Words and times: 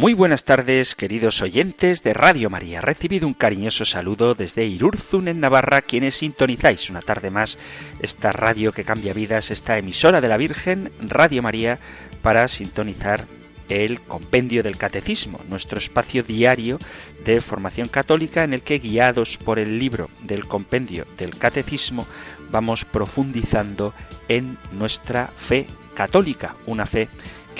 Muy 0.00 0.14
buenas 0.14 0.46
tardes, 0.46 0.94
queridos 0.94 1.42
oyentes 1.42 2.02
de 2.02 2.14
Radio 2.14 2.48
María. 2.48 2.80
Recibido 2.80 3.26
un 3.26 3.34
cariñoso 3.34 3.84
saludo 3.84 4.34
desde 4.34 4.64
Irurzun, 4.64 5.28
en 5.28 5.40
Navarra, 5.40 5.82
quienes 5.82 6.14
sintonizáis 6.14 6.88
una 6.88 7.02
tarde 7.02 7.28
más 7.28 7.58
esta 8.00 8.32
radio 8.32 8.72
que 8.72 8.82
cambia 8.82 9.12
vidas, 9.12 9.50
esta 9.50 9.76
emisora 9.76 10.22
de 10.22 10.28
la 10.28 10.38
Virgen, 10.38 10.90
Radio 11.02 11.42
María, 11.42 11.80
para 12.22 12.48
sintonizar 12.48 13.26
el 13.68 14.00
Compendio 14.00 14.62
del 14.62 14.78
Catecismo, 14.78 15.38
nuestro 15.50 15.76
espacio 15.76 16.22
diario 16.22 16.78
de 17.22 17.42
formación 17.42 17.88
católica 17.88 18.42
en 18.42 18.54
el 18.54 18.62
que, 18.62 18.78
guiados 18.78 19.36
por 19.36 19.58
el 19.58 19.78
libro 19.78 20.08
del 20.22 20.46
Compendio 20.46 21.06
del 21.18 21.36
Catecismo, 21.36 22.06
vamos 22.50 22.86
profundizando 22.86 23.92
en 24.28 24.56
nuestra 24.72 25.26
fe 25.36 25.66
católica, 25.94 26.56
una 26.64 26.86
fe 26.86 27.10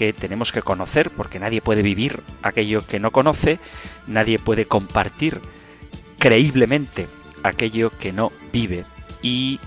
que 0.00 0.14
tenemos 0.14 0.50
que 0.50 0.62
conocer, 0.62 1.10
porque 1.10 1.38
nadie 1.38 1.60
puede 1.60 1.82
vivir 1.82 2.22
aquello 2.42 2.80
que 2.86 2.98
no 2.98 3.10
conoce, 3.10 3.60
nadie 4.06 4.38
puede 4.38 4.64
compartir 4.64 5.42
creíblemente 6.18 7.06
aquello 7.42 7.90
que 7.98 8.10
no 8.10 8.32
vive 8.50 8.86
y 9.20 9.60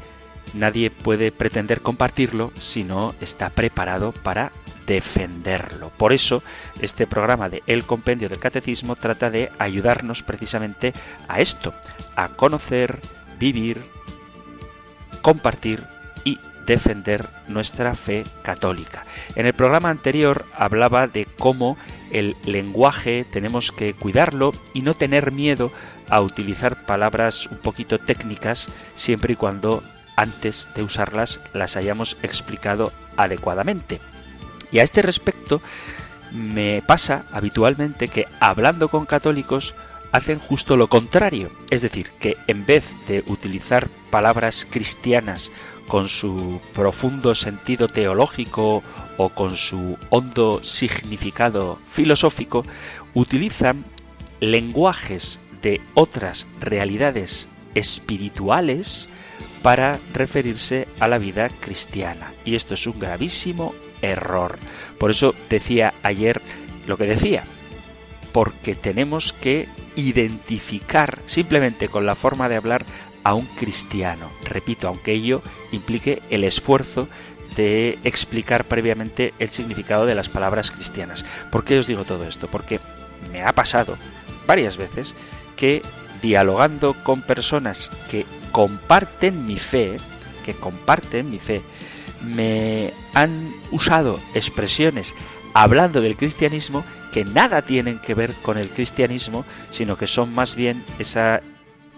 nadie 0.55 0.89
puede 0.89 1.31
pretender 1.31 1.81
compartirlo 1.81 2.51
si 2.59 2.83
no 2.83 3.13
está 3.21 3.51
preparado 3.51 4.11
para 4.11 4.51
defenderlo. 4.87 5.91
Por 5.97 6.13
eso, 6.13 6.41
este 6.81 7.05
programa 7.05 7.47
de 7.47 7.61
El 7.67 7.83
Compendio 7.83 8.27
del 8.27 8.39
Catecismo 8.39 8.95
trata 8.95 9.29
de 9.29 9.51
ayudarnos 9.59 10.23
precisamente 10.23 10.93
a 11.27 11.41
esto, 11.41 11.75
a 12.15 12.29
conocer, 12.29 12.99
vivir, 13.37 13.83
compartir 15.21 15.92
defender 16.65 17.27
nuestra 17.47 17.95
fe 17.95 18.23
católica. 18.41 19.05
En 19.35 19.45
el 19.45 19.53
programa 19.53 19.89
anterior 19.89 20.45
hablaba 20.55 21.07
de 21.07 21.25
cómo 21.25 21.77
el 22.11 22.35
lenguaje 22.45 23.25
tenemos 23.29 23.71
que 23.71 23.93
cuidarlo 23.93 24.51
y 24.73 24.81
no 24.81 24.93
tener 24.93 25.31
miedo 25.31 25.71
a 26.09 26.21
utilizar 26.21 26.85
palabras 26.85 27.47
un 27.47 27.57
poquito 27.57 27.99
técnicas 27.99 28.67
siempre 28.95 29.33
y 29.33 29.35
cuando 29.35 29.83
antes 30.15 30.69
de 30.75 30.83
usarlas 30.83 31.39
las 31.53 31.75
hayamos 31.75 32.17
explicado 32.21 32.91
adecuadamente. 33.17 33.99
Y 34.71 34.79
a 34.79 34.83
este 34.83 35.01
respecto 35.01 35.61
me 36.31 36.81
pasa 36.85 37.25
habitualmente 37.31 38.07
que 38.07 38.27
hablando 38.39 38.89
con 38.89 39.05
católicos 39.05 39.75
hacen 40.11 40.39
justo 40.39 40.77
lo 40.77 40.87
contrario, 40.87 41.51
es 41.71 41.81
decir, 41.81 42.11
que 42.19 42.37
en 42.47 42.65
vez 42.65 42.83
de 43.07 43.23
utilizar 43.27 43.89
palabras 44.11 44.67
cristianas 44.69 45.51
con 45.87 46.07
su 46.07 46.61
profundo 46.73 47.35
sentido 47.35 47.87
teológico 47.87 48.83
o 49.17 49.29
con 49.29 49.55
su 49.55 49.97
hondo 50.09 50.63
significado 50.63 51.79
filosófico, 51.91 52.65
utilizan 53.13 53.85
lenguajes 54.39 55.39
de 55.61 55.81
otras 55.93 56.47
realidades 56.59 57.47
espirituales 57.75 59.07
para 59.61 59.99
referirse 60.13 60.87
a 60.99 61.07
la 61.07 61.17
vida 61.17 61.49
cristiana. 61.49 62.33
Y 62.43 62.55
esto 62.55 62.73
es 62.73 62.85
un 62.85 62.99
gravísimo 62.99 63.73
error. 64.01 64.59
Por 64.99 65.11
eso 65.11 65.33
decía 65.49 65.93
ayer 66.03 66.41
lo 66.85 66.97
que 66.97 67.05
decía, 67.05 67.45
porque 68.33 68.75
tenemos 68.75 69.31
que 69.31 69.69
identificar 69.95 71.19
simplemente 71.25 71.87
con 71.87 72.05
la 72.05 72.15
forma 72.15 72.49
de 72.49 72.57
hablar 72.57 72.85
a 73.23 73.33
un 73.33 73.45
cristiano. 73.45 74.29
Repito, 74.43 74.87
aunque 74.87 75.13
ello 75.13 75.41
implique 75.71 76.21
el 76.29 76.43
esfuerzo 76.43 77.07
de 77.55 77.99
explicar 78.03 78.65
previamente 78.65 79.33
el 79.39 79.49
significado 79.49 80.05
de 80.05 80.15
las 80.15 80.29
palabras 80.29 80.71
cristianas. 80.71 81.25
¿Por 81.51 81.63
qué 81.63 81.79
os 81.79 81.87
digo 81.87 82.03
todo 82.03 82.25
esto? 82.27 82.47
Porque 82.47 82.79
me 83.31 83.43
ha 83.43 83.53
pasado 83.53 83.97
varias 84.47 84.77
veces 84.77 85.15
que 85.55 85.81
dialogando 86.21 86.95
con 87.03 87.21
personas 87.21 87.91
que 88.09 88.25
comparten 88.51 89.45
mi 89.45 89.57
fe, 89.57 89.97
que 90.43 90.53
comparten 90.53 91.29
mi 91.29 91.39
fe, 91.39 91.61
me 92.23 92.91
han 93.13 93.53
usado 93.71 94.19
expresiones 94.33 95.13
hablando 95.53 96.01
del 96.01 96.15
cristianismo 96.15 96.83
que 97.11 97.25
nada 97.25 97.61
tienen 97.61 97.99
que 97.99 98.15
ver 98.15 98.33
con 98.41 98.57
el 98.57 98.69
cristianismo, 98.69 99.45
sino 99.69 99.97
que 99.97 100.07
son 100.07 100.33
más 100.33 100.55
bien 100.55 100.83
esa 100.97 101.41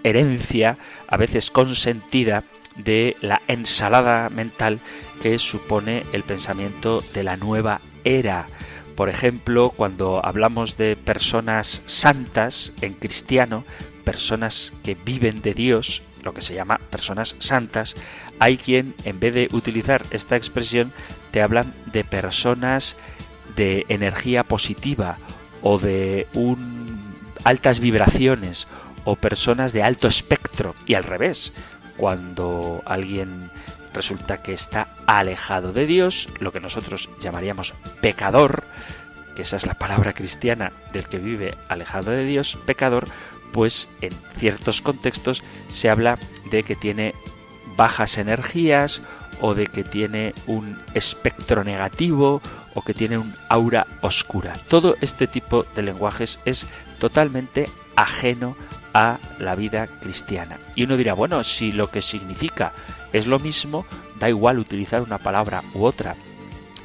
herencia, 0.05 0.77
a 1.07 1.17
veces 1.17 1.51
consentida, 1.51 2.43
de 2.75 3.15
la 3.21 3.41
ensalada 3.47 4.29
mental 4.29 4.79
que 5.21 5.39
supone 5.39 6.03
el 6.13 6.23
pensamiento 6.23 7.01
de 7.13 7.23
la 7.23 7.37
nueva 7.37 7.81
era. 8.03 8.47
Por 8.95 9.09
ejemplo, 9.09 9.71
cuando 9.71 10.25
hablamos 10.25 10.77
de 10.77 10.95
personas 10.95 11.81
santas 11.85 12.73
en 12.81 12.93
cristiano, 12.93 13.65
personas 14.03 14.73
que 14.83 14.95
viven 14.95 15.41
de 15.41 15.53
Dios, 15.53 16.03
lo 16.21 16.33
que 16.33 16.41
se 16.41 16.53
llama 16.53 16.79
personas 16.89 17.35
santas, 17.39 17.95
hay 18.39 18.57
quien, 18.57 18.95
en 19.03 19.19
vez 19.19 19.33
de 19.33 19.49
utilizar 19.51 20.03
esta 20.11 20.35
expresión, 20.35 20.91
te 21.31 21.41
hablan 21.41 21.73
de 21.85 22.03
personas 22.03 22.95
de 23.55 23.85
energía 23.89 24.43
positiva 24.43 25.17
o 25.61 25.79
de 25.79 26.27
un 26.33 26.95
altas 27.43 27.79
vibraciones 27.79 28.67
o 29.05 29.15
personas 29.15 29.71
de 29.71 29.83
alto 29.83 30.07
espectro 30.07 30.75
y 30.85 30.95
al 30.95 31.03
revés, 31.03 31.53
cuando 31.95 32.83
alguien 32.85 33.49
resulta 33.93 34.41
que 34.41 34.53
está 34.53 34.89
alejado 35.07 35.71
de 35.71 35.85
Dios, 35.85 36.27
lo 36.39 36.51
que 36.51 36.59
nosotros 36.59 37.09
llamaríamos 37.21 37.73
pecador, 38.01 38.65
que 39.35 39.43
esa 39.43 39.57
es 39.57 39.65
la 39.65 39.75
palabra 39.75 40.13
cristiana 40.13 40.71
del 40.91 41.07
que 41.07 41.17
vive 41.17 41.57
alejado 41.69 42.11
de 42.11 42.25
Dios, 42.25 42.57
pecador, 42.65 43.07
pues 43.53 43.87
en 44.01 44.11
ciertos 44.37 44.81
contextos 44.81 45.43
se 45.69 45.89
habla 45.89 46.19
de 46.51 46.63
que 46.63 46.75
tiene 46.75 47.13
bajas 47.77 48.17
energías 48.17 49.01
o 49.41 49.53
de 49.53 49.67
que 49.67 49.83
tiene 49.83 50.33
un 50.47 50.77
espectro 50.93 51.63
negativo 51.63 52.41
o 52.73 52.81
que 52.81 52.93
tiene 52.93 53.17
un 53.17 53.33
aura 53.49 53.87
oscura. 54.01 54.53
Todo 54.67 54.95
este 55.01 55.27
tipo 55.27 55.63
de 55.75 55.83
lenguajes 55.83 56.39
es 56.45 56.67
totalmente 56.99 57.69
ajeno 57.95 58.55
a 58.95 59.19
la 59.39 59.55
vida 59.55 59.87
cristiana. 59.87 60.57
Y 60.73 60.85
uno 60.85 60.95
dirá, 60.95 61.13
bueno, 61.13 61.43
si 61.43 61.73
lo 61.73 61.91
que 61.91 62.01
significa 62.01 62.71
es 63.11 63.27
lo 63.27 63.39
mismo, 63.39 63.85
da 64.17 64.29
igual 64.29 64.57
utilizar 64.57 65.01
una 65.01 65.17
palabra 65.17 65.61
u 65.73 65.83
otra. 65.83 66.15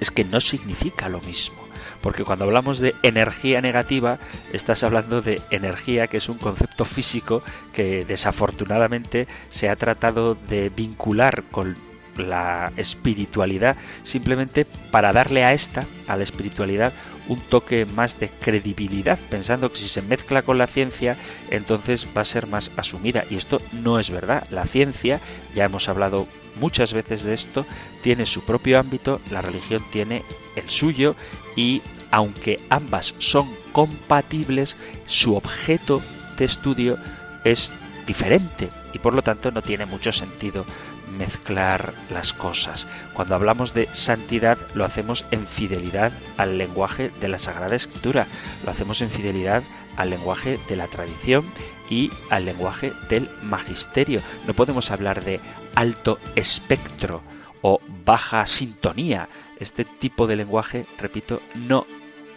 Es 0.01 0.11
que 0.11 0.25
no 0.25 0.41
significa 0.41 1.09
lo 1.09 1.21
mismo. 1.21 1.61
Porque 2.03 2.25
cuando 2.25 2.47
hablamos 2.47 2.81
de 2.81 2.97
energía 3.05 3.61
negativa, 3.61 4.19
estás 4.53 4.83
hablando 4.83 5.23
de 5.23 5.41
energía 5.51 6.09
que 6.09 6.17
es 6.17 6.29
un 6.29 6.39
concepto 6.39 6.85
físico 6.85 7.45
que 7.73 8.05
desafortunadamente 8.05 9.29
se 9.49 9.69
ha 9.69 9.77
tratado 9.77 10.35
de 10.35 10.69
vincular 10.69 11.45
con 11.45 11.77
la 12.17 12.73
espiritualidad 12.77 13.77
simplemente 14.03 14.67
para 14.91 15.13
darle 15.13 15.45
a 15.45 15.53
esta, 15.53 15.85
a 16.09 16.17
la 16.17 16.25
espiritualidad, 16.25 16.93
un 17.31 17.39
toque 17.39 17.87
más 17.87 18.19
de 18.19 18.29
credibilidad, 18.29 19.17
pensando 19.31 19.71
que 19.71 19.79
si 19.79 19.87
se 19.87 20.03
mezcla 20.03 20.43
con 20.43 20.59
la 20.59 20.67
ciencia, 20.67 21.17
entonces 21.49 22.05
va 22.15 22.23
a 22.23 22.25
ser 22.25 22.49
más 22.49 22.73
asumida. 22.77 23.25
Y 23.31 23.37
esto 23.37 23.63
no 23.73 24.01
es 24.01 24.11
verdad. 24.11 24.49
La 24.51 24.67
ciencia, 24.67 25.21
ya 25.55 25.65
hemos 25.65 25.89
hablado 25.89 26.27
muchas 26.57 26.93
veces 26.93 27.23
de 27.23 27.35
esto, 27.35 27.65
tiene 28.03 28.27
su 28.27 28.43
propio 28.43 28.81
ámbito, 28.81 29.21
la 29.31 29.43
religión 29.43 29.81
tiene 29.93 30.25
el 30.57 30.69
suyo 30.71 31.15
y 31.55 31.83
aunque 32.11 32.59
ambas 32.69 33.15
son 33.19 33.49
compatibles, 33.71 34.77
su 35.07 35.37
objeto 35.37 36.03
de 36.37 36.45
estudio 36.45 36.99
es 37.45 37.73
diferente 38.09 38.71
y 38.93 38.99
por 38.99 39.15
lo 39.15 39.23
tanto 39.23 39.53
no 39.53 39.63
tiene 39.63 39.87
mucho 39.87 40.11
sentido 40.11 40.65
mezclar 41.11 41.93
las 42.11 42.33
cosas. 42.33 42.87
Cuando 43.15 43.35
hablamos 43.35 43.75
de 43.75 43.89
santidad 43.93 44.59
lo 44.75 44.85
hacemos 44.85 45.25
en 45.31 45.47
fidelidad 45.47 46.13
al 46.37 46.59
lenguaje 46.59 47.11
de 47.21 47.29
la 47.29 47.39
Sagrada 47.39 47.77
Escritura, 47.77 48.27
lo 48.65 48.71
hacemos 48.71 49.01
en 49.01 49.11
fidelidad 49.11 49.63
al 49.97 50.11
lenguaje 50.11 50.59
de 50.69 50.77
la 50.77 50.87
tradición 50.87 51.45
y 51.89 52.11
al 52.31 52.45
lenguaje 52.45 52.93
del 53.09 53.29
magisterio. 53.43 54.23
No 54.47 54.55
podemos 54.55 54.91
hablar 54.91 55.25
de 55.25 55.41
alto 55.75 56.19
espectro 56.37 57.23
o 57.63 57.81
baja 58.05 58.47
sintonía. 58.47 59.29
Este 59.59 59.85
tipo 59.85 60.27
de 60.27 60.37
lenguaje, 60.37 60.87
repito, 60.99 61.43
no 61.55 61.87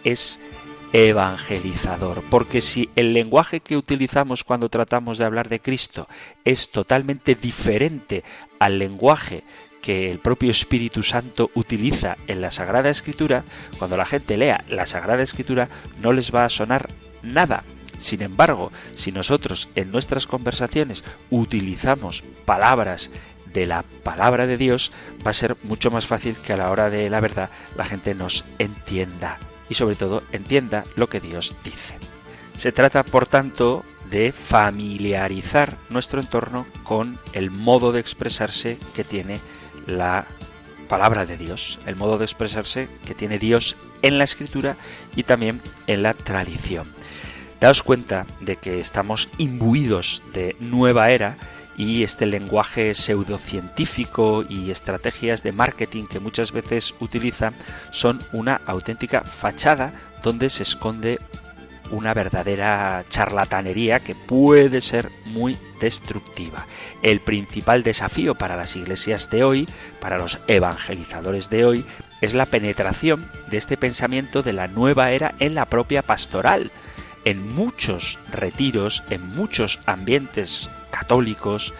es 0.02 0.38
evangelizador, 0.94 2.22
porque 2.30 2.60
si 2.60 2.88
el 2.94 3.14
lenguaje 3.14 3.58
que 3.58 3.76
utilizamos 3.76 4.44
cuando 4.44 4.68
tratamos 4.68 5.18
de 5.18 5.24
hablar 5.24 5.48
de 5.48 5.58
Cristo 5.58 6.08
es 6.44 6.70
totalmente 6.70 7.34
diferente 7.34 8.22
al 8.60 8.78
lenguaje 8.78 9.42
que 9.82 10.08
el 10.08 10.20
propio 10.20 10.52
Espíritu 10.52 11.02
Santo 11.02 11.50
utiliza 11.54 12.16
en 12.28 12.40
la 12.40 12.52
Sagrada 12.52 12.90
Escritura, 12.90 13.42
cuando 13.76 13.96
la 13.96 14.06
gente 14.06 14.36
lea 14.36 14.64
la 14.68 14.86
Sagrada 14.86 15.24
Escritura 15.24 15.68
no 16.00 16.12
les 16.12 16.32
va 16.32 16.44
a 16.44 16.48
sonar 16.48 16.88
nada. 17.24 17.64
Sin 17.98 18.22
embargo, 18.22 18.70
si 18.94 19.10
nosotros 19.10 19.68
en 19.74 19.90
nuestras 19.90 20.28
conversaciones 20.28 21.02
utilizamos 21.28 22.22
palabras 22.44 23.10
de 23.52 23.66
la 23.66 23.82
palabra 24.04 24.46
de 24.46 24.58
Dios, 24.58 24.92
va 25.26 25.32
a 25.32 25.34
ser 25.34 25.56
mucho 25.64 25.90
más 25.90 26.06
fácil 26.06 26.36
que 26.36 26.52
a 26.52 26.56
la 26.56 26.70
hora 26.70 26.88
de 26.88 27.10
la 27.10 27.18
verdad 27.18 27.50
la 27.76 27.84
gente 27.84 28.14
nos 28.14 28.44
entienda 28.60 29.40
y 29.68 29.74
sobre 29.74 29.96
todo 29.96 30.22
entienda 30.32 30.84
lo 30.96 31.08
que 31.08 31.20
Dios 31.20 31.54
dice. 31.64 31.96
Se 32.56 32.72
trata, 32.72 33.04
por 33.04 33.26
tanto, 33.26 33.84
de 34.10 34.32
familiarizar 34.32 35.76
nuestro 35.90 36.20
entorno 36.20 36.66
con 36.82 37.18
el 37.32 37.50
modo 37.50 37.92
de 37.92 38.00
expresarse 38.00 38.78
que 38.94 39.04
tiene 39.04 39.40
la 39.86 40.26
palabra 40.88 41.26
de 41.26 41.36
Dios, 41.36 41.80
el 41.86 41.96
modo 41.96 42.18
de 42.18 42.24
expresarse 42.24 42.88
que 43.06 43.14
tiene 43.14 43.38
Dios 43.38 43.76
en 44.02 44.18
la 44.18 44.24
escritura 44.24 44.76
y 45.16 45.24
también 45.24 45.62
en 45.86 46.02
la 46.02 46.14
tradición. 46.14 46.92
Daos 47.60 47.82
cuenta 47.82 48.26
de 48.40 48.56
que 48.56 48.78
estamos 48.78 49.28
imbuidos 49.38 50.22
de 50.32 50.54
nueva 50.60 51.10
era 51.10 51.36
y 51.76 52.02
este 52.02 52.26
lenguaje 52.26 52.94
pseudocientífico 52.94 54.44
y 54.48 54.70
estrategias 54.70 55.42
de 55.42 55.52
marketing 55.52 56.04
que 56.06 56.20
muchas 56.20 56.52
veces 56.52 56.94
utilizan 57.00 57.54
son 57.90 58.20
una 58.32 58.60
auténtica 58.66 59.22
fachada 59.22 59.92
donde 60.22 60.50
se 60.50 60.62
esconde 60.62 61.18
una 61.90 62.14
verdadera 62.14 63.04
charlatanería 63.08 64.00
que 64.00 64.14
puede 64.14 64.80
ser 64.80 65.10
muy 65.26 65.56
destructiva. 65.80 66.66
El 67.02 67.20
principal 67.20 67.82
desafío 67.82 68.34
para 68.34 68.56
las 68.56 68.74
iglesias 68.76 69.30
de 69.30 69.44
hoy, 69.44 69.68
para 70.00 70.18
los 70.18 70.38
evangelizadores 70.46 71.50
de 71.50 71.64
hoy, 71.64 71.84
es 72.20 72.34
la 72.34 72.46
penetración 72.46 73.30
de 73.50 73.58
este 73.58 73.76
pensamiento 73.76 74.42
de 74.42 74.54
la 74.54 74.66
nueva 74.66 75.12
era 75.12 75.34
en 75.40 75.54
la 75.54 75.66
propia 75.66 76.02
pastoral. 76.02 76.70
En 77.26 77.54
muchos 77.54 78.18
retiros, 78.32 79.02
en 79.10 79.26
muchos 79.34 79.78
ambientes 79.86 80.68
católicos, 80.94 81.74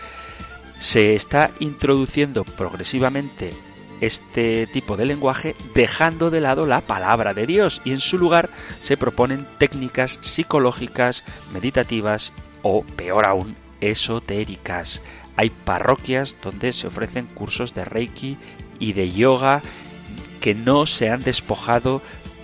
se 0.78 1.14
está 1.14 1.50
introduciendo 1.60 2.44
progresivamente 2.44 3.52
este 4.00 4.66
tipo 4.66 4.96
de 4.96 5.06
lenguaje 5.06 5.54
dejando 5.72 6.30
de 6.30 6.40
lado 6.40 6.66
la 6.66 6.80
palabra 6.80 7.32
de 7.32 7.46
Dios 7.46 7.80
y 7.84 7.92
en 7.92 8.00
su 8.00 8.18
lugar 8.18 8.50
se 8.82 8.96
proponen 8.96 9.46
técnicas 9.58 10.18
psicológicas, 10.20 11.22
meditativas 11.52 12.32
o, 12.62 12.82
peor 12.82 13.24
aún, 13.24 13.56
esotéricas. 13.80 15.00
Hay 15.36 15.50
parroquias 15.50 16.36
donde 16.42 16.72
se 16.72 16.88
ofrecen 16.88 17.26
cursos 17.26 17.72
de 17.74 17.84
Reiki 17.84 18.36
y 18.78 18.92
de 18.92 19.12
yoga 19.12 19.62
que 20.40 20.54
no 20.54 20.86
se 20.86 21.10
han 21.10 21.22
despojado 21.22 22.02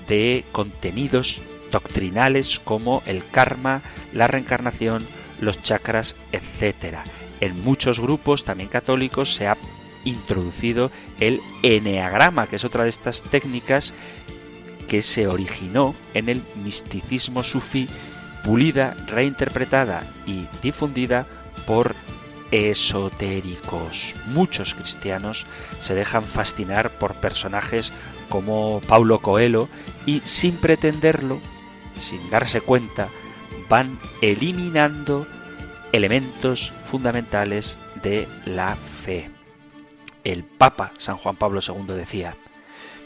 de 0.08 0.44
contenidos 0.52 1.42
doctrinales 1.70 2.58
como 2.58 3.02
el 3.06 3.22
karma, 3.26 3.82
la 4.12 4.26
reencarnación, 4.26 5.06
los 5.40 5.62
chakras, 5.62 6.14
etc. 6.32 6.98
En 7.40 7.62
muchos 7.64 8.00
grupos, 8.00 8.44
también 8.44 8.68
católicos, 8.68 9.34
se 9.34 9.48
ha 9.48 9.56
introducido 10.04 10.90
el 11.18 11.40
eneagrama, 11.62 12.46
que 12.46 12.56
es 12.56 12.64
otra 12.64 12.84
de 12.84 12.90
estas 12.90 13.22
técnicas 13.22 13.92
que 14.88 15.02
se 15.02 15.26
originó 15.26 15.94
en 16.14 16.28
el 16.28 16.42
misticismo 16.62 17.42
sufí, 17.42 17.88
pulida, 18.44 18.94
reinterpretada 19.06 20.02
y 20.26 20.46
difundida 20.62 21.26
por 21.66 21.94
esotéricos. 22.50 24.14
Muchos 24.26 24.74
cristianos 24.74 25.46
se 25.80 25.94
dejan 25.94 26.24
fascinar 26.24 26.90
por 26.90 27.14
personajes 27.14 27.92
como 28.28 28.80
Paulo 28.88 29.20
Coelho 29.20 29.68
y 30.06 30.20
sin 30.24 30.56
pretenderlo, 30.56 31.38
sin 32.00 32.28
darse 32.30 32.60
cuenta, 32.60 33.08
van 33.70 33.98
eliminando 34.20 35.26
elementos 35.92 36.72
fundamentales 36.84 37.78
de 38.02 38.28
la 38.44 38.76
fe. 38.76 39.30
El 40.24 40.44
Papa 40.44 40.92
San 40.98 41.16
Juan 41.16 41.36
Pablo 41.36 41.60
II 41.66 41.94
decía, 41.94 42.36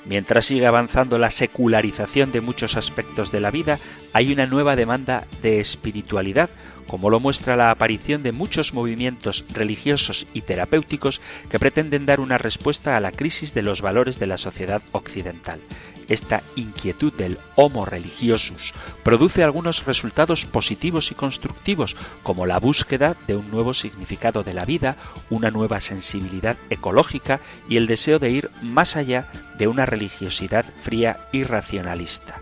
Mientras 0.07 0.47
sigue 0.47 0.67
avanzando 0.67 1.19
la 1.19 1.31
secularización 1.31 2.31
de 2.31 2.43
muchos 2.43 2.77
aspectos 2.77 3.31
de 3.31 3.41
la 3.41 3.51
vida, 3.51 3.79
hay 4.13 4.33
una 4.33 4.47
nueva 4.47 4.77
demanda 4.77 5.27
de 5.43 5.61
espiritualidad, 5.61 6.51
como 6.87 7.09
lo 7.09 7.21
muestra 7.21 7.57
la 7.57 7.71
aparición 7.71 8.23
de 8.23 8.33
muchos 8.33 8.75
movimientos 8.75 9.47
religiosos 9.51 10.27
y 10.35 10.43
terapéuticos 10.43 11.23
que 11.49 11.59
pretenden 11.59 12.05
dar 12.05 12.21
una 12.21 12.37
respuesta 12.37 12.97
a 12.97 13.01
la 13.01 13.13
crisis 13.13 13.55
de 13.55 13.63
los 13.63 13.81
valores 13.81 14.19
de 14.19 14.27
la 14.27 14.37
sociedad 14.37 14.83
occidental. 14.93 15.61
Esta 16.09 16.43
inquietud 16.57 17.13
del 17.13 17.39
homo 17.57 17.85
religiosus 17.85 18.75
produce 19.03 19.43
algunos 19.43 19.85
resultados 19.85 20.45
positivos 20.45 21.11
y 21.11 21.15
constructivos, 21.15 21.97
como 22.23 22.47
la 22.47 22.59
búsqueda 22.59 23.17
de 23.27 23.37
un 23.37 23.51
nuevo 23.51 23.75
significado 23.75 24.43
de 24.43 24.55
la 24.55 24.65
vida, 24.65 24.97
una 25.31 25.51
nueva 25.51 25.81
sensibilidad 25.81 26.57
ecológica 26.71 27.41
y 27.69 27.77
el 27.77 27.87
deseo 27.87 28.19
de 28.19 28.31
ir 28.31 28.51
más 28.63 28.97
allá 28.97 29.31
de 29.59 29.67
una 29.67 29.87
religiosidad 29.87 30.65
fría 30.83 31.29
y 31.33 31.45
racionalista. 31.45 32.41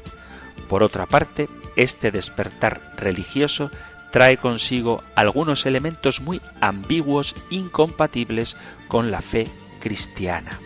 Por 0.69 0.82
otra 0.82 1.06
parte, 1.06 1.49
este 1.76 2.11
despertar 2.11 2.81
religioso 2.97 3.70
trae 4.11 4.37
consigo 4.37 5.03
algunos 5.15 5.67
elementos 5.67 6.20
muy 6.20 6.41
ambiguos 6.61 7.35
incompatibles 7.50 8.56
con 8.88 9.11
la 9.11 9.23
fe 9.23 9.49
cristiana. 9.81 10.61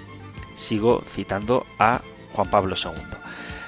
Sigo 0.55 1.05
citando 1.13 1.65
a 1.79 2.03
Juan 2.37 2.51
Pablo 2.51 2.77
II. 2.77 2.93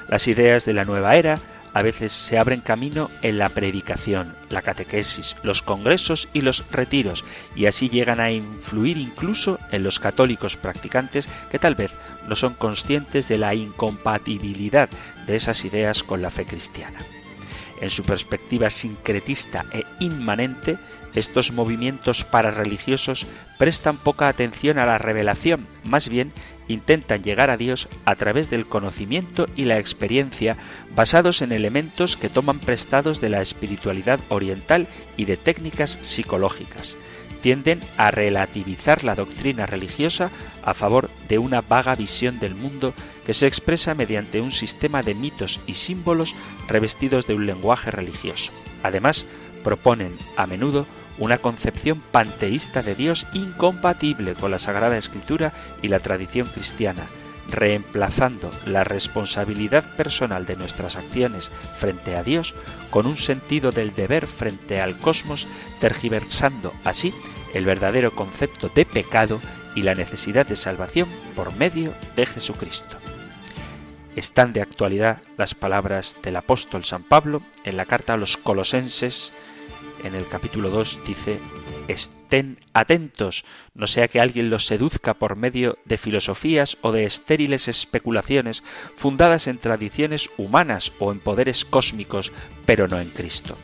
Las 0.08 0.28
ideas 0.28 0.64
de 0.64 0.74
la 0.74 0.84
nueva 0.84 1.16
era 1.16 1.38
a 1.74 1.82
veces 1.82 2.12
se 2.12 2.38
abren 2.38 2.60
camino 2.60 3.10
en 3.22 3.38
la 3.38 3.48
predicación, 3.48 4.34
la 4.48 4.62
catequesis, 4.62 5.36
los 5.42 5.62
congresos 5.62 6.28
y 6.32 6.40
los 6.40 6.64
retiros, 6.70 7.24
y 7.54 7.66
así 7.66 7.88
llegan 7.88 8.20
a 8.20 8.30
influir 8.30 8.96
incluso 8.96 9.58
en 9.70 9.84
los 9.84 10.00
católicos 10.00 10.56
practicantes 10.56 11.28
que 11.50 11.58
tal 11.58 11.74
vez 11.74 11.92
no 12.26 12.36
son 12.36 12.54
conscientes 12.54 13.28
de 13.28 13.38
la 13.38 13.54
incompatibilidad 13.54 14.88
de 15.26 15.36
esas 15.36 15.64
ideas 15.64 16.02
con 16.02 16.22
la 16.22 16.30
fe 16.30 16.46
cristiana. 16.46 16.98
En 17.80 17.90
su 17.90 18.02
perspectiva 18.02 18.70
sincretista 18.70 19.64
e 19.70 19.84
inmanente, 20.00 20.78
estos 21.14 21.52
movimientos 21.52 22.24
parareligiosos 22.24 23.26
prestan 23.56 23.98
poca 23.98 24.28
atención 24.28 24.78
a 24.78 24.86
la 24.86 24.98
revelación, 24.98 25.66
más 25.84 26.08
bien 26.08 26.32
intentan 26.68 27.22
llegar 27.22 27.50
a 27.50 27.56
Dios 27.56 27.88
a 28.04 28.14
través 28.14 28.50
del 28.50 28.66
conocimiento 28.66 29.46
y 29.56 29.64
la 29.64 29.78
experiencia 29.78 30.56
basados 30.94 31.42
en 31.42 31.52
elementos 31.52 32.16
que 32.16 32.28
toman 32.28 32.60
prestados 32.60 33.20
de 33.20 33.30
la 33.30 33.42
espiritualidad 33.42 34.20
oriental 34.28 34.86
y 35.16 35.24
de 35.24 35.36
técnicas 35.36 35.98
psicológicas. 36.02 36.96
Tienden 37.40 37.80
a 37.96 38.10
relativizar 38.10 39.04
la 39.04 39.14
doctrina 39.14 39.64
religiosa 39.64 40.30
a 40.64 40.74
favor 40.74 41.08
de 41.28 41.38
una 41.38 41.60
vaga 41.60 41.94
visión 41.94 42.40
del 42.40 42.54
mundo 42.54 42.94
que 43.24 43.34
se 43.34 43.46
expresa 43.46 43.94
mediante 43.94 44.40
un 44.40 44.52
sistema 44.52 45.02
de 45.02 45.14
mitos 45.14 45.60
y 45.66 45.74
símbolos 45.74 46.34
revestidos 46.66 47.26
de 47.26 47.34
un 47.34 47.46
lenguaje 47.46 47.90
religioso. 47.90 48.50
Además, 48.82 49.24
proponen 49.62 50.16
a 50.36 50.46
menudo 50.46 50.86
una 51.18 51.38
concepción 51.38 52.00
panteísta 52.00 52.82
de 52.82 52.94
Dios 52.94 53.26
incompatible 53.32 54.34
con 54.34 54.50
la 54.50 54.58
Sagrada 54.58 54.96
Escritura 54.96 55.52
y 55.82 55.88
la 55.88 55.98
tradición 55.98 56.46
cristiana, 56.46 57.06
reemplazando 57.50 58.50
la 58.66 58.84
responsabilidad 58.84 59.84
personal 59.96 60.46
de 60.46 60.56
nuestras 60.56 60.96
acciones 60.96 61.50
frente 61.78 62.16
a 62.16 62.22
Dios 62.22 62.54
con 62.90 63.06
un 63.06 63.16
sentido 63.16 63.72
del 63.72 63.94
deber 63.94 64.26
frente 64.26 64.80
al 64.80 64.96
cosmos, 64.96 65.46
tergiversando 65.80 66.72
así 66.84 67.14
el 67.54 67.64
verdadero 67.64 68.12
concepto 68.12 68.68
de 68.68 68.84
pecado 68.84 69.40
y 69.74 69.82
la 69.82 69.94
necesidad 69.94 70.46
de 70.46 70.56
salvación 70.56 71.08
por 71.34 71.54
medio 71.56 71.94
de 72.16 72.26
Jesucristo. 72.26 72.98
Están 74.16 74.52
de 74.52 74.60
actualidad 74.60 75.22
las 75.36 75.54
palabras 75.54 76.16
del 76.22 76.36
apóstol 76.36 76.84
San 76.84 77.04
Pablo 77.04 77.42
en 77.64 77.76
la 77.76 77.86
carta 77.86 78.14
a 78.14 78.16
los 78.16 78.36
colosenses 78.36 79.32
en 80.04 80.14
el 80.14 80.26
capítulo 80.28 80.70
2 80.70 81.00
dice, 81.06 81.38
estén 81.88 82.58
atentos, 82.72 83.44
no 83.74 83.86
sea 83.86 84.08
que 84.08 84.20
alguien 84.20 84.50
los 84.50 84.66
seduzca 84.66 85.14
por 85.14 85.36
medio 85.36 85.78
de 85.84 85.96
filosofías 85.96 86.78
o 86.82 86.92
de 86.92 87.04
estériles 87.04 87.68
especulaciones 87.68 88.62
fundadas 88.96 89.46
en 89.46 89.58
tradiciones 89.58 90.30
humanas 90.36 90.92
o 90.98 91.12
en 91.12 91.20
poderes 91.20 91.64
cósmicos, 91.64 92.32
pero 92.66 92.88
no 92.88 93.00
en 93.00 93.08
Cristo. 93.08 93.56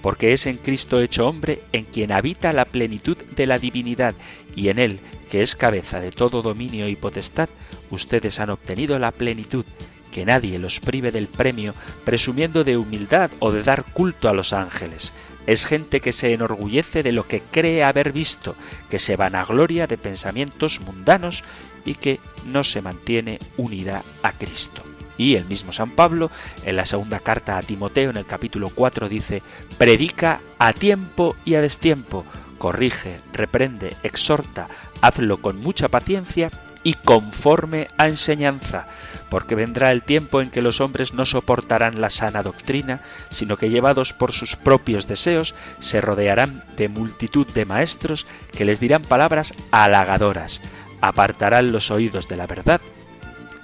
Porque 0.00 0.32
es 0.32 0.46
en 0.46 0.56
Cristo 0.56 1.00
hecho 1.00 1.28
hombre 1.28 1.62
en 1.72 1.84
quien 1.84 2.12
habita 2.12 2.52
la 2.52 2.64
plenitud 2.64 3.16
de 3.16 3.46
la 3.46 3.58
divinidad, 3.58 4.14
y 4.56 4.68
en 4.68 4.78
él, 4.78 5.00
que 5.30 5.42
es 5.42 5.54
cabeza 5.56 6.00
de 6.00 6.10
todo 6.10 6.42
dominio 6.42 6.88
y 6.88 6.96
potestad, 6.96 7.48
ustedes 7.90 8.40
han 8.40 8.50
obtenido 8.50 8.98
la 8.98 9.12
plenitud, 9.12 9.64
que 10.12 10.24
nadie 10.24 10.58
los 10.58 10.78
prive 10.78 11.10
del 11.10 11.26
premio 11.26 11.74
presumiendo 12.04 12.62
de 12.62 12.76
humildad 12.76 13.30
o 13.40 13.50
de 13.50 13.62
dar 13.62 13.84
culto 13.84 14.28
a 14.28 14.34
los 14.34 14.52
ángeles. 14.52 15.12
Es 15.46 15.66
gente 15.66 16.00
que 16.00 16.12
se 16.12 16.32
enorgullece 16.32 17.02
de 17.02 17.12
lo 17.12 17.26
que 17.26 17.40
cree 17.40 17.84
haber 17.84 18.12
visto, 18.12 18.54
que 18.88 18.98
se 18.98 19.16
vanagloria 19.16 19.86
de 19.86 19.98
pensamientos 19.98 20.80
mundanos 20.80 21.42
y 21.84 21.94
que 21.94 22.20
no 22.46 22.64
se 22.64 22.80
mantiene 22.80 23.38
unida 23.56 24.02
a 24.22 24.32
Cristo. 24.32 24.82
Y 25.18 25.36
el 25.36 25.44
mismo 25.44 25.72
San 25.72 25.90
Pablo, 25.90 26.30
en 26.64 26.76
la 26.76 26.86
segunda 26.86 27.20
carta 27.20 27.58
a 27.58 27.62
Timoteo, 27.62 28.10
en 28.10 28.16
el 28.16 28.26
capítulo 28.26 28.70
4, 28.74 29.08
dice, 29.08 29.42
predica 29.78 30.40
a 30.58 30.72
tiempo 30.72 31.36
y 31.44 31.54
a 31.54 31.60
destiempo, 31.60 32.24
corrige, 32.58 33.20
reprende, 33.32 33.94
exhorta, 34.02 34.68
hazlo 35.00 35.42
con 35.42 35.58
mucha 35.58 35.88
paciencia 35.88 36.50
y 36.84 36.94
conforme 36.94 37.88
a 37.96 38.08
enseñanza, 38.08 38.86
porque 39.28 39.54
vendrá 39.54 39.90
el 39.90 40.02
tiempo 40.02 40.40
en 40.40 40.50
que 40.50 40.62
los 40.62 40.80
hombres 40.80 41.14
no 41.14 41.24
soportarán 41.24 42.00
la 42.00 42.10
sana 42.10 42.42
doctrina, 42.42 43.00
sino 43.30 43.56
que 43.56 43.70
llevados 43.70 44.12
por 44.12 44.32
sus 44.32 44.56
propios 44.56 45.06
deseos 45.06 45.54
se 45.78 46.00
rodearán 46.00 46.64
de 46.76 46.88
multitud 46.88 47.46
de 47.46 47.64
maestros 47.64 48.26
que 48.52 48.64
les 48.64 48.80
dirán 48.80 49.02
palabras 49.02 49.54
halagadoras, 49.70 50.60
apartarán 51.00 51.72
los 51.72 51.90
oídos 51.90 52.28
de 52.28 52.36
la 52.36 52.46
verdad 52.46 52.80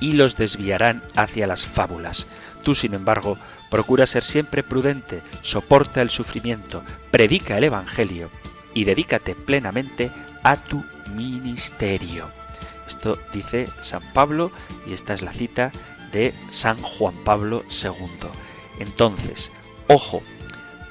y 0.01 0.13
los 0.13 0.37
desviarán 0.37 1.03
hacia 1.17 1.47
las 1.47 1.67
fábulas. 1.67 2.29
Tú, 2.63 2.75
sin 2.75 2.95
embargo, 2.95 3.37
procura 3.71 4.07
ser 4.07 4.25
siempre 4.25 4.63
prudente, 4.63 5.23
soporta 5.43 6.01
el 6.01 6.11
sufrimiento, 6.11 6.83
predica 7.11 7.59
el 7.59 7.65
Evangelio 7.65 8.31
y 8.75 8.85
dedícate 8.85 9.35
plenamente 9.35 10.11
a 10.43 10.57
tu 10.57 10.85
ministerio. 11.15 12.31
Esto 12.89 13.19
dice 13.35 13.69
San 13.83 14.03
Pablo 14.15 14.51
y 14.87 14.95
esta 14.95 15.13
es 15.13 15.21
la 15.23 15.33
cita 15.33 15.71
de 16.11 16.33
San 16.51 16.79
Juan 16.79 17.15
Pablo 17.23 17.63
II. 17.71 18.29
Entonces, 18.81 19.53
ojo 19.89 20.23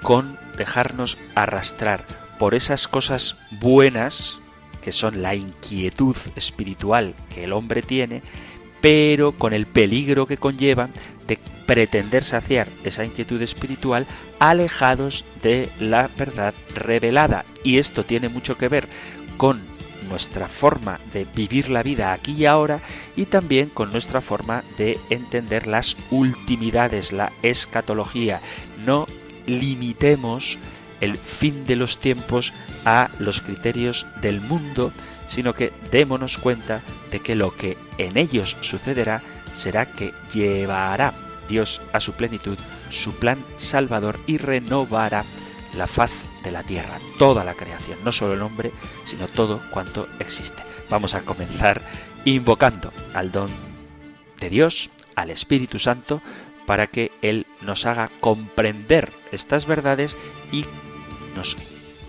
con 0.04 0.38
dejarnos 0.58 1.18
arrastrar 1.34 2.06
por 2.38 2.54
esas 2.54 2.88
cosas 2.88 3.36
buenas 3.60 4.40
que 4.84 4.92
son 4.92 5.24
la 5.24 5.34
inquietud 5.34 6.16
espiritual 6.36 7.16
que 7.34 7.44
el 7.46 7.52
hombre 7.52 7.82
tiene, 7.82 8.22
pero 8.80 9.32
con 9.32 9.54
el 9.54 9.66
peligro 9.66 10.28
que 10.28 10.38
conlleva 10.38 10.90
de 11.28 11.40
pretender 11.66 12.24
saciar 12.24 12.68
esa 12.84 13.04
inquietud 13.04 13.42
espiritual 13.42 14.06
alejados 14.40 15.26
de 15.42 15.68
la 15.80 16.10
verdad 16.16 16.54
revelada. 16.76 17.44
Y 17.64 17.80
esto 17.80 18.06
tiene 18.06 18.30
mucho 18.30 18.56
que 18.56 18.70
ver 18.70 18.88
nuestra 20.08 20.48
forma 20.48 21.00
de 21.14 21.26
vivir 21.26 21.70
la 21.70 21.84
vida 21.84 22.14
aquí 22.14 22.34
y 22.34 22.46
ahora 22.46 22.80
y 23.16 23.26
también 23.26 23.70
con 23.70 23.92
nuestra 23.92 24.22
forma 24.22 24.64
de 24.78 25.00
entender 25.10 25.68
las 25.68 25.96
ultimidades, 26.12 27.12
la 27.12 27.32
escatología. 27.42 28.42
No 28.86 29.08
limitemos 29.46 30.58
el 31.02 31.18
fin 31.18 31.66
de 31.66 31.76
los 31.76 32.00
tiempos 32.00 32.54
a 32.86 33.10
los 33.20 33.42
criterios 33.42 34.06
del 34.22 34.42
mundo, 34.42 34.92
sino 35.28 35.54
que 35.54 35.72
démonos 35.92 36.38
cuenta 36.38 36.82
de 37.12 37.20
que 37.20 37.36
lo 37.36 37.56
que 37.56 37.78
en 37.98 38.18
ellos 38.18 38.58
sucederá 38.62 39.22
será 39.54 39.86
que 39.86 40.14
llevará 40.34 41.14
Dios 41.48 41.82
a 41.94 42.00
su 42.00 42.14
plenitud 42.14 42.58
su 42.90 43.14
plan 43.14 43.44
salvador 43.58 44.20
y 44.28 44.38
renovará 44.38 45.24
la 45.76 45.88
faz 45.88 46.12
de 46.48 46.54
la 46.54 46.64
tierra, 46.64 47.00
toda 47.20 47.44
la 47.44 47.54
creación, 47.54 48.00
no 48.04 48.12
solo 48.12 48.34
el 48.34 48.42
hombre, 48.42 48.72
sino 49.06 49.28
todo 49.28 49.62
cuanto 49.70 50.08
existe. 50.20 50.64
Vamos 50.90 51.14
a 51.14 51.22
comenzar 51.22 51.82
invocando 52.24 52.94
al 53.14 53.32
don 53.32 53.50
de 54.40 54.50
Dios, 54.50 54.90
al 55.16 55.30
Espíritu 55.30 55.78
Santo, 55.78 56.22
para 56.66 56.88
que 56.88 57.12
Él 57.22 57.48
nos 57.62 57.86
haga 57.86 58.10
comprender 58.22 59.12
estas 59.32 59.66
verdades 59.66 60.16
y 60.52 60.66
nos 61.36 61.56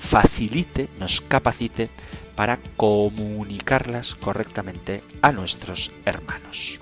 facilite, 0.00 0.88
nos 1.00 1.20
capacite 1.20 1.90
para 2.36 2.58
comunicarlas 2.76 4.14
correctamente 4.14 5.02
a 5.20 5.32
nuestros 5.32 5.90
hermanos. 6.04 6.78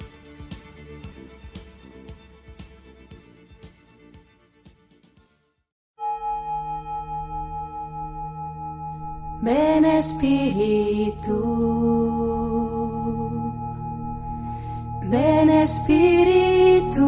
Ven 9.46 9.84
Espíritu, 9.84 11.38
ven 15.04 15.50
Espíritu, 15.50 17.06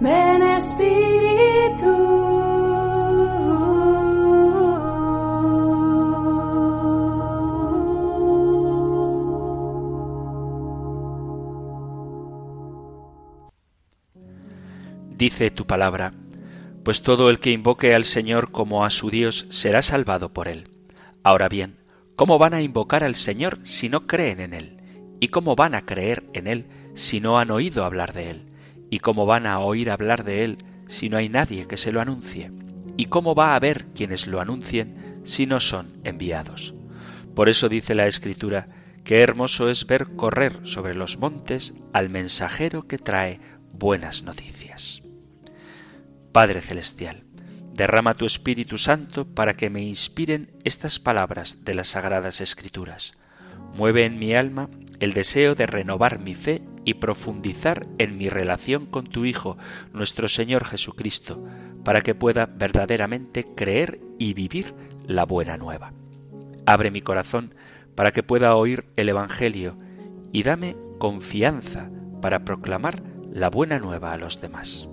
ven 0.00 0.42
Espíritu. 0.42 1.94
Dice 15.16 15.50
tu 15.50 15.66
palabra, 15.66 16.12
pues 16.88 17.02
todo 17.02 17.28
el 17.28 17.38
que 17.38 17.50
invoque 17.50 17.94
al 17.94 18.06
Señor 18.06 18.50
como 18.50 18.82
a 18.82 18.88
su 18.88 19.10
Dios 19.10 19.44
será 19.50 19.82
salvado 19.82 20.32
por 20.32 20.48
él. 20.48 20.70
Ahora 21.22 21.50
bien, 21.50 21.76
¿cómo 22.16 22.38
van 22.38 22.54
a 22.54 22.62
invocar 22.62 23.04
al 23.04 23.14
Señor 23.14 23.58
si 23.62 23.90
no 23.90 24.06
creen 24.06 24.40
en 24.40 24.54
él? 24.54 24.80
¿Y 25.20 25.28
cómo 25.28 25.54
van 25.54 25.74
a 25.74 25.84
creer 25.84 26.24
en 26.32 26.46
él 26.46 26.64
si 26.94 27.20
no 27.20 27.38
han 27.38 27.50
oído 27.50 27.84
hablar 27.84 28.14
de 28.14 28.30
él? 28.30 28.46
¿Y 28.88 29.00
cómo 29.00 29.26
van 29.26 29.44
a 29.44 29.58
oír 29.58 29.90
hablar 29.90 30.24
de 30.24 30.44
él 30.44 30.64
si 30.88 31.10
no 31.10 31.18
hay 31.18 31.28
nadie 31.28 31.66
que 31.66 31.76
se 31.76 31.92
lo 31.92 32.00
anuncie? 32.00 32.52
¿Y 32.96 33.04
cómo 33.04 33.34
va 33.34 33.52
a 33.52 33.56
haber 33.56 33.88
quienes 33.88 34.26
lo 34.26 34.40
anuncien 34.40 35.20
si 35.24 35.44
no 35.44 35.60
son 35.60 36.00
enviados? 36.04 36.72
Por 37.34 37.50
eso 37.50 37.68
dice 37.68 37.94
la 37.94 38.06
Escritura, 38.06 38.70
qué 39.04 39.20
hermoso 39.20 39.68
es 39.68 39.86
ver 39.86 40.16
correr 40.16 40.60
sobre 40.62 40.94
los 40.94 41.18
montes 41.18 41.74
al 41.92 42.08
mensajero 42.08 42.88
que 42.88 42.96
trae 42.96 43.40
buenas 43.74 44.22
noticias. 44.22 45.02
Padre 46.32 46.60
Celestial, 46.60 47.24
derrama 47.72 48.14
tu 48.14 48.26
Espíritu 48.26 48.76
Santo 48.76 49.26
para 49.26 49.56
que 49.56 49.70
me 49.70 49.82
inspiren 49.82 50.50
estas 50.64 50.98
palabras 50.98 51.64
de 51.64 51.74
las 51.74 51.88
Sagradas 51.88 52.40
Escrituras. 52.40 53.14
Mueve 53.74 54.04
en 54.04 54.18
mi 54.18 54.34
alma 54.34 54.68
el 55.00 55.14
deseo 55.14 55.54
de 55.54 55.66
renovar 55.66 56.18
mi 56.18 56.34
fe 56.34 56.62
y 56.84 56.94
profundizar 56.94 57.86
en 57.98 58.18
mi 58.18 58.28
relación 58.28 58.86
con 58.86 59.06
tu 59.06 59.24
Hijo, 59.24 59.56
nuestro 59.92 60.28
Señor 60.28 60.64
Jesucristo, 60.64 61.42
para 61.82 62.02
que 62.02 62.14
pueda 62.14 62.46
verdaderamente 62.46 63.44
creer 63.54 64.00
y 64.18 64.34
vivir 64.34 64.74
la 65.06 65.24
buena 65.24 65.56
nueva. 65.56 65.92
Abre 66.66 66.90
mi 66.90 67.00
corazón 67.00 67.54
para 67.94 68.10
que 68.12 68.22
pueda 68.22 68.54
oír 68.54 68.86
el 68.96 69.08
Evangelio 69.08 69.78
y 70.32 70.42
dame 70.42 70.76
confianza 70.98 71.90
para 72.20 72.44
proclamar 72.44 73.02
la 73.32 73.48
buena 73.48 73.78
nueva 73.78 74.12
a 74.12 74.18
los 74.18 74.40
demás 74.40 74.88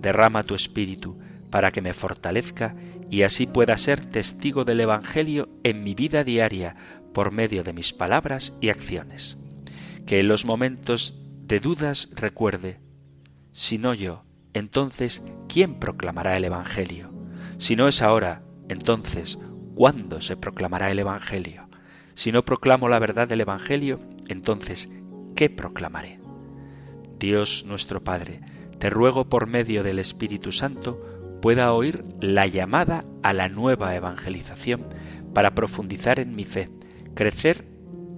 derrama 0.00 0.44
tu 0.44 0.54
espíritu 0.54 1.18
para 1.50 1.70
que 1.70 1.80
me 1.80 1.94
fortalezca 1.94 2.74
y 3.10 3.22
así 3.22 3.46
pueda 3.46 3.76
ser 3.76 4.04
testigo 4.04 4.64
del 4.64 4.80
Evangelio 4.80 5.48
en 5.64 5.82
mi 5.82 5.94
vida 5.94 6.24
diaria 6.24 6.76
por 7.14 7.30
medio 7.30 7.64
de 7.64 7.72
mis 7.72 7.92
palabras 7.92 8.54
y 8.60 8.68
acciones. 8.68 9.38
Que 10.06 10.20
en 10.20 10.28
los 10.28 10.44
momentos 10.44 11.18
de 11.46 11.60
dudas 11.60 12.10
recuerde, 12.14 12.80
si 13.52 13.78
no 13.78 13.94
yo, 13.94 14.24
entonces, 14.54 15.22
¿quién 15.48 15.74
proclamará 15.78 16.36
el 16.36 16.44
Evangelio? 16.44 17.10
Si 17.58 17.76
no 17.76 17.88
es 17.88 18.02
ahora, 18.02 18.42
entonces, 18.68 19.38
¿cuándo 19.74 20.20
se 20.20 20.36
proclamará 20.36 20.90
el 20.90 20.98
Evangelio? 20.98 21.68
Si 22.14 22.32
no 22.32 22.44
proclamo 22.44 22.88
la 22.88 22.98
verdad 22.98 23.28
del 23.28 23.40
Evangelio, 23.40 24.00
entonces, 24.28 24.88
¿qué 25.34 25.50
proclamaré? 25.50 26.18
Dios 27.18 27.64
nuestro 27.66 28.02
Padre, 28.02 28.40
te 28.78 28.90
ruego 28.90 29.28
por 29.28 29.46
medio 29.46 29.82
del 29.82 29.98
Espíritu 29.98 30.52
Santo 30.52 31.00
pueda 31.40 31.72
oír 31.72 32.04
la 32.20 32.46
llamada 32.46 33.04
a 33.22 33.32
la 33.32 33.48
nueva 33.48 33.94
evangelización 33.94 34.86
para 35.34 35.54
profundizar 35.54 36.20
en 36.20 36.34
mi 36.34 36.44
fe, 36.44 36.70
crecer 37.14 37.64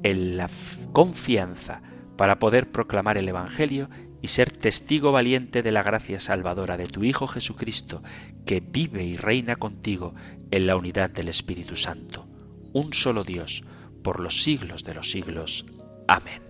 en 0.02 0.37
la 0.37 0.49
confianza 0.93 1.83
para 2.17 2.38
poder 2.38 2.71
proclamar 2.71 3.19
el 3.19 3.29
Evangelio 3.29 3.88
y 4.23 4.29
ser 4.29 4.50
testigo 4.50 5.12
valiente 5.12 5.62
de 5.62 5.73
la 5.73 5.83
gracia 5.83 6.21
salvadora 6.21 6.76
de 6.76 6.87
tu 6.87 7.05
Hijo 7.05 7.26
Jesucristo, 7.26 8.02
que 8.45 8.61
vive 8.61 9.05
y 9.05 9.17
reina 9.17 9.57
contigo 9.57 10.14
en 10.50 10.67
la 10.67 10.76
unidad 10.76 11.11
del 11.11 11.29
Espíritu 11.29 11.76
Santo, 11.76 12.26
un 12.73 12.93
solo 12.93 13.25
Dios, 13.25 13.64
por 14.02 14.21
los 14.21 14.43
siglos 14.43 14.85
de 14.85 14.95
los 14.95 15.11
siglos. 15.11 15.64
Amén. 16.07 16.50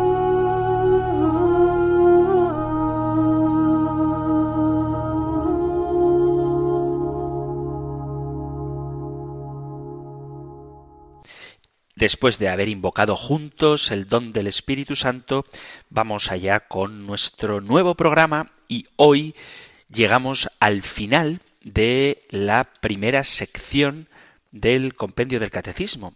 Después 12.01 12.39
de 12.39 12.49
haber 12.49 12.67
invocado 12.67 13.15
juntos 13.15 13.91
el 13.91 14.07
don 14.07 14.33
del 14.33 14.47
Espíritu 14.47 14.95
Santo, 14.95 15.45
vamos 15.91 16.31
allá 16.31 16.61
con 16.61 17.05
nuestro 17.05 17.61
nuevo 17.61 17.93
programa 17.93 18.53
y 18.67 18.87
hoy 18.95 19.35
llegamos 19.87 20.49
al 20.59 20.81
final 20.81 21.41
de 21.61 22.23
la 22.31 22.73
primera 22.81 23.23
sección 23.23 24.09
del 24.49 24.95
compendio 24.95 25.39
del 25.39 25.51
catecismo, 25.51 26.15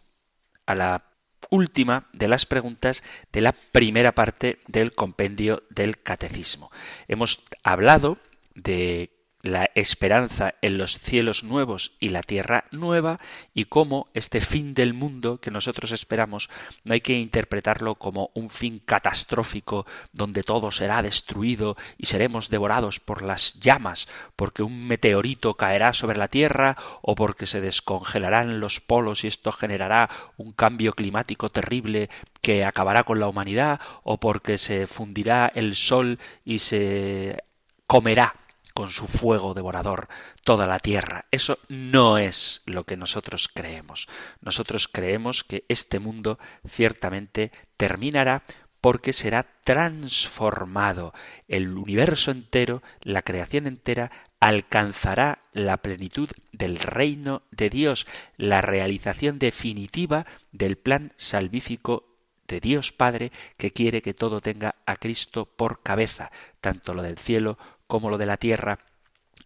a 0.66 0.74
la 0.74 1.04
última 1.52 2.08
de 2.14 2.30
las 2.30 2.48
preguntas 2.48 3.04
de 3.32 3.42
la 3.42 3.52
primera 3.52 4.16
parte 4.16 4.58
del 4.66 4.96
compendio 4.96 5.62
del 5.70 6.02
catecismo. 6.02 6.72
Hemos 7.08 7.44
hablado 7.64 8.18
de 8.56 9.15
la 9.46 9.70
esperanza 9.76 10.56
en 10.62 10.78
los 10.78 11.00
cielos 11.00 11.44
nuevos 11.44 11.94
y 12.00 12.10
la 12.10 12.24
tierra 12.24 12.66
nueva 12.72 13.20
y 13.54 13.66
cómo 13.66 14.08
este 14.14 14.42
fin 14.42 14.74
del 14.74 14.94
mundo 14.94 15.40
que 15.40 15.52
nosotros 15.52 15.92
esperamos 15.92 16.50
no 16.84 16.94
hay 16.94 17.02
que 17.02 17.20
interpretarlo 17.20 17.96
como 17.96 18.32
un 18.34 18.50
fin 18.50 18.82
catastrófico 18.84 19.86
donde 20.14 20.44
todo 20.44 20.72
será 20.72 21.02
destruido 21.02 21.78
y 21.98 22.08
seremos 22.08 22.50
devorados 22.50 23.00
por 23.00 23.22
las 23.22 23.60
llamas 23.60 24.08
porque 24.36 24.64
un 24.64 24.88
meteorito 24.88 25.54
caerá 25.54 25.94
sobre 25.94 26.18
la 26.18 26.28
tierra 26.28 26.76
o 27.02 27.16
porque 27.16 27.46
se 27.46 27.62
descongelarán 27.62 28.60
los 28.60 28.82
polos 28.82 29.24
y 29.24 29.28
esto 29.28 29.52
generará 29.52 30.10
un 30.38 30.54
cambio 30.54 30.94
climático 30.94 31.52
terrible 31.52 32.10
que 32.42 32.66
acabará 32.66 33.04
con 33.04 33.20
la 33.20 33.28
humanidad 33.28 33.80
o 34.04 34.20
porque 34.20 34.58
se 34.58 34.88
fundirá 34.88 35.52
el 35.54 35.76
sol 35.76 36.18
y 36.44 36.60
se 36.60 37.44
comerá 37.86 38.45
con 38.76 38.92
su 38.92 39.08
fuego 39.08 39.54
devorador 39.54 40.10
toda 40.44 40.68
la 40.68 40.80
tierra. 40.80 41.26
Eso 41.32 41.58
no 41.70 42.18
es 42.18 42.62
lo 42.66 42.84
que 42.84 42.98
nosotros 42.98 43.50
creemos. 43.52 44.08
Nosotros 44.42 44.90
creemos 44.90 45.46
que 45.46 45.64
este 45.70 46.00
mundo 46.00 46.38
ciertamente 46.68 47.54
terminará 47.78 48.44
porque 48.82 49.14
será 49.14 49.48
transformado. 49.64 51.14
El 51.48 51.78
universo 51.78 52.32
entero, 52.32 52.84
la 53.02 53.22
creación 53.22 53.66
entera, 53.66 54.12
alcanzará 54.42 55.40
la 55.54 55.78
plenitud 55.78 56.30
del 56.52 56.78
reino 56.78 57.44
de 57.52 57.70
Dios, 57.70 58.06
la 58.36 58.60
realización 58.60 59.40
definitiva 59.40 60.26
del 60.52 60.78
plan 60.78 61.14
salvífico 61.16 62.04
de 62.48 62.60
Dios 62.60 62.92
Padre 62.92 63.32
que 63.58 63.72
quiere 63.72 64.02
que 64.02 64.14
todo 64.14 64.42
tenga 64.42 64.76
a 64.86 64.98
Cristo 64.98 65.46
por 65.46 65.82
cabeza, 65.82 66.32
tanto 66.62 66.94
lo 66.94 67.02
del 67.02 67.18
cielo 67.18 67.58
como 67.88 68.10
lo 68.10 68.18
de 68.18 68.26
la 68.26 68.38
tierra, 68.38 68.80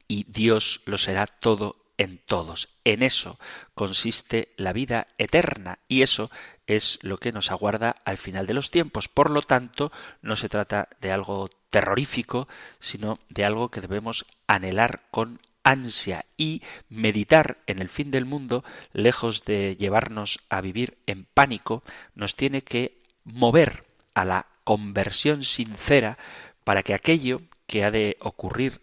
y 0.08 0.26
Dios 0.30 0.82
lo 0.86 0.98
será 0.98 1.28
todo 1.28 1.78
en 1.98 2.18
todos. 2.18 2.70
En 2.86 3.04
eso 3.04 3.40
consiste 3.76 4.54
la 4.56 4.74
vida 4.74 5.08
eterna 5.18 5.80
y 5.88 6.02
eso 6.02 6.32
es 6.66 6.98
lo 7.02 7.18
que 7.18 7.34
nos 7.34 7.52
aguarda 7.52 7.98
al 8.06 8.18
final 8.18 8.48
de 8.48 8.54
los 8.54 8.72
tiempos. 8.72 9.10
Por 9.10 9.30
lo 9.30 9.42
tanto, 9.42 9.92
no 10.22 10.36
se 10.38 10.50
trata 10.50 10.88
de 11.02 11.12
algo 11.12 11.50
terrorífico, 11.70 12.48
sino 12.80 13.20
de 13.28 13.44
algo 13.44 13.70
que 13.70 13.82
debemos 13.82 14.26
anhelar 14.48 15.04
con 15.12 15.42
ansia 15.64 16.26
y 16.38 16.64
meditar 16.88 17.58
en 17.68 17.80
el 17.80 17.90
fin 17.90 18.12
del 18.12 18.26
mundo, 18.26 18.64
lejos 18.94 19.44
de 19.46 19.76
llevarnos 19.76 20.40
a 20.50 20.62
vivir 20.62 20.98
en 21.06 21.26
pánico, 21.26 21.84
nos 22.16 22.36
tiene 22.36 22.62
que 22.62 23.04
mover 23.26 23.86
a 24.14 24.26
la 24.26 24.48
conversión 24.64 25.44
sincera 25.44 26.18
para 26.64 26.82
que 26.82 26.94
aquello 26.94 27.42
que 27.70 27.84
ha 27.84 27.92
de 27.92 28.18
ocurrir 28.20 28.82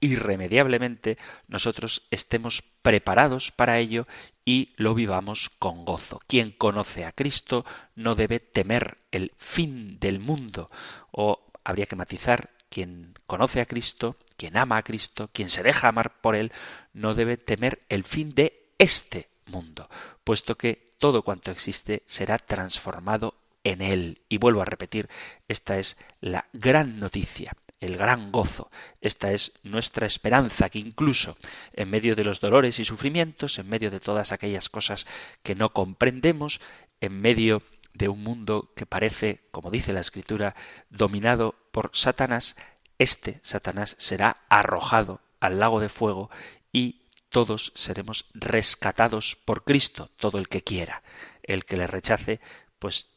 irremediablemente, 0.00 1.16
nosotros 1.46 2.06
estemos 2.10 2.62
preparados 2.82 3.52
para 3.52 3.78
ello 3.78 4.08
y 4.44 4.74
lo 4.76 4.94
vivamos 4.94 5.48
con 5.60 5.84
gozo. 5.84 6.20
Quien 6.26 6.50
conoce 6.50 7.04
a 7.04 7.12
Cristo 7.12 7.64
no 7.94 8.16
debe 8.16 8.40
temer 8.40 8.98
el 9.12 9.32
fin 9.38 10.00
del 10.00 10.18
mundo, 10.18 10.70
o 11.12 11.46
habría 11.62 11.86
que 11.86 11.94
matizar, 11.94 12.50
quien 12.68 13.14
conoce 13.28 13.60
a 13.60 13.66
Cristo, 13.66 14.16
quien 14.36 14.56
ama 14.56 14.78
a 14.78 14.82
Cristo, 14.82 15.30
quien 15.32 15.48
se 15.48 15.62
deja 15.62 15.88
amar 15.88 16.20
por 16.20 16.34
Él, 16.34 16.52
no 16.92 17.14
debe 17.14 17.36
temer 17.36 17.78
el 17.88 18.02
fin 18.02 18.34
de 18.34 18.72
este 18.78 19.28
mundo, 19.46 19.88
puesto 20.24 20.56
que 20.56 20.94
todo 20.98 21.22
cuanto 21.22 21.52
existe 21.52 22.02
será 22.06 22.38
transformado 22.38 23.34
en 23.62 23.82
Él. 23.82 24.22
Y 24.28 24.38
vuelvo 24.38 24.62
a 24.62 24.66
repetir, 24.66 25.08
esta 25.46 25.78
es 25.78 25.96
la 26.20 26.46
gran 26.52 26.98
noticia 26.98 27.52
el 27.80 27.96
gran 27.96 28.32
gozo. 28.32 28.70
Esta 29.00 29.32
es 29.32 29.52
nuestra 29.62 30.06
esperanza, 30.06 30.68
que 30.70 30.78
incluso 30.78 31.36
en 31.72 31.90
medio 31.90 32.16
de 32.16 32.24
los 32.24 32.40
dolores 32.40 32.78
y 32.78 32.84
sufrimientos, 32.84 33.58
en 33.58 33.68
medio 33.68 33.90
de 33.90 34.00
todas 34.00 34.32
aquellas 34.32 34.68
cosas 34.68 35.06
que 35.42 35.54
no 35.54 35.70
comprendemos, 35.70 36.60
en 37.00 37.20
medio 37.20 37.62
de 37.92 38.08
un 38.08 38.22
mundo 38.22 38.72
que 38.76 38.86
parece, 38.86 39.42
como 39.50 39.70
dice 39.70 39.92
la 39.92 40.00
Escritura, 40.00 40.54
dominado 40.90 41.54
por 41.72 41.90
Satanás, 41.94 42.56
este 42.98 43.40
Satanás 43.42 43.96
será 43.98 44.44
arrojado 44.48 45.20
al 45.40 45.58
lago 45.58 45.80
de 45.80 45.88
fuego 45.88 46.30
y 46.72 47.02
todos 47.28 47.72
seremos 47.74 48.26
rescatados 48.34 49.36
por 49.44 49.64
Cristo, 49.64 50.10
todo 50.16 50.38
el 50.38 50.48
que 50.48 50.62
quiera. 50.62 51.02
El 51.42 51.64
que 51.64 51.76
le 51.76 51.86
rechace, 51.86 52.40
pues 52.78 53.08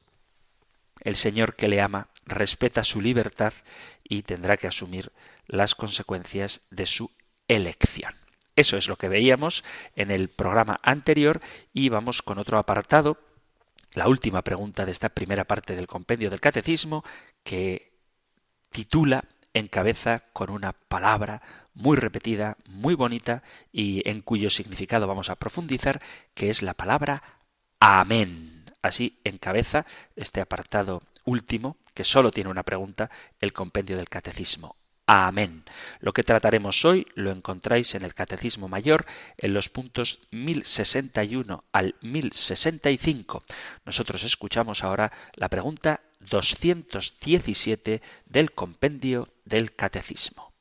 el 1.02 1.16
Señor 1.16 1.56
que 1.56 1.68
le 1.68 1.82
ama 1.82 2.10
respeta 2.26 2.84
su 2.84 3.02
libertad 3.02 3.54
y 4.10 4.24
tendrá 4.24 4.58
que 4.58 4.68
asumir 4.68 5.14
las 5.48 5.76
consecuencias 5.76 6.62
de 6.70 6.86
su 6.86 7.12
elección. 7.48 8.14
Eso 8.56 8.76
es 8.76 8.90
lo 8.90 8.98
que 8.98 9.08
veíamos 9.08 9.64
en 9.96 10.12
el 10.12 10.28
programa 10.28 10.82
anterior 10.84 11.40
y 11.72 11.88
vamos 11.88 12.22
con 12.22 12.40
otro 12.40 12.58
apartado, 12.58 13.18
la 13.94 14.10
última 14.10 14.42
pregunta 14.42 14.86
de 14.86 14.92
esta 14.92 15.10
primera 15.10 15.46
parte 15.46 15.76
del 15.76 15.88
compendio 15.88 16.30
del 16.30 16.42
catecismo, 16.42 17.06
que 17.44 17.94
titula 18.70 19.24
encabeza 19.54 20.24
con 20.34 20.50
una 20.50 20.74
palabra 20.74 21.42
muy 21.74 21.96
repetida, 21.98 22.58
muy 22.66 22.96
bonita 22.96 23.44
y 23.72 24.08
en 24.10 24.22
cuyo 24.22 24.50
significado 24.50 25.08
vamos 25.08 25.30
a 25.30 25.36
profundizar, 25.36 26.02
que 26.34 26.50
es 26.50 26.62
la 26.62 26.74
palabra 26.74 27.24
amén. 27.80 28.66
Así 28.82 29.20
encabeza 29.24 29.86
este 30.16 30.42
apartado 30.42 31.02
último, 31.26 31.78
que 31.94 32.04
solo 32.04 32.32
tiene 32.32 32.50
una 32.50 32.64
pregunta, 32.64 33.10
el 33.40 33.54
compendio 33.54 33.98
del 33.98 34.10
catecismo. 34.10 34.76
Amén. 35.12 35.64
Lo 36.02 36.14
que 36.14 36.24
trataremos 36.24 36.86
hoy 36.86 37.08
lo 37.16 37.32
encontráis 37.32 37.96
en 37.96 38.04
el 38.04 38.14
Catecismo 38.14 38.68
Mayor 38.68 39.08
en 39.40 39.56
los 39.56 39.68
puntos 39.68 40.20
1061 40.30 41.64
al 41.72 41.96
1065. 42.02 43.44
Nosotros 43.86 44.24
escuchamos 44.24 44.84
ahora 44.84 45.12
la 45.34 45.50
pregunta 45.50 46.02
217 46.20 48.04
del 48.28 48.52
compendio 48.52 49.30
del 49.46 49.74
Catecismo. 49.74 50.54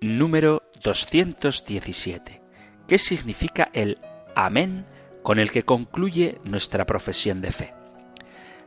Número 0.00 0.64
217. 0.82 2.42
¿Qué 2.88 2.98
significa 2.98 3.70
el 3.72 3.98
Amén 4.34 4.84
con 5.22 5.38
el 5.38 5.52
que 5.52 5.62
concluye 5.62 6.40
nuestra 6.42 6.86
profesión 6.86 7.40
de 7.40 7.52
fe? 7.52 7.83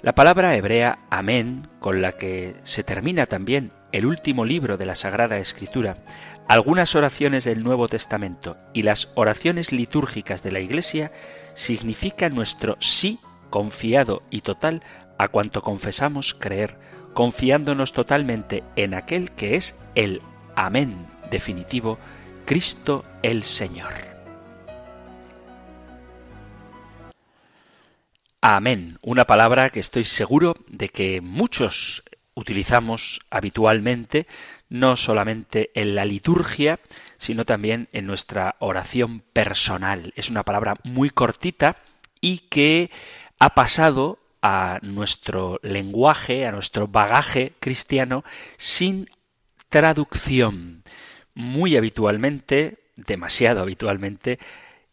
La 0.04 0.14
palabra 0.14 0.56
hebrea 0.56 1.00
amén, 1.10 1.68
con 1.80 2.04
la 2.04 2.12
que 2.12 2.56
se 2.64 2.84
termina 2.84 3.26
también 3.26 3.72
el 3.92 4.06
último 4.06 4.46
libro 4.46 4.78
de 4.78 4.86
la 4.86 4.94
Sagrada 4.94 5.40
Escritura, 5.40 5.98
algunas 6.48 6.94
oraciones 6.94 7.46
del 7.46 7.64
Nuevo 7.64 7.88
Testamento 7.88 8.58
y 8.74 8.84
las 8.84 9.12
oraciones 9.16 9.72
litúrgicas 9.72 10.44
de 10.44 10.52
la 10.52 10.60
Iglesia 10.60 11.12
significan 11.56 12.36
nuestro 12.36 12.78
sí 12.80 13.20
confiado 13.50 14.22
y 14.30 14.42
total 14.42 14.84
a 15.18 15.30
cuanto 15.30 15.64
confesamos 15.64 16.36
creer, 16.36 16.78
confiándonos 17.16 17.92
totalmente 17.92 18.64
en 18.76 18.94
aquel 18.94 19.32
que 19.32 19.56
es 19.56 19.76
el 19.96 20.22
amén 20.56 21.08
definitivo, 21.32 21.98
Cristo 22.46 23.04
el 23.24 23.44
Señor. 23.44 24.17
Amén, 28.42 29.00
una 29.02 29.26
palabra 29.26 29.72
que 29.72 29.80
estoy 29.80 30.04
seguro 30.04 30.56
de 30.68 30.90
que 30.90 31.22
muchos 31.22 32.04
utilizamos 32.36 33.20
habitualmente, 33.32 34.28
no 34.70 34.96
solamente 34.96 35.72
en 35.74 35.96
la 35.96 36.06
liturgia, 36.06 36.80
sino 37.18 37.46
también 37.46 37.90
en 37.94 38.06
nuestra 38.06 38.56
oración 38.60 39.24
personal. 39.34 40.14
Es 40.16 40.30
una 40.30 40.44
palabra 40.44 40.76
muy 40.84 41.10
cortita 41.10 41.78
y 42.22 42.40
que 42.50 42.92
ha 43.40 43.56
pasado 43.56 44.20
a 44.44 44.78
nuestro 44.84 45.60
lenguaje, 45.64 46.46
a 46.46 46.52
nuestro 46.52 46.88
bagaje 46.88 47.54
cristiano, 47.60 48.24
sin 48.58 49.10
traducción. 49.70 50.84
muy 51.34 51.76
habitualmente, 51.76 52.80
demasiado 52.96 53.62
habitualmente, 53.62 54.40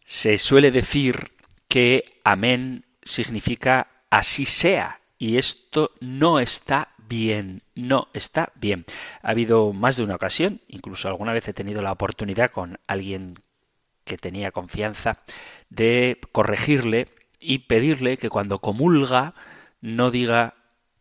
se 0.04 0.36
suele 0.36 0.70
decir 0.70 1.32
que 1.68 2.20
amén 2.22 2.84
significa 3.04 3.88
así 4.10 4.44
sea, 4.44 5.00
y 5.18 5.38
esto 5.38 5.92
no 6.00 6.40
está 6.40 6.94
bien, 7.08 7.62
no 7.74 8.08
está 8.12 8.52
bien. 8.54 8.84
Ha 9.22 9.30
habido 9.30 9.72
más 9.72 9.96
de 9.96 10.04
una 10.04 10.16
ocasión, 10.16 10.60
incluso 10.68 11.08
alguna 11.08 11.32
vez 11.32 11.46
he 11.48 11.54
tenido 11.54 11.82
la 11.82 11.92
oportunidad 11.92 12.50
con 12.50 12.78
alguien 12.86 13.38
que 14.04 14.18
tenía 14.18 14.52
confianza 14.52 15.20
de 15.70 16.20
corregirle 16.32 17.08
y 17.40 17.58
pedirle 17.60 18.16
que 18.16 18.30
cuando 18.30 18.58
comulga 18.58 19.34
no 19.80 20.10
diga 20.10 20.54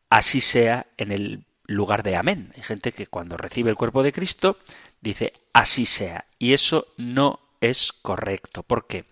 así 0.09 0.41
sea 0.41 0.87
en 0.97 1.11
el 1.11 1.45
lugar 1.65 2.03
de 2.03 2.15
amén. 2.15 2.51
Hay 2.55 2.63
gente 2.63 2.91
que 2.91 3.07
cuando 3.07 3.37
recibe 3.37 3.69
el 3.69 3.75
cuerpo 3.75 4.03
de 4.03 4.13
Cristo 4.13 4.57
dice 5.01 5.33
así 5.53 5.85
sea 5.85 6.25
y 6.39 6.53
eso 6.53 6.87
no 6.97 7.39
es 7.61 7.93
correcto. 7.93 8.63
¿Por 8.63 8.87
qué? 8.87 9.05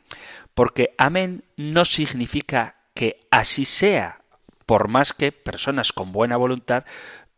Porque 0.53 0.93
amén 0.97 1.43
no 1.55 1.85
significa 1.85 2.75
que 2.93 3.27
así 3.31 3.65
sea, 3.65 4.21
por 4.65 4.87
más 4.87 5.13
que 5.13 5.31
personas 5.31 5.91
con 5.93 6.11
buena 6.11 6.37
voluntad 6.37 6.85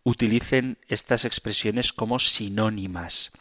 utilicen 0.03 0.77
estas 0.87 1.25
expresiones 1.25 1.93
como 1.93 2.19
sinónimas. 2.19 3.31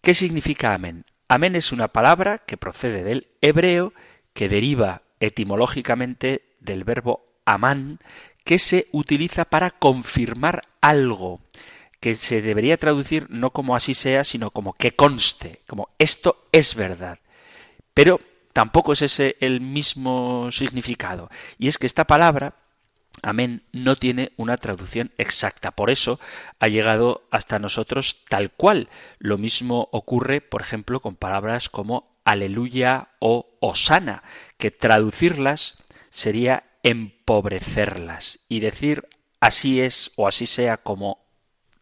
¿Qué 0.00 0.14
significa 0.14 0.74
amén? 0.74 1.04
Amén 1.28 1.56
es 1.56 1.72
una 1.72 1.88
palabra 1.88 2.38
que 2.38 2.56
procede 2.56 3.04
del 3.04 3.28
hebreo, 3.40 3.92
que 4.32 4.48
deriva 4.48 5.02
etimológicamente 5.20 6.56
del 6.60 6.84
verbo 6.84 7.24
amán, 7.44 8.00
que 8.44 8.58
se 8.58 8.88
utiliza 8.92 9.44
para 9.44 9.70
confirmar 9.70 10.62
algo, 10.80 11.40
que 12.00 12.14
se 12.14 12.42
debería 12.42 12.76
traducir 12.76 13.28
no 13.30 13.50
como 13.50 13.76
así 13.76 13.94
sea, 13.94 14.24
sino 14.24 14.50
como 14.50 14.72
que 14.72 14.96
conste, 14.96 15.60
como 15.68 15.90
esto 15.98 16.48
es 16.50 16.74
verdad. 16.74 17.20
Pero 17.94 18.20
tampoco 18.52 18.92
es 18.92 19.02
ese 19.02 19.36
el 19.40 19.60
mismo 19.60 20.50
significado. 20.50 21.30
Y 21.58 21.68
es 21.68 21.78
que 21.78 21.86
esta 21.86 22.06
palabra 22.06 22.54
Amén 23.20 23.62
no 23.72 23.96
tiene 23.96 24.32
una 24.36 24.56
traducción 24.56 25.12
exacta. 25.18 25.72
Por 25.72 25.90
eso 25.90 26.18
ha 26.58 26.68
llegado 26.68 27.26
hasta 27.30 27.58
nosotros 27.58 28.24
tal 28.28 28.50
cual. 28.50 28.88
Lo 29.18 29.36
mismo 29.36 29.88
ocurre, 29.92 30.40
por 30.40 30.62
ejemplo, 30.62 31.00
con 31.00 31.16
palabras 31.16 31.68
como 31.68 32.16
aleluya 32.24 33.08
o 33.18 33.50
osana, 33.60 34.22
que 34.56 34.70
traducirlas 34.70 35.76
sería 36.10 36.64
empobrecerlas. 36.82 38.40
Y 38.48 38.60
decir 38.60 39.08
así 39.40 39.80
es 39.80 40.12
o 40.16 40.26
así 40.26 40.46
sea 40.46 40.78
como 40.78 41.18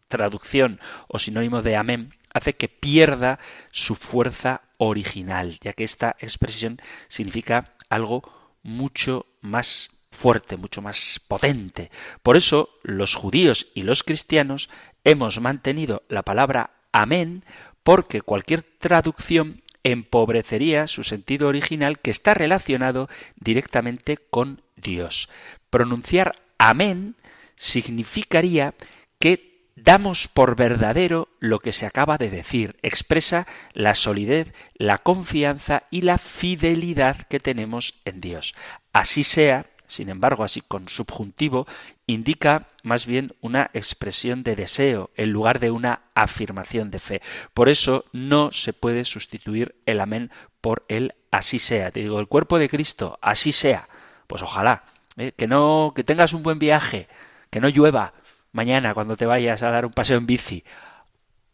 traducción 0.07 0.79
o 1.07 1.19
sinónimo 1.19 1.61
de 1.61 1.77
amén 1.77 2.13
hace 2.33 2.53
que 2.53 2.67
pierda 2.67 3.39
su 3.71 3.95
fuerza 3.95 4.61
original, 4.83 5.59
ya 5.61 5.73
que 5.73 5.83
esta 5.83 6.15
expresión 6.19 6.81
significa 7.07 7.75
algo 7.87 8.23
mucho 8.63 9.27
más 9.41 9.91
fuerte, 10.11 10.57
mucho 10.57 10.81
más 10.81 11.21
potente. 11.27 11.91
Por 12.23 12.35
eso 12.35 12.69
los 12.81 13.13
judíos 13.13 13.67
y 13.75 13.83
los 13.83 14.03
cristianos 14.03 14.71
hemos 15.03 15.39
mantenido 15.39 16.01
la 16.09 16.23
palabra 16.23 16.71
amén 16.91 17.45
porque 17.83 18.21
cualquier 18.21 18.63
traducción 18.63 19.61
empobrecería 19.83 20.87
su 20.87 21.03
sentido 21.03 21.47
original 21.47 21.99
que 21.99 22.09
está 22.09 22.33
relacionado 22.33 23.07
directamente 23.35 24.17
con 24.17 24.63
Dios. 24.75 25.29
Pronunciar 25.69 26.41
amén 26.57 27.15
significaría 27.55 28.73
que 29.19 29.50
damos 29.75 30.27
por 30.27 30.55
verdadero 30.55 31.29
lo 31.39 31.59
que 31.59 31.73
se 31.73 31.85
acaba 31.85 32.17
de 32.17 32.29
decir, 32.29 32.77
expresa 32.81 33.47
la 33.73 33.95
solidez, 33.95 34.53
la 34.75 34.99
confianza 34.99 35.83
y 35.89 36.01
la 36.01 36.17
fidelidad 36.17 37.17
que 37.27 37.39
tenemos 37.39 37.95
en 38.05 38.21
Dios. 38.21 38.55
Así 38.93 39.23
sea, 39.23 39.67
sin 39.87 40.09
embargo, 40.09 40.43
así 40.43 40.61
con 40.61 40.87
subjuntivo, 40.87 41.67
indica 42.07 42.67
más 42.83 43.05
bien 43.05 43.33
una 43.41 43.69
expresión 43.73 44.43
de 44.43 44.55
deseo 44.55 45.11
en 45.15 45.31
lugar 45.31 45.59
de 45.59 45.71
una 45.71 46.03
afirmación 46.15 46.91
de 46.91 46.99
fe. 46.99 47.21
Por 47.53 47.67
eso 47.67 48.05
no 48.13 48.51
se 48.51 48.73
puede 48.73 49.03
sustituir 49.05 49.75
el 49.85 49.99
amén 49.99 50.31
por 50.61 50.85
el 50.87 51.15
así 51.31 51.59
sea. 51.59 51.91
Te 51.91 52.01
digo, 52.01 52.19
el 52.19 52.27
cuerpo 52.27 52.59
de 52.59 52.69
Cristo, 52.69 53.19
así 53.21 53.51
sea. 53.51 53.89
Pues 54.27 54.41
ojalá. 54.41 54.83
¿eh? 55.17 55.33
Que 55.35 55.47
no, 55.47 55.93
que 55.95 56.03
tengas 56.03 56.33
un 56.33 56.43
buen 56.43 56.59
viaje, 56.59 57.07
que 57.49 57.59
no 57.59 57.67
llueva 57.67 58.13
mañana 58.51 58.93
cuando 58.93 59.17
te 59.17 59.25
vayas 59.25 59.63
a 59.63 59.71
dar 59.71 59.85
un 59.85 59.93
paseo 59.93 60.17
en 60.17 60.27
bici. 60.27 60.63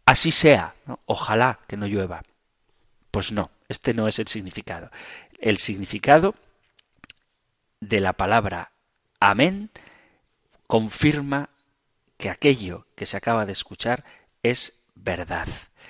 Así 0.05 0.31
sea. 0.31 0.75
Ojalá 1.05 1.60
que 1.67 1.77
no 1.77 1.88
llueva. 1.88 2.23
Pues 3.12 3.31
no, 3.31 3.51
este 3.67 3.93
no 3.93 4.07
es 4.07 4.19
el 4.19 4.27
significado. 4.27 4.91
El 5.39 5.57
significado 5.57 6.36
de 7.79 7.99
la 7.99 8.13
palabra 8.13 8.71
amén 9.19 9.69
confirma 10.65 11.49
que 12.17 12.29
aquello 12.29 12.88
que 12.95 13.05
se 13.05 13.17
acaba 13.17 13.45
de 13.45 13.51
escuchar 13.51 14.03
es 14.43 14.83
verdad. 14.95 15.47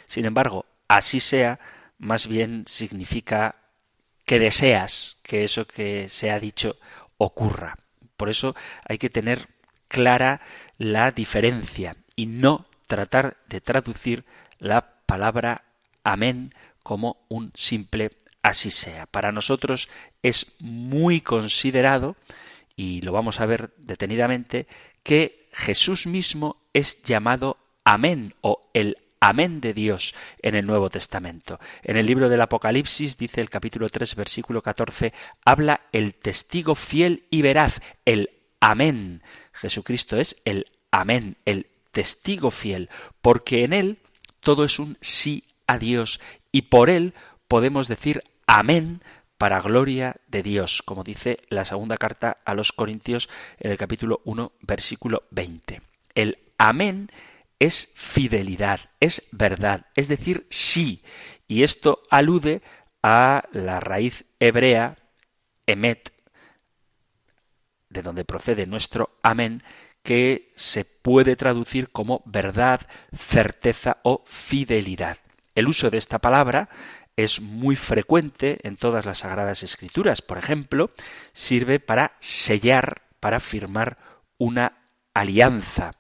Sin 0.08 0.26
embargo, 0.26 0.66
así 0.88 1.20
sea, 1.20 1.60
más 1.98 2.28
bien 2.28 2.66
significa 2.68 3.56
que 4.26 4.40
deseas 4.40 5.18
que 5.24 5.44
eso 5.44 5.66
que 5.66 6.10
se 6.10 6.32
ha 6.32 6.40
dicho 6.40 6.78
ocurra. 7.18 7.78
Por 8.18 8.30
eso 8.30 8.56
hay 8.86 8.98
que 8.98 9.10
tener 9.10 9.48
clara 9.88 10.42
la 10.78 11.12
diferencia 11.12 11.96
y 12.16 12.26
no 12.26 12.66
tratar 12.88 13.38
de 13.48 13.62
traducir 13.62 14.26
la 14.60 15.02
palabra 15.06 15.64
amén 16.04 16.54
como 16.84 17.18
un 17.28 17.52
simple 17.56 18.12
así 18.42 18.72
sea. 18.72 19.06
Para 19.06 19.32
nosotros 19.32 19.90
es 20.24 20.56
muy 20.60 21.22
considerado, 21.22 22.16
y 22.76 23.02
lo 23.02 23.12
vamos 23.12 23.40
a 23.40 23.46
ver 23.46 23.74
detenidamente, 23.78 24.68
que 25.04 25.50
Jesús 25.52 26.08
mismo 26.08 26.62
es 26.74 27.02
llamado 27.04 27.58
amén 27.84 28.36
o 28.42 28.70
el 28.74 28.98
amén 29.20 29.62
de 29.62 29.74
Dios 29.74 30.16
en 30.42 30.56
el 30.56 30.66
Nuevo 30.66 30.90
Testamento. 30.90 31.60
En 31.84 31.98
el 31.98 32.06
libro 32.06 32.30
del 32.30 32.42
Apocalipsis 32.42 33.18
dice 33.18 33.42
el 33.42 33.50
capítulo 33.50 33.90
3 33.90 34.16
versículo 34.16 34.62
14, 34.62 35.14
habla 35.44 35.82
el 35.92 36.14
testigo 36.16 36.76
fiel 36.76 37.26
y 37.30 37.42
veraz, 37.42 37.82
el 38.06 38.30
amén. 38.60 39.22
Jesucristo 39.54 40.18
es 40.18 40.38
el 40.46 40.68
amén, 40.92 41.38
el 41.46 41.68
testigo 41.92 42.52
fiel, 42.52 42.90
porque 43.22 43.64
en 43.64 43.74
él 43.74 44.00
todo 44.40 44.64
es 44.64 44.80
un 44.80 44.98
sí 45.02 45.44
a 45.68 45.78
Dios 45.78 46.20
y 46.52 46.64
por 46.64 46.90
él 46.90 47.14
podemos 47.48 47.88
decir 47.88 48.24
amén 48.46 49.02
para 49.38 49.62
gloria 49.62 50.16
de 50.28 50.42
Dios, 50.44 50.82
como 50.84 51.04
dice 51.04 51.40
la 51.50 51.66
segunda 51.66 51.98
carta 51.98 52.38
a 52.46 52.54
los 52.54 52.72
Corintios 52.72 53.30
en 53.60 53.72
el 53.72 53.78
capítulo 53.78 54.22
1, 54.26 54.52
versículo 54.62 55.24
20. 55.32 55.82
El 56.16 56.40
amén 56.58 57.12
es 57.60 57.92
fidelidad, 57.96 58.90
es 59.00 59.24
verdad, 59.32 59.88
es 59.96 60.08
decir, 60.08 60.48
sí. 60.50 61.04
Y 61.48 61.64
esto 61.64 62.02
alude 62.10 62.62
a 63.04 63.44
la 63.52 63.80
raíz 63.80 64.26
hebrea 64.40 64.96
emet, 65.66 66.14
de 67.98 68.04
donde 68.04 68.26
procede 68.26 68.68
nuestro 68.68 69.18
amén, 69.24 69.64
que 70.04 70.50
se 70.56 70.86
puede 70.86 71.36
traducir 71.36 71.90
como 71.90 72.22
verdad, 72.26 72.82
certeza 73.16 73.98
o 74.04 74.24
fidelidad. 74.26 75.18
El 75.56 75.68
uso 75.68 75.90
de 75.90 75.98
esta 75.98 76.20
palabra 76.20 76.70
es 77.16 77.42
muy 77.42 77.76
frecuente 77.76 78.60
en 78.62 78.78
todas 78.78 79.06
las 79.06 79.20
sagradas 79.20 79.64
escrituras. 79.64 80.22
Por 80.22 80.38
ejemplo, 80.38 80.92
sirve 81.34 81.80
para 81.80 82.14
sellar, 82.20 83.02
para 83.20 83.40
firmar 83.40 83.98
una 84.38 84.74
alianza. 85.16 85.96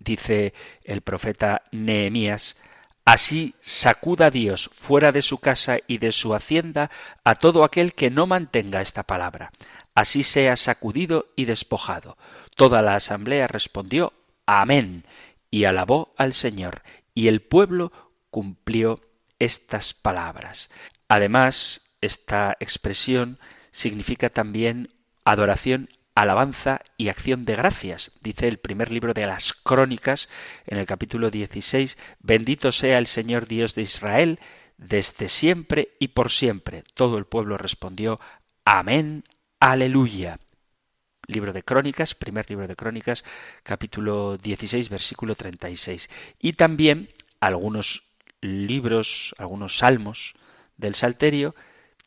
Dice 0.00 0.52
el 0.82 1.02
profeta 1.02 1.62
Nehemías, 1.70 2.56
Así 3.04 3.54
sacuda 3.60 4.30
Dios 4.30 4.70
fuera 4.72 5.10
de 5.10 5.22
su 5.22 5.38
casa 5.38 5.78
y 5.86 5.98
de 5.98 6.12
su 6.12 6.34
hacienda 6.34 6.90
a 7.24 7.34
todo 7.34 7.64
aquel 7.64 7.94
que 7.94 8.10
no 8.10 8.26
mantenga 8.26 8.82
esta 8.82 9.02
palabra. 9.02 9.50
Así 9.94 10.22
sea 10.22 10.56
sacudido 10.56 11.26
y 11.36 11.44
despojado. 11.44 12.16
Toda 12.56 12.82
la 12.82 12.94
asamblea 12.94 13.46
respondió 13.46 14.12
Amén 14.46 15.04
y 15.50 15.64
alabó 15.64 16.14
al 16.16 16.34
Señor, 16.34 16.82
y 17.14 17.28
el 17.28 17.42
pueblo 17.42 17.92
cumplió 18.30 19.00
estas 19.38 19.94
palabras. 19.94 20.70
Además, 21.08 21.82
esta 22.00 22.56
expresión 22.60 23.38
significa 23.72 24.30
también 24.30 24.92
adoración, 25.24 25.88
alabanza 26.14 26.82
y 26.96 27.08
acción 27.08 27.44
de 27.44 27.56
gracias. 27.56 28.12
Dice 28.20 28.48
el 28.48 28.58
primer 28.58 28.90
libro 28.90 29.12
de 29.12 29.26
las 29.26 29.52
Crónicas, 29.52 30.28
en 30.66 30.78
el 30.78 30.86
capítulo 30.86 31.30
16, 31.30 31.98
Bendito 32.20 32.72
sea 32.72 32.98
el 32.98 33.06
Señor 33.06 33.46
Dios 33.48 33.74
de 33.74 33.82
Israel, 33.82 34.38
desde 34.76 35.28
siempre 35.28 35.96
y 35.98 36.08
por 36.08 36.30
siempre. 36.30 36.82
Todo 36.94 37.18
el 37.18 37.26
pueblo 37.26 37.58
respondió, 37.58 38.20
Amén, 38.64 39.24
aleluya. 39.60 40.40
Libro 41.26 41.52
de 41.52 41.62
Crónicas, 41.62 42.14
primer 42.14 42.50
libro 42.50 42.66
de 42.66 42.74
Crónicas, 42.74 43.24
capítulo 43.62 44.36
16, 44.38 44.88
versículo 44.88 45.36
36. 45.36 46.08
Y 46.40 46.54
también 46.54 47.10
algunos 47.38 48.02
libros, 48.40 49.34
algunos 49.38 49.78
salmos 49.78 50.34
del 50.76 50.94
Salterio 50.96 51.54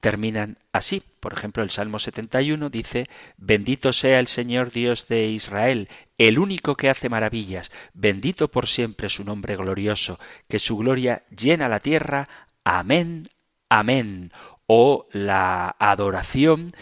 terminan 0.01 0.57
así. 0.73 1.01
Por 1.21 1.31
ejemplo, 1.31 1.63
el 1.63 1.69
Salmo 1.69 1.99
71 1.99 2.69
dice, 2.69 3.07
Bendito 3.37 3.93
sea 3.93 4.19
el 4.19 4.27
Señor 4.27 4.71
Dios 4.71 5.07
de 5.07 5.27
Israel, 5.27 5.87
el 6.17 6.39
único 6.39 6.75
que 6.75 6.89
hace 6.89 7.07
maravillas, 7.07 7.71
bendito 7.93 8.49
por 8.49 8.67
siempre 8.67 9.07
su 9.07 9.23
nombre 9.23 9.55
glorioso, 9.55 10.19
que 10.49 10.59
su 10.59 10.75
gloria 10.75 11.23
llena 11.29 11.69
la 11.69 11.79
tierra. 11.79 12.27
Amén, 12.65 13.29
amén. 13.69 14.33
O 14.65 15.07
la 15.13 15.77
adoración 15.79 16.73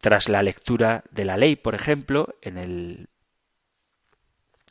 tras 0.00 0.28
la 0.28 0.42
lectura 0.42 1.04
de 1.10 1.24
la 1.24 1.36
ley, 1.36 1.56
por 1.56 1.74
ejemplo, 1.74 2.34
en 2.42 2.58
el 2.58 3.08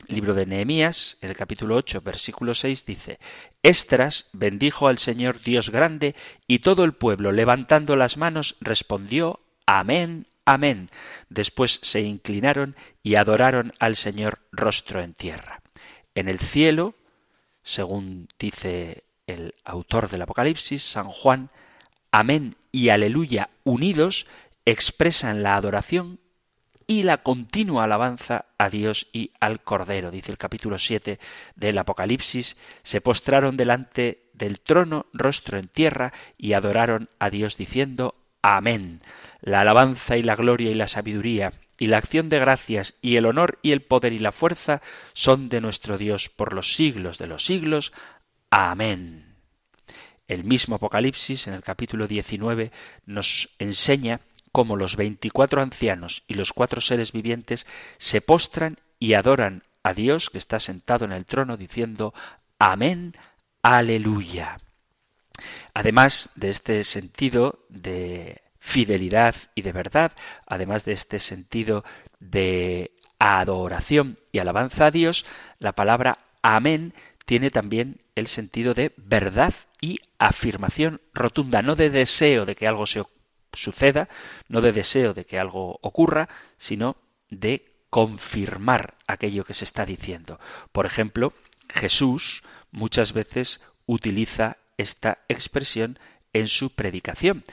libro 0.07 0.33
de 0.33 0.45
Nehemías, 0.45 1.17
en 1.21 1.29
el 1.29 1.35
capítulo 1.35 1.75
8, 1.75 2.01
versículo 2.01 2.55
6, 2.55 2.85
dice, 2.85 3.19
Estras 3.63 4.29
bendijo 4.31 4.87
al 4.87 4.99
Señor 4.99 5.41
Dios 5.41 5.69
grande, 5.69 6.15
y 6.47 6.59
todo 6.59 6.83
el 6.83 6.93
pueblo, 6.93 7.31
levantando 7.31 7.95
las 7.95 8.17
manos, 8.17 8.55
respondió, 8.61 9.39
Amén, 9.65 10.27
Amén. 10.45 10.89
Después 11.27 11.79
se 11.83 11.99
inclinaron 12.01 12.77
y 13.03 13.15
adoraron 13.15 13.73
al 13.79 13.97
Señor 13.97 14.39
rostro 14.53 15.01
en 15.01 15.13
tierra. 15.13 15.61
En 16.15 16.29
el 16.29 16.39
cielo, 16.39 16.95
según 17.63 18.29
dice 18.39 19.03
el 19.27 19.55
autor 19.65 20.09
del 20.09 20.21
Apocalipsis, 20.21 20.83
San 20.83 21.09
Juan, 21.09 21.49
Amén 22.11 22.55
y 22.71 22.89
Aleluya 22.89 23.49
unidos 23.65 24.25
expresan 24.67 25.43
la 25.43 25.55
adoración 25.55 26.19
y 26.87 27.03
la 27.03 27.23
continua 27.23 27.85
alabanza 27.85 28.45
a 28.57 28.69
Dios 28.69 29.07
y 29.13 29.31
al 29.39 29.61
Cordero. 29.61 30.11
Dice 30.11 30.29
el 30.29 30.37
capítulo 30.37 30.77
7 30.77 31.19
del 31.55 31.77
Apocalipsis, 31.77 32.57
se 32.83 32.99
postraron 32.99 33.55
delante 33.55 34.29
del 34.33 34.59
trono, 34.59 35.05
rostro 35.13 35.57
en 35.57 35.69
tierra, 35.69 36.11
y 36.37 36.51
adoraron 36.51 37.09
a 37.17 37.29
Dios 37.29 37.55
diciendo, 37.55 38.15
Amén. 38.41 39.01
La 39.39 39.61
alabanza 39.61 40.17
y 40.17 40.23
la 40.23 40.35
gloria 40.35 40.69
y 40.69 40.73
la 40.73 40.89
sabiduría 40.89 41.53
y 41.79 41.85
la 41.85 41.99
acción 41.99 42.27
de 42.27 42.39
gracias 42.39 42.95
y 43.01 43.15
el 43.15 43.25
honor 43.25 43.59
y 43.61 43.71
el 43.71 43.81
poder 43.81 44.11
y 44.11 44.19
la 44.19 44.33
fuerza 44.33 44.81
son 45.13 45.47
de 45.47 45.61
nuestro 45.61 45.97
Dios 45.97 46.27
por 46.27 46.51
los 46.53 46.75
siglos 46.75 47.17
de 47.19 47.27
los 47.27 47.45
siglos. 47.45 47.93
Amén. 48.49 49.35
El 50.27 50.43
mismo 50.43 50.75
Apocalipsis, 50.75 51.47
en 51.47 51.53
el 51.53 51.63
capítulo 51.63 52.05
19, 52.05 52.71
nos 53.05 53.49
enseña 53.59 54.19
como 54.51 54.75
los 54.75 54.95
veinticuatro 54.95 55.61
ancianos 55.61 56.23
y 56.27 56.33
los 56.33 56.53
cuatro 56.53 56.81
seres 56.81 57.11
vivientes 57.11 57.65
se 57.97 58.21
postran 58.21 58.77
y 58.99 59.13
adoran 59.13 59.63
a 59.83 59.93
Dios 59.93 60.29
que 60.29 60.37
está 60.37 60.59
sentado 60.59 61.05
en 61.05 61.11
el 61.11 61.25
trono 61.25 61.57
diciendo 61.57 62.13
Amén, 62.59 63.15
aleluya. 63.61 64.57
Además 65.73 66.31
de 66.35 66.49
este 66.49 66.83
sentido 66.83 67.65
de 67.69 68.41
fidelidad 68.57 69.35
y 69.55 69.61
de 69.61 69.71
verdad, 69.71 70.11
además 70.45 70.83
de 70.83 70.93
este 70.93 71.19
sentido 71.19 71.83
de 72.19 72.91
adoración 73.19 74.17
y 74.31 74.39
alabanza 74.39 74.87
a 74.87 74.91
Dios, 74.91 75.25
la 75.59 75.73
palabra 75.73 76.19
amén 76.41 76.93
tiene 77.25 77.51
también 77.51 78.01
el 78.15 78.27
sentido 78.27 78.73
de 78.73 78.93
verdad 78.97 79.53
y 79.79 79.99
afirmación 80.17 81.01
rotunda, 81.13 81.61
no 81.61 81.75
de 81.75 81.89
deseo 81.89 82.45
de 82.45 82.55
que 82.55 82.67
algo 82.67 82.85
se 82.87 83.01
suceda, 83.57 84.07
no 84.47 84.61
de 84.61 84.71
deseo 84.71 85.13
de 85.13 85.25
que 85.25 85.39
algo 85.39 85.79
ocurra, 85.81 86.29
sino 86.57 86.97
de 87.29 87.73
confirmar 87.89 88.95
aquello 89.07 89.43
que 89.43 89.53
se 89.53 89.65
está 89.65 89.85
diciendo. 89.85 90.39
Por 90.71 90.85
ejemplo, 90.85 91.33
Jesús 91.69 92.43
muchas 92.71 93.13
veces 93.13 93.61
utiliza 93.85 94.57
esta 94.77 95.19
expresión 95.27 95.99
en 96.33 96.47
su 96.47 96.69
predicación. 96.75 97.43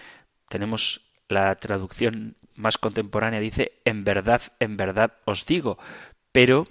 Tenemos 0.48 1.00
la 1.28 1.54
traducción 1.56 2.36
más 2.54 2.78
contemporánea, 2.78 3.40
dice, 3.40 3.80
en 3.84 4.04
verdad, 4.04 4.42
en 4.60 4.76
verdad 4.76 5.14
os 5.24 5.46
digo, 5.46 5.78
pero 6.32 6.68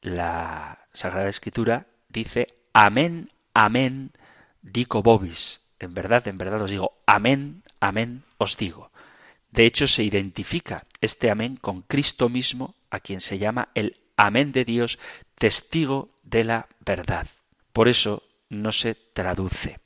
la 0.00 0.86
Sagrada 0.92 1.28
Escritura 1.28 1.86
dice, 2.08 2.48
amén, 2.72 3.30
amén, 3.54 4.12
dico 4.62 5.02
vobis, 5.02 5.60
en 5.78 5.94
verdad, 5.94 6.26
en 6.28 6.38
verdad 6.38 6.62
os 6.62 6.70
digo, 6.70 7.00
amén, 7.06 7.62
amén 7.80 8.22
os 8.38 8.56
digo. 8.56 8.90
De 9.50 9.66
hecho, 9.66 9.88
se 9.88 10.04
identifica 10.04 10.86
este 11.00 11.30
amén 11.30 11.56
con 11.56 11.82
Cristo 11.82 12.28
mismo, 12.28 12.74
a 12.90 13.00
quien 13.00 13.20
se 13.20 13.38
llama 13.38 13.68
el 13.74 13.96
amén 14.16 14.52
de 14.52 14.64
Dios, 14.64 14.98
testigo 15.34 16.10
de 16.22 16.44
la 16.44 16.68
verdad. 16.80 17.26
Por 17.72 17.88
eso 17.88 18.22
no 18.48 18.72
se 18.72 18.94
traduce, 18.94 19.80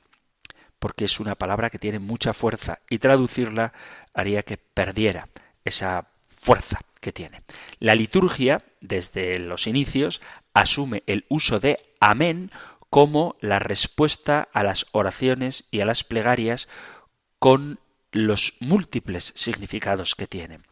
porque 0.79 1.05
es 1.05 1.19
una 1.19 1.35
palabra 1.35 1.69
que 1.69 1.79
tiene 1.79 1.99
mucha 1.99 2.33
fuerza 2.33 2.79
y 2.89 2.99
traducirla 2.99 3.73
haría 4.13 4.43
que 4.43 4.57
perdiera 4.57 5.29
esa 5.63 6.07
fuerza 6.27 6.81
que 6.99 7.11
tiene. 7.11 7.41
La 7.79 7.95
liturgia, 7.95 8.63
desde 8.81 9.39
los 9.39 9.67
inicios, 9.67 10.21
asume 10.53 11.03
el 11.07 11.25
uso 11.29 11.59
de 11.59 11.79
amén 11.99 12.51
como 12.89 13.35
la 13.41 13.59
respuesta 13.59 14.47
a 14.53 14.63
las 14.63 14.85
oraciones 14.91 15.65
y 15.71 15.81
a 15.81 15.85
las 15.85 16.03
plegarias 16.03 16.67
con 17.39 17.79
los 18.15 18.53
múltiples 18.59 19.33
significados 19.35 20.15
que 20.15 20.27
tienen. 20.27 20.63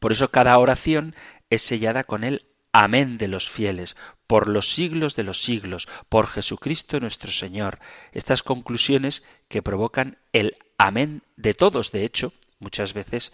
Por 0.00 0.12
eso 0.12 0.30
cada 0.30 0.58
oración 0.58 1.14
es 1.50 1.62
sellada 1.62 2.04
con 2.04 2.24
el 2.24 2.46
Amén 2.76 3.18
de 3.18 3.28
los 3.28 3.48
fieles, 3.48 3.96
por 4.26 4.48
los 4.48 4.72
siglos 4.72 5.14
de 5.14 5.22
los 5.22 5.40
siglos, 5.40 5.88
por 6.08 6.26
Jesucristo 6.26 6.98
nuestro 6.98 7.30
Señor. 7.30 7.78
Estas 8.10 8.42
conclusiones 8.42 9.22
que 9.48 9.62
provocan 9.62 10.18
el 10.32 10.56
Amén 10.76 11.22
de 11.36 11.54
todos. 11.54 11.92
De 11.92 12.04
hecho, 12.04 12.32
muchas 12.58 12.92
veces 12.92 13.32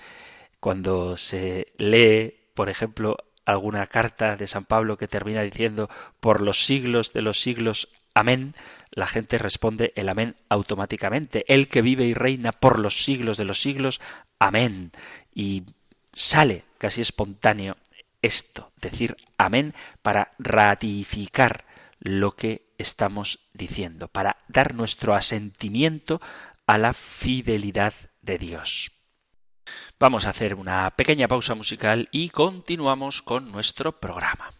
cuando 0.61 1.17
se 1.17 1.73
lee, 1.79 2.35
por 2.55 2.69
ejemplo, 2.69 3.17
alguna 3.47 3.87
carta 3.87 4.37
de 4.37 4.47
San 4.47 4.67
Pablo 4.67 4.99
que 4.99 5.09
termina 5.09 5.41
diciendo 5.41 5.89
por 6.21 6.43
los 6.43 6.67
siglos 6.67 7.15
de 7.15 7.23
los 7.23 7.41
siglos 7.41 7.89
amén, 8.15 8.55
la 8.91 9.07
gente 9.07 9.39
responde 9.39 9.93
el 9.97 10.09
amén 10.09 10.37
automáticamente. 10.49 11.45
El 11.49 11.69
que 11.69 11.83
vive 11.83 12.05
y 12.05 12.15
reina 12.15 12.53
por 12.53 12.79
los 12.79 13.05
siglos 13.05 13.37
de 13.37 13.45
los 13.45 13.61
siglos, 13.61 14.01
amén. 14.39 14.93
Y 15.35 15.65
sale 16.13 16.65
casi 16.79 17.01
espontáneo 17.01 17.77
esto, 18.23 18.73
decir 18.77 19.17
amén 19.39 19.75
para 20.03 20.33
ratificar 20.39 21.65
lo 22.01 22.35
que 22.35 22.67
estamos 22.79 23.41
diciendo, 23.53 24.09
para 24.09 24.39
dar 24.49 24.75
nuestro 24.75 25.15
asentimiento 25.15 26.21
a 26.67 26.79
la 26.79 26.93
fidelidad 26.93 27.95
de 28.23 28.39
Dios. 28.39 28.93
Vamos 29.99 30.25
a 30.25 30.31
hacer 30.31 30.55
una 30.55 30.91
pequeña 30.93 31.29
pausa 31.29 31.55
musical 31.55 32.09
y 32.11 32.31
continuamos 32.31 33.23
con 33.23 33.53
nuestro 33.53 34.01
programa. 34.01 34.60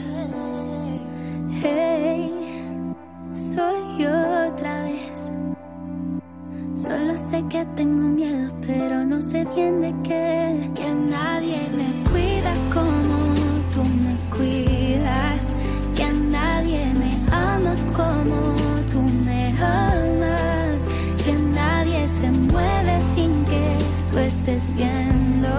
Hey, 1.59 2.31
soy 3.33 3.97
yo 3.99 4.09
otra 4.47 4.83
vez. 4.83 5.31
Solo 6.75 7.17
sé 7.17 7.43
que 7.49 7.65
tengo 7.75 8.07
miedo, 8.07 8.51
pero 8.65 9.03
no 9.03 9.21
sé 9.21 9.45
bien 9.55 9.81
de 9.81 9.93
qué. 10.03 10.71
Que 10.75 10.89
nadie 10.89 11.57
me 11.77 12.09
cuida 12.09 12.53
como 12.73 13.17
tú 13.73 13.83
me 13.83 14.15
cuidas. 14.35 15.53
Que 15.95 16.07
nadie 16.31 16.85
me 17.01 17.11
ama 17.35 17.75
como 17.95 18.55
tú 18.91 19.01
me 19.25 19.49
amas. 19.59 20.87
Que 21.25 21.33
nadie 21.33 22.07
se 22.07 22.31
mueve 22.31 22.99
sin 23.13 23.45
que 23.45 23.77
tú 24.11 24.17
estés 24.19 24.73
viendo. 24.75 25.49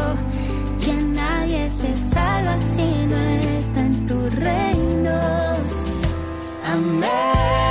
Que 0.81 0.95
nadie 1.15 1.69
se 1.69 1.95
salva 1.97 2.57
si 2.57 3.07
no 3.07 3.19
está 3.61 3.81
en 3.85 4.07
tu 4.07 4.31
reino. 4.31 4.82
Amén. 6.73 7.13
Aquieta 7.13 7.62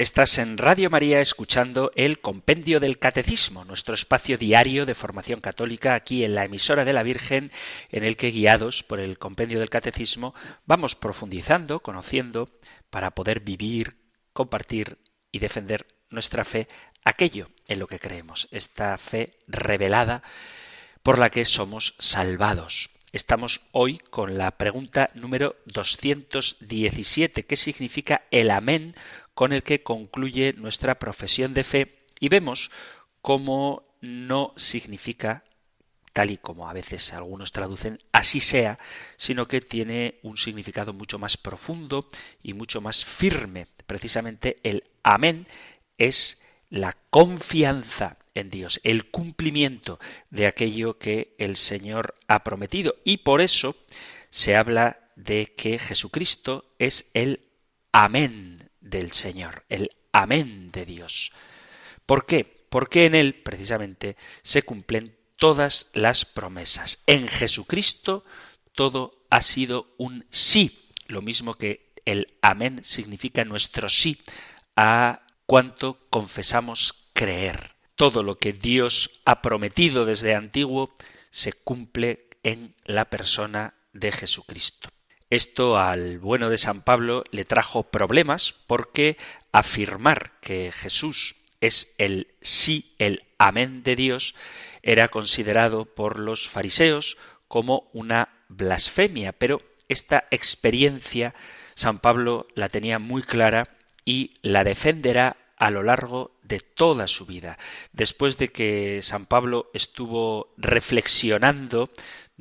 Estás 0.00 0.38
en 0.38 0.56
Radio 0.56 0.88
María 0.88 1.20
escuchando 1.20 1.92
el 1.94 2.22
Compendio 2.22 2.80
del 2.80 2.98
Catecismo, 2.98 3.66
nuestro 3.66 3.92
espacio 3.94 4.38
diario 4.38 4.86
de 4.86 4.94
formación 4.94 5.42
católica 5.42 5.94
aquí 5.94 6.24
en 6.24 6.34
la 6.34 6.46
emisora 6.46 6.86
de 6.86 6.94
la 6.94 7.02
Virgen, 7.02 7.52
en 7.90 8.04
el 8.04 8.16
que 8.16 8.30
guiados 8.30 8.82
por 8.82 8.98
el 8.98 9.18
Compendio 9.18 9.58
del 9.58 9.68
Catecismo 9.68 10.34
vamos 10.64 10.96
profundizando, 10.96 11.80
conociendo, 11.80 12.48
para 12.88 13.10
poder 13.10 13.40
vivir, 13.40 13.98
compartir 14.32 14.96
y 15.32 15.38
defender 15.38 15.86
nuestra 16.08 16.46
fe, 16.46 16.66
aquello 17.04 17.50
en 17.66 17.78
lo 17.78 17.86
que 17.86 17.98
creemos, 17.98 18.48
esta 18.52 18.96
fe 18.96 19.36
revelada 19.48 20.22
por 21.02 21.18
la 21.18 21.28
que 21.28 21.44
somos 21.44 21.94
salvados. 21.98 22.88
Estamos 23.12 23.60
hoy 23.72 23.98
con 23.98 24.38
la 24.38 24.52
pregunta 24.52 25.10
número 25.14 25.56
217, 25.66 27.44
¿qué 27.44 27.56
significa 27.56 28.22
el 28.30 28.52
amén 28.52 28.94
con 29.40 29.54
el 29.54 29.62
que 29.62 29.82
concluye 29.82 30.52
nuestra 30.52 30.98
profesión 30.98 31.54
de 31.54 31.64
fe? 31.64 32.04
Y 32.18 32.28
vemos 32.28 32.70
cómo 33.22 33.84
no 34.02 34.52
significa 34.54 35.44
tal 36.12 36.30
y 36.30 36.36
como 36.36 36.68
a 36.68 36.74
veces 36.74 37.14
algunos 37.14 37.50
traducen, 37.50 38.02
así 38.12 38.40
sea, 38.40 38.78
sino 39.16 39.48
que 39.48 39.62
tiene 39.62 40.18
un 40.22 40.36
significado 40.36 40.92
mucho 40.92 41.18
más 41.18 41.38
profundo 41.38 42.10
y 42.42 42.52
mucho 42.52 42.82
más 42.82 43.06
firme. 43.06 43.66
Precisamente 43.86 44.60
el 44.62 44.84
amén 45.02 45.46
es 45.96 46.38
la 46.68 46.98
confianza 47.08 48.18
en 48.34 48.50
Dios, 48.50 48.78
el 48.84 49.10
cumplimiento 49.10 49.98
de 50.28 50.48
aquello 50.48 50.98
que 50.98 51.34
el 51.38 51.56
Señor 51.56 52.14
ha 52.28 52.44
prometido. 52.44 52.96
Y 53.04 53.16
por 53.16 53.40
eso 53.40 53.74
se 54.28 54.54
habla 54.54 54.98
de 55.16 55.54
que 55.56 55.78
Jesucristo 55.78 56.74
es 56.78 57.06
el 57.14 57.48
amén 57.90 58.69
del 58.80 59.12
Señor, 59.12 59.64
el 59.68 59.90
amén 60.12 60.70
de 60.72 60.84
Dios. 60.86 61.32
¿Por 62.06 62.26
qué? 62.26 62.66
Porque 62.68 63.06
en 63.06 63.14
Él, 63.14 63.34
precisamente, 63.34 64.16
se 64.42 64.62
cumplen 64.62 65.16
todas 65.36 65.88
las 65.92 66.24
promesas. 66.24 67.02
En 67.06 67.28
Jesucristo 67.28 68.24
todo 68.74 69.24
ha 69.30 69.40
sido 69.40 69.94
un 69.96 70.24
sí, 70.30 70.88
lo 71.06 71.22
mismo 71.22 71.54
que 71.54 71.92
el 72.04 72.34
amén 72.42 72.80
significa 72.84 73.44
nuestro 73.44 73.88
sí 73.88 74.20
a 74.76 75.26
cuanto 75.46 75.98
confesamos 76.10 77.10
creer. 77.12 77.74
Todo 77.94 78.22
lo 78.22 78.38
que 78.38 78.52
Dios 78.52 79.20
ha 79.24 79.42
prometido 79.42 80.04
desde 80.04 80.34
antiguo 80.34 80.94
se 81.30 81.52
cumple 81.52 82.28
en 82.42 82.74
la 82.84 83.10
persona 83.10 83.74
de 83.92 84.12
Jesucristo. 84.12 84.88
Esto 85.30 85.78
al 85.78 86.18
bueno 86.18 86.50
de 86.50 86.58
San 86.58 86.82
Pablo 86.82 87.22
le 87.30 87.44
trajo 87.44 87.84
problemas 87.84 88.52
porque 88.66 89.16
afirmar 89.52 90.32
que 90.40 90.72
Jesús 90.72 91.36
es 91.60 91.94
el 91.98 92.34
sí, 92.40 92.94
el 92.98 93.22
amén 93.38 93.84
de 93.84 93.94
Dios, 93.94 94.34
era 94.82 95.06
considerado 95.06 95.84
por 95.84 96.18
los 96.18 96.48
fariseos 96.48 97.16
como 97.46 97.88
una 97.92 98.28
blasfemia, 98.48 99.32
pero 99.32 99.62
esta 99.88 100.24
experiencia 100.32 101.34
San 101.76 102.00
Pablo 102.00 102.48
la 102.54 102.68
tenía 102.68 102.98
muy 102.98 103.22
clara 103.22 103.68
y 104.04 104.32
la 104.42 104.64
defenderá 104.64 105.36
a 105.56 105.70
lo 105.70 105.82
largo 105.82 106.32
de 106.42 106.58
toda 106.58 107.06
su 107.06 107.26
vida. 107.26 107.58
Después 107.92 108.38
de 108.38 108.48
que 108.48 109.00
San 109.02 109.26
Pablo 109.26 109.70
estuvo 109.74 110.52
reflexionando 110.56 111.90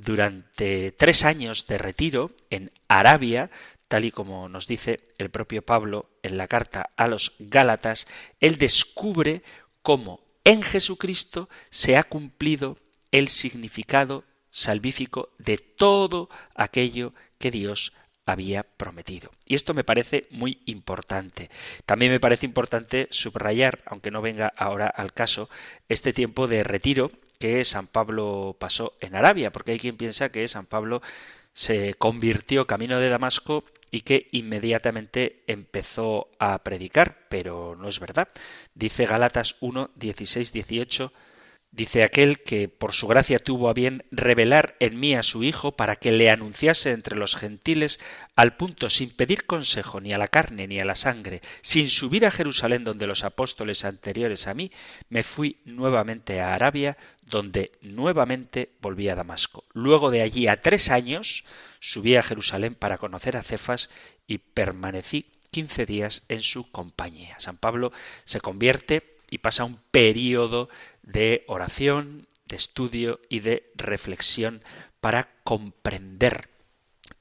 durante 0.02 0.91
tres 0.91 1.26
años 1.26 1.68
de 1.68 1.78
retiro 1.78 2.32
en 2.50 2.72
Arabia, 2.88 3.50
tal 3.88 4.06
y 4.06 4.12
como 4.12 4.50
nos 4.50 4.68
dice 4.68 5.00
el 5.18 5.30
propio 5.30 5.62
Pablo 5.62 6.10
en 6.24 6.38
la 6.38 6.47
carta 6.47 6.89
a 6.95 7.08
los 7.08 7.34
Gálatas, 7.39 8.08
él 8.39 8.58
descubre 8.58 9.43
cómo 9.82 10.22
en 10.43 10.62
Jesucristo 10.62 11.50
se 11.70 11.97
ha 11.97 12.04
cumplido 12.04 12.78
el 13.12 13.30
significado 13.30 14.24
salvífico 14.52 15.30
de 15.38 15.58
todo 15.58 16.30
aquello 16.56 17.14
que 17.38 17.52
Dios 17.52 17.93
había 18.26 18.64
prometido. 18.64 19.32
Y 19.45 19.56
esto 19.56 19.74
me 19.74 19.84
parece 19.84 20.28
muy 20.30 20.62
importante. 20.66 21.50
También 21.86 22.12
me 22.12 22.20
parece 22.20 22.45
importante 22.45 23.08
subrayar, 23.10 23.82
aunque 23.86 24.12
no 24.12 24.22
venga 24.22 24.54
ahora 24.56 24.88
al 24.88 25.14
caso, 25.14 25.50
este 25.88 26.14
tiempo 26.14 26.47
de 26.47 26.64
retiro 26.64 27.12
que 27.39 27.63
San 27.63 27.87
Pablo 27.87 28.57
pasó 28.59 28.93
en 28.99 29.15
Arabia, 29.15 29.51
porque 29.51 29.71
hay 29.71 29.79
quien 29.79 29.97
piensa 29.97 30.29
que 30.29 30.47
San 30.47 30.65
Pablo 30.65 31.01
se 31.53 31.93
convirtió 31.95 32.67
camino 32.67 32.99
de 32.99 33.09
Damasco 33.09 33.63
y 33.91 34.01
que 34.01 34.27
inmediatamente 34.31 35.41
empezó 35.47 36.29
a 36.37 36.61
predicar, 36.63 37.27
pero 37.29 37.75
no 37.75 37.87
es 37.87 37.99
verdad. 37.99 38.27
Dice 38.75 39.05
Galatas 39.05 39.55
1, 39.61 39.91
16, 39.95 40.51
18, 40.51 41.13
Dice 41.71 42.01
aquel 42.01 42.39
que 42.39 42.67
por 42.67 42.93
su 42.93 43.05
gracia 43.07 43.37
tuvo 43.37 43.69
a 43.69 43.73
bien 43.73 44.03
revelar 44.09 44.75
en 44.79 44.99
mí 44.99 45.13
a 45.13 45.21
su 45.21 45.43
Hijo 45.43 45.73
para 45.73 45.97
que 45.97 46.11
le 46.11 46.31
anunciase 46.31 46.91
entre 46.91 47.15
los 47.15 47.35
gentiles 47.35 47.99
al 48.35 48.55
punto 48.55 48.89
sin 48.89 49.11
pedir 49.11 49.45
consejo 49.45 50.01
ni 50.01 50.11
a 50.11 50.17
la 50.17 50.29
carne 50.29 50.67
ni 50.67 50.79
a 50.79 50.85
la 50.85 50.95
sangre, 50.95 51.41
sin 51.61 51.89
subir 51.89 52.25
a 52.25 52.31
Jerusalén 52.31 52.83
donde 52.83 53.05
los 53.05 53.23
apóstoles 53.23 53.85
anteriores 53.85 54.47
a 54.47 54.55
mí, 54.55 54.71
me 55.09 55.21
fui 55.21 55.57
nuevamente 55.63 56.41
a 56.41 56.55
Arabia, 56.55 56.97
donde 57.30 57.71
nuevamente 57.82 58.71
volví 58.82 59.07
a 59.07 59.15
Damasco. 59.15 59.63
Luego 59.73 60.11
de 60.11 60.21
allí 60.21 60.47
a 60.47 60.61
tres 60.61 60.89
años 60.89 61.45
subí 61.80 62.15
a 62.15 62.23
Jerusalén 62.23 62.75
para 62.75 62.97
conocer 62.97 63.38
a 63.38 63.43
Cefas 63.43 63.89
y 64.27 64.39
permanecí 64.39 65.27
quince 65.51 65.86
días 65.86 66.23
en 66.27 66.41
su 66.41 66.69
compañía. 66.71 67.39
San 67.39 67.57
Pablo 67.57 67.91
se 68.25 68.41
convierte 68.41 69.15
y 69.30 69.39
pasa 69.39 69.63
un 69.63 69.80
periodo 69.91 70.69
de 71.03 71.43
oración, 71.47 72.27
de 72.47 72.55
estudio 72.55 73.19
y 73.30 73.39
de 73.39 73.71
reflexión 73.75 74.63
para 75.01 75.30
comprender 75.43 76.49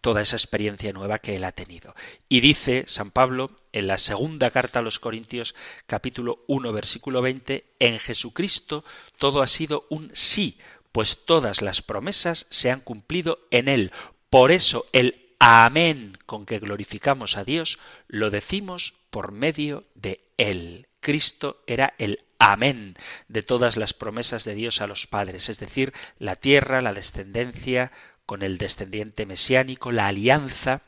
toda 0.09 0.23
esa 0.23 0.37
experiencia 0.37 0.91
nueva 0.95 1.19
que 1.19 1.37
él 1.37 1.45
ha 1.45 1.53
tenido. 1.53 1.95
Y 2.31 2.41
dice 2.41 2.85
San 2.87 3.11
Pablo 3.11 3.51
en 3.73 3.89
la 3.89 3.99
segunda 3.99 4.51
carta 4.51 4.79
a 4.79 4.83
los 4.83 5.01
Corintios 5.01 5.55
capítulo 5.87 6.45
1 6.47 6.73
versículo 6.73 7.21
20, 7.21 7.67
en 7.79 7.99
Jesucristo 7.99 8.87
todo 9.19 9.43
ha 9.43 9.47
sido 9.47 9.85
un 9.91 10.11
sí, 10.15 10.57
pues 10.93 11.27
todas 11.27 11.61
las 11.61 11.83
promesas 11.83 12.47
se 12.49 12.71
han 12.71 12.81
cumplido 12.81 13.41
en 13.51 13.69
él. 13.69 13.93
Por 14.31 14.51
eso 14.51 14.87
el 14.95 15.29
amén 15.41 16.17
con 16.25 16.47
que 16.47 16.59
glorificamos 16.59 17.37
a 17.37 17.45
Dios 17.45 17.79
lo 18.07 18.31
decimos 18.31 18.95
por 19.11 19.31
medio 19.31 19.85
de 19.95 20.25
él. 20.39 20.87
Cristo 21.01 21.63
era 21.67 21.93
el 21.99 22.25
amén 22.39 22.97
de 23.29 23.43
todas 23.43 23.77
las 23.77 23.93
promesas 23.93 24.45
de 24.45 24.55
Dios 24.55 24.81
a 24.81 24.87
los 24.87 25.07
padres, 25.07 25.51
es 25.51 25.61
decir, 25.61 25.93
la 26.19 26.37
tierra, 26.37 26.81
la 26.81 26.95
descendencia 26.95 27.93
con 28.29 28.43
el 28.43 28.59
descendiente 28.59 29.25
mesiánico, 29.25 29.91
la 29.91 30.07
alianza. 30.07 30.83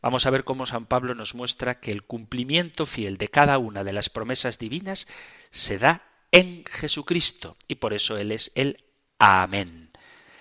Vamos 0.00 0.26
a 0.26 0.30
ver 0.30 0.42
cómo 0.42 0.66
San 0.66 0.86
Pablo 0.86 1.14
nos 1.14 1.36
muestra 1.36 1.78
que 1.78 1.92
el 1.92 2.02
cumplimiento 2.02 2.86
fiel 2.86 3.18
de 3.18 3.28
cada 3.28 3.56
una 3.58 3.84
de 3.84 3.92
las 3.92 4.10
promesas 4.10 4.58
divinas 4.58 5.06
se 5.52 5.78
da 5.78 6.02
en 6.32 6.64
Jesucristo 6.64 7.56
y 7.68 7.76
por 7.76 7.92
eso 7.92 8.18
Él 8.18 8.32
es 8.32 8.50
el 8.56 8.84
Amén. 9.20 9.92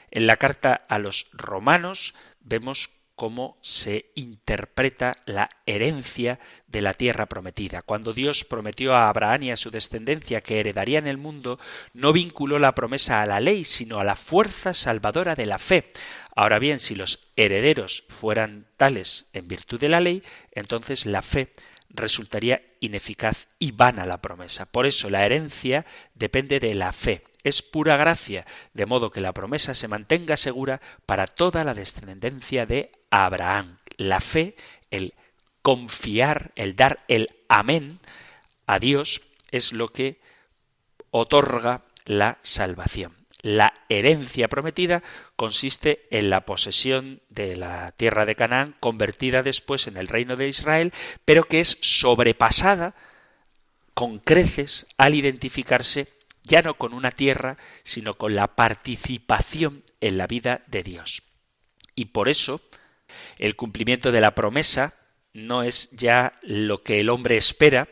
En 0.10 0.26
la 0.26 0.38
carta 0.38 0.74
a 0.74 0.98
los 0.98 1.28
romanos 1.32 2.16
vemos 2.40 2.90
cómo 3.22 3.60
se 3.62 4.10
interpreta 4.16 5.20
la 5.28 5.48
herencia 5.68 6.40
de 6.66 6.82
la 6.82 6.96
tierra 6.96 7.28
prometida. 7.28 7.84
Cuando 7.84 8.14
Dios 8.14 8.44
prometió 8.46 8.96
a 8.96 9.10
Abraham 9.10 9.44
y 9.44 9.52
a 9.52 9.58
su 9.58 9.70
descendencia 9.70 10.42
que 10.42 10.60
heredarían 10.60 11.06
el 11.06 11.20
mundo, 11.20 11.60
no 11.94 12.14
vinculó 12.14 12.58
la 12.58 12.74
promesa 12.74 13.22
a 13.22 13.28
la 13.28 13.40
ley, 13.40 13.64
sino 13.64 14.00
a 14.00 14.04
la 14.04 14.16
fuerza 14.16 14.74
salvadora 14.74 15.36
de 15.36 15.46
la 15.46 15.60
fe. 15.60 15.94
Ahora 16.36 16.58
bien, 16.58 16.80
si 16.80 16.96
los 16.96 17.20
herederos 17.36 18.06
fueran 18.10 18.66
tales 18.76 19.28
en 19.34 19.48
virtud 19.48 19.80
de 19.80 19.90
la 19.90 20.02
ley, 20.02 20.24
entonces 20.54 21.06
la 21.06 21.22
fe 21.22 21.54
resultaría 21.92 22.64
ineficaz 22.80 23.50
y 23.60 23.72
vana 23.72 24.08
la 24.08 24.20
promesa. 24.20 24.66
Por 24.66 24.88
eso 24.88 25.12
la 25.12 25.28
herencia 25.28 25.86
depende 26.16 26.60
de 26.60 26.74
la 26.74 26.92
fe 26.92 27.24
es 27.44 27.64
pura 27.64 27.98
gracia, 27.98 28.46
de 28.76 28.86
modo 28.86 29.10
que 29.10 29.20
la 29.20 29.34
promesa 29.34 29.74
se 29.74 29.88
mantenga 29.88 30.38
segura 30.38 30.80
para 31.08 31.26
toda 31.26 31.64
la 31.64 31.74
descendencia 31.74 32.68
de 32.68 33.01
Abraham. 33.12 33.78
La 33.98 34.20
fe, 34.20 34.56
el 34.90 35.14
confiar, 35.62 36.52
el 36.56 36.76
dar 36.76 37.04
el 37.08 37.30
amén 37.48 38.00
a 38.66 38.80
Dios 38.80 39.22
es 39.52 39.74
lo 39.74 39.90
que 39.90 40.20
otorga 41.12 41.84
la 42.06 42.40
salvación. 42.42 43.16
La 43.42 43.74
herencia 43.90 44.48
prometida 44.48 45.02
consiste 45.36 46.08
en 46.12 46.30
la 46.30 46.46
posesión 46.46 47.22
de 47.30 47.56
la 47.56 47.92
tierra 47.92 48.26
de 48.26 48.36
Canaán, 48.36 48.76
convertida 48.80 49.44
después 49.44 49.88
en 49.88 49.98
el 49.98 50.08
reino 50.08 50.36
de 50.36 50.48
Israel, 50.48 50.94
pero 51.26 51.44
que 51.44 51.60
es 51.60 51.78
sobrepasada 51.82 52.96
con 53.94 54.20
creces 54.20 54.86
al 54.98 55.16
identificarse 55.16 56.08
ya 56.44 56.62
no 56.62 56.76
con 56.76 56.94
una 56.94 57.12
tierra, 57.12 57.58
sino 57.84 58.16
con 58.16 58.36
la 58.36 58.56
participación 58.56 59.84
en 60.02 60.18
la 60.18 60.28
vida 60.28 60.64
de 60.68 60.84
Dios. 60.84 61.24
Y 61.96 62.06
por 62.06 62.30
eso 62.30 62.62
el 63.38 63.56
cumplimiento 63.56 64.12
de 64.12 64.22
la 64.22 64.36
promesa 64.36 64.94
no 65.34 65.64
es 65.64 65.90
ya 65.92 66.40
lo 66.42 66.84
que 66.84 67.00
el 67.00 67.10
hombre 67.10 67.38
espera, 67.38 67.88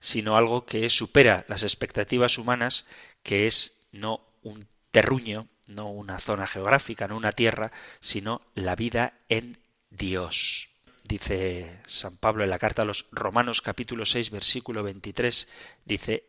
sino 0.00 0.36
algo 0.36 0.66
que 0.66 0.88
supera 0.90 1.44
las 1.48 1.62
expectativas 1.62 2.38
humanas, 2.38 2.86
que 3.22 3.46
es 3.46 3.80
no 3.92 4.20
un 4.42 4.66
terruño, 4.90 5.48
no 5.66 5.90
una 5.90 6.18
zona 6.18 6.46
geográfica, 6.46 7.08
no 7.08 7.16
una 7.16 7.32
tierra, 7.32 7.72
sino 8.00 8.42
la 8.54 8.76
vida 8.76 9.14
en 9.28 9.58
Dios. 9.90 10.68
Dice 11.04 11.80
San 11.86 12.16
Pablo 12.16 12.44
en 12.44 12.50
la 12.50 12.58
carta 12.58 12.82
a 12.82 12.84
los 12.84 13.06
Romanos 13.10 13.62
capítulo 13.62 14.06
6 14.06 14.30
versículo 14.30 14.82
23, 14.82 15.48
dice, 15.84 16.24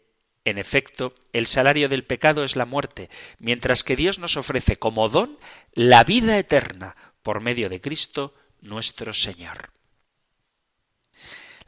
en 0.46 0.58
efecto, 0.58 1.14
el 1.32 1.48
salario 1.48 1.88
del 1.88 2.04
pecado 2.04 2.44
es 2.44 2.56
la 2.56 2.66
muerte, 2.66 3.10
mientras 3.40 3.84
que 3.84 3.96
Dios 3.96 4.20
nos 4.20 4.36
ofrece 4.36 4.78
como 4.78 5.08
don 5.08 5.38
la 5.74 6.04
vida 6.04 6.38
eterna 6.38 6.96
por 7.24 7.40
medio 7.40 7.70
de 7.70 7.82
Cristo 7.82 8.36
nuestro 8.62 9.14
Señor. 9.14 9.72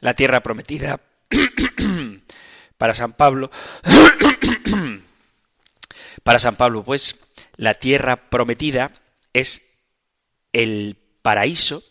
La 0.00 0.14
tierra 0.14 0.40
prometida 0.40 1.00
para 2.78 2.94
San 2.94 3.14
Pablo 3.14 3.50
para 6.22 6.38
San 6.38 6.56
Pablo, 6.56 6.84
pues, 6.84 7.18
la 7.56 7.74
tierra 7.74 8.28
prometida 8.28 8.92
es 9.32 9.62
el 10.52 10.96
paraíso 11.22 11.82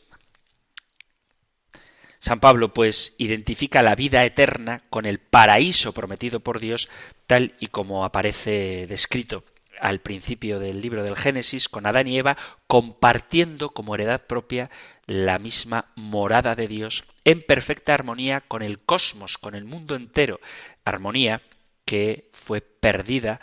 San 2.26 2.40
Pablo, 2.40 2.74
pues, 2.74 3.14
identifica 3.20 3.84
la 3.84 3.94
vida 3.94 4.26
eterna 4.26 4.82
con 4.90 5.06
el 5.06 5.20
paraíso 5.20 5.94
prometido 5.94 6.40
por 6.40 6.60
Dios, 6.60 6.90
tal 7.28 7.54
y 7.60 7.68
como 7.68 8.04
aparece 8.04 8.88
descrito 8.88 9.44
al 9.86 10.00
principio 10.00 10.60
del 10.60 10.82
libro 10.82 11.04
del 11.04 11.16
Génesis, 11.16 11.70
con 11.70 11.86
Adán 11.86 12.08
y 12.08 12.18
Eva 12.18 12.38
compartiendo 12.66 13.70
como 13.70 13.94
heredad 13.94 14.26
propia 14.26 14.72
la 15.06 15.38
misma 15.38 15.92
morada 15.96 16.56
de 16.56 16.68
Dios 16.68 17.04
en 17.24 17.44
perfecta 17.44 17.94
armonía 17.94 18.42
con 18.42 18.64
el 18.64 18.80
cosmos, 18.80 19.38
con 19.38 19.54
el 19.54 19.64
mundo 19.64 19.96
entero, 19.96 20.40
armonía 20.86 21.44
que 21.86 22.32
fue 22.34 22.62
perdida 22.62 23.40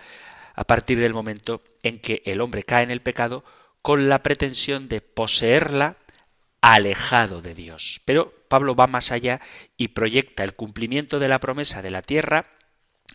a 0.57 0.65
partir 0.65 0.99
del 0.99 1.15
momento 1.15 1.63
en 1.85 2.01
que 2.01 2.23
el 2.27 2.41
hombre 2.41 2.65
cae 2.65 2.83
en 2.83 2.91
el 2.91 3.03
pecado 3.03 3.45
con 3.81 4.09
la 4.09 4.25
pretensión 4.25 4.89
de 4.89 5.01
poseerla 5.01 5.97
alejado 6.61 7.41
de 7.41 7.55
Dios. 7.55 8.01
Pero 8.05 8.35
Pablo 8.49 8.75
va 8.75 8.89
más 8.89 9.13
allá 9.13 9.41
y 9.77 9.89
proyecta 9.89 10.43
el 10.43 10.55
cumplimiento 10.55 11.21
de 11.21 11.29
la 11.29 11.39
promesa 11.39 11.83
de 11.83 11.91
la 11.91 12.03
tierra 12.03 12.47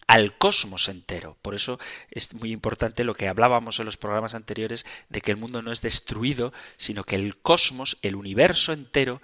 al 0.07 0.37
cosmos 0.37 0.87
entero. 0.87 1.37
Por 1.41 1.53
eso 1.53 1.79
es 2.09 2.33
muy 2.33 2.51
importante 2.51 3.03
lo 3.03 3.13
que 3.13 3.27
hablábamos 3.27 3.79
en 3.79 3.85
los 3.85 3.97
programas 3.97 4.33
anteriores 4.33 4.85
de 5.09 5.21
que 5.21 5.31
el 5.31 5.37
mundo 5.37 5.61
no 5.61 5.71
es 5.71 5.81
destruido, 5.81 6.53
sino 6.77 7.03
que 7.03 7.15
el 7.15 7.37
cosmos, 7.37 7.97
el 8.01 8.15
universo 8.15 8.73
entero, 8.73 9.21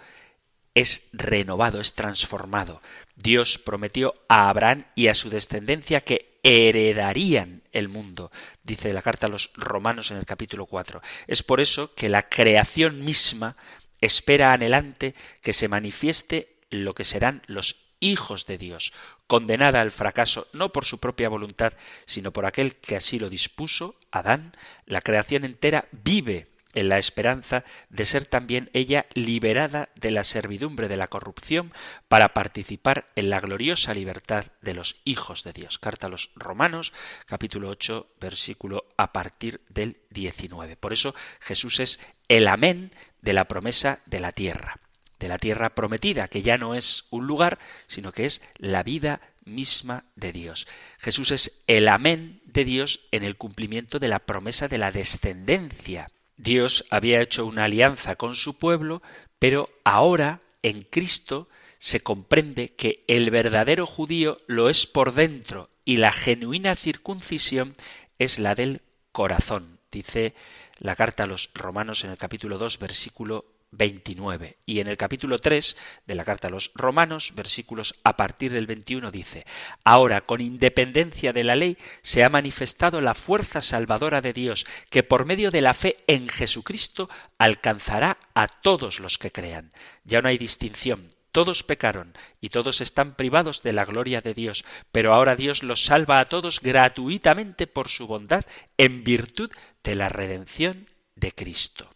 es 0.76 1.04
renovado, 1.14 1.80
es 1.80 1.94
transformado. 1.94 2.82
Dios 3.16 3.60
prometió 3.60 4.14
a 4.28 4.50
Abraham 4.50 4.86
y 4.96 5.08
a 5.08 5.14
su 5.14 5.30
descendencia 5.30 6.02
que 6.02 6.40
heredarían 6.44 7.64
el 7.72 7.88
mundo, 7.88 8.32
dice 8.64 8.92
la 8.92 9.02
carta 9.02 9.28
a 9.28 9.30
los 9.30 9.52
romanos 9.54 10.12
en 10.12 10.18
el 10.18 10.26
capítulo 10.26 10.66
4. 10.66 11.02
Es 11.28 11.42
por 11.44 11.62
eso 11.62 11.94
que 11.96 12.10
la 12.10 12.28
creación 12.28 13.06
misma 13.06 13.56
espera 14.02 14.52
anhelante 14.52 15.16
que 15.42 15.54
se 15.54 15.70
manifieste 15.70 16.58
lo 16.70 16.94
que 16.94 17.06
serán 17.06 17.44
los 17.48 17.78
hijos 18.02 18.46
de 18.46 18.58
Dios, 18.58 18.92
condenada 19.28 19.82
al 19.82 19.92
fracaso 19.92 20.48
no 20.54 20.72
por 20.72 20.86
su 20.86 21.00
propia 21.00 21.30
voluntad, 21.30 21.74
sino 22.06 22.32
por 22.32 22.46
aquel 22.46 22.76
que 22.76 22.96
así 22.96 23.20
lo 23.20 23.30
dispuso, 23.30 23.96
Adán, 24.12 24.56
la 24.86 25.02
creación 25.02 25.46
entera 25.46 25.88
vive 25.92 26.54
en 26.74 26.90
la 26.90 26.98
esperanza 26.98 27.64
de 27.90 28.06
ser 28.06 28.26
también 28.26 28.70
ella 28.74 29.06
liberada 29.14 29.90
de 29.96 30.12
la 30.12 30.24
servidumbre 30.24 30.88
de 30.88 30.98
la 30.98 31.08
corrupción 31.08 31.72
para 32.08 32.34
participar 32.34 33.10
en 33.16 33.30
la 33.30 33.40
gloriosa 33.40 33.94
libertad 33.94 34.46
de 34.62 34.74
los 34.74 34.98
hijos 35.06 35.44
de 35.44 35.54
Dios. 35.54 35.80
Carta 35.80 36.08
a 36.08 36.10
los 36.10 36.32
Romanos, 36.36 36.94
capítulo 37.26 37.70
8, 37.70 38.08
versículo 38.20 38.86
a 38.98 39.14
partir 39.14 39.62
del 39.70 39.98
19. 40.10 40.76
Por 40.76 40.94
eso 40.94 41.16
Jesús 41.40 41.80
es 41.80 42.00
el 42.28 42.48
amén 42.48 42.92
de 43.22 43.34
la 43.34 43.48
promesa 43.48 44.00
de 44.06 44.20
la 44.20 44.32
tierra, 44.32 44.80
de 45.24 45.30
la 45.30 45.38
tierra 45.38 45.74
prometida, 45.74 46.28
que 46.28 46.42
ya 46.42 46.58
no 46.58 46.76
es 46.76 47.06
un 47.10 47.28
lugar, 47.28 47.58
sino 47.88 48.12
que 48.12 48.26
es 48.26 48.42
la 48.58 48.84
vida 48.84 49.22
misma 49.46 50.04
de 50.16 50.34
Dios. 50.34 50.68
Jesús 51.00 51.32
es 51.32 51.64
el 51.66 51.88
amén 51.88 52.42
de 52.44 52.66
Dios 52.66 53.08
en 53.12 53.24
el 53.24 53.38
cumplimiento 53.38 54.00
de 54.00 54.10
la 54.10 54.20
promesa 54.20 54.68
de 54.68 54.78
la 54.78 54.92
descendencia. 54.92 56.10
Dios 56.36 56.84
había 56.90 57.22
hecho 57.22 57.46
una 57.46 57.64
alianza 57.64 58.18
con 58.18 58.36
su 58.36 58.58
pueblo, 58.58 59.02
pero 59.40 59.70
ahora 59.86 60.42
en 60.62 60.84
Cristo 60.84 61.48
se 61.80 62.02
comprende 62.02 62.76
que 62.76 63.06
el 63.08 63.32
verdadero 63.32 63.86
judío 63.86 64.38
lo 64.48 64.70
es 64.70 64.86
por 64.86 65.14
dentro 65.14 65.70
y 65.86 65.98
la 65.98 66.12
genuina 66.12 66.76
circuncisión 66.76 67.76
es 68.20 68.40
la 68.40 68.56
del 68.56 68.82
corazón. 69.14 69.80
Dice 69.90 70.34
la 70.80 70.98
carta 70.98 71.24
a 71.24 71.28
los 71.28 71.50
romanos 71.54 72.04
en 72.04 72.12
el 72.12 72.18
capítulo 72.18 72.58
2, 72.58 72.78
versículo 72.78 73.53
29. 73.78 74.58
Y 74.66 74.80
en 74.80 74.88
el 74.88 74.98
capítulo 74.98 75.40
3 75.40 75.76
de 76.06 76.16
la 76.16 76.26
carta 76.26 76.48
a 76.48 76.52
los 76.52 76.72
romanos, 76.76 77.34
versículos 77.36 77.96
a 78.04 78.16
partir 78.16 78.52
del 78.54 78.68
21, 78.68 79.12
dice, 79.12 79.46
Ahora, 79.84 80.22
con 80.22 80.42
independencia 80.42 81.34
de 81.34 81.44
la 81.44 81.56
ley, 81.56 81.78
se 82.02 82.24
ha 82.24 82.30
manifestado 82.30 83.02
la 83.02 83.14
fuerza 83.14 83.62
salvadora 83.62 84.22
de 84.22 84.34
Dios, 84.34 84.66
que 84.90 85.04
por 85.04 85.26
medio 85.26 85.52
de 85.52 85.62
la 85.62 85.74
fe 85.74 85.98
en 86.08 86.30
Jesucristo 86.30 87.10
alcanzará 87.38 88.18
a 88.34 88.48
todos 88.48 89.00
los 89.00 89.18
que 89.18 89.32
crean. 89.32 89.72
Ya 90.04 90.22
no 90.22 90.30
hay 90.30 90.38
distinción. 90.38 91.10
Todos 91.32 91.64
pecaron 91.64 92.14
y 92.42 92.50
todos 92.50 92.80
están 92.80 93.16
privados 93.16 93.64
de 93.64 93.74
la 93.74 93.86
gloria 93.86 94.22
de 94.22 94.36
Dios, 94.36 94.66
pero 94.92 95.16
ahora 95.16 95.36
Dios 95.36 95.64
los 95.64 95.84
salva 95.84 96.20
a 96.20 96.26
todos 96.26 96.60
gratuitamente 96.62 97.66
por 97.66 97.90
su 97.90 98.06
bondad 98.06 98.46
en 98.78 99.04
virtud 99.04 99.50
de 99.84 99.96
la 99.96 100.10
redención 100.10 100.88
de 101.16 101.32
Cristo. 101.32 101.93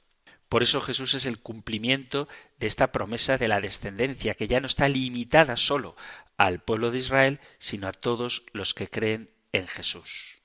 Por 0.50 0.64
eso 0.64 0.82
Jesús 0.82 1.14
es 1.14 1.26
el 1.26 1.39
cumplimiento 1.39 2.28
de 2.60 2.68
esta 2.68 2.91
promesa 2.91 3.38
de 3.38 3.48
la 3.48 3.60
descendencia, 3.60 4.34
que 4.34 4.48
ya 4.48 4.60
no 4.60 4.68
está 4.68 4.88
limitada 4.88 5.58
solo 5.58 5.95
al 6.38 6.60
pueblo 6.60 6.91
de 6.91 7.00
Israel, 7.00 7.39
sino 7.60 7.88
a 7.88 7.91
todos 7.91 8.43
los 8.54 8.74
que 8.74 8.88
creen 8.88 9.30
en 9.52 9.68
Jesús. 9.68 10.38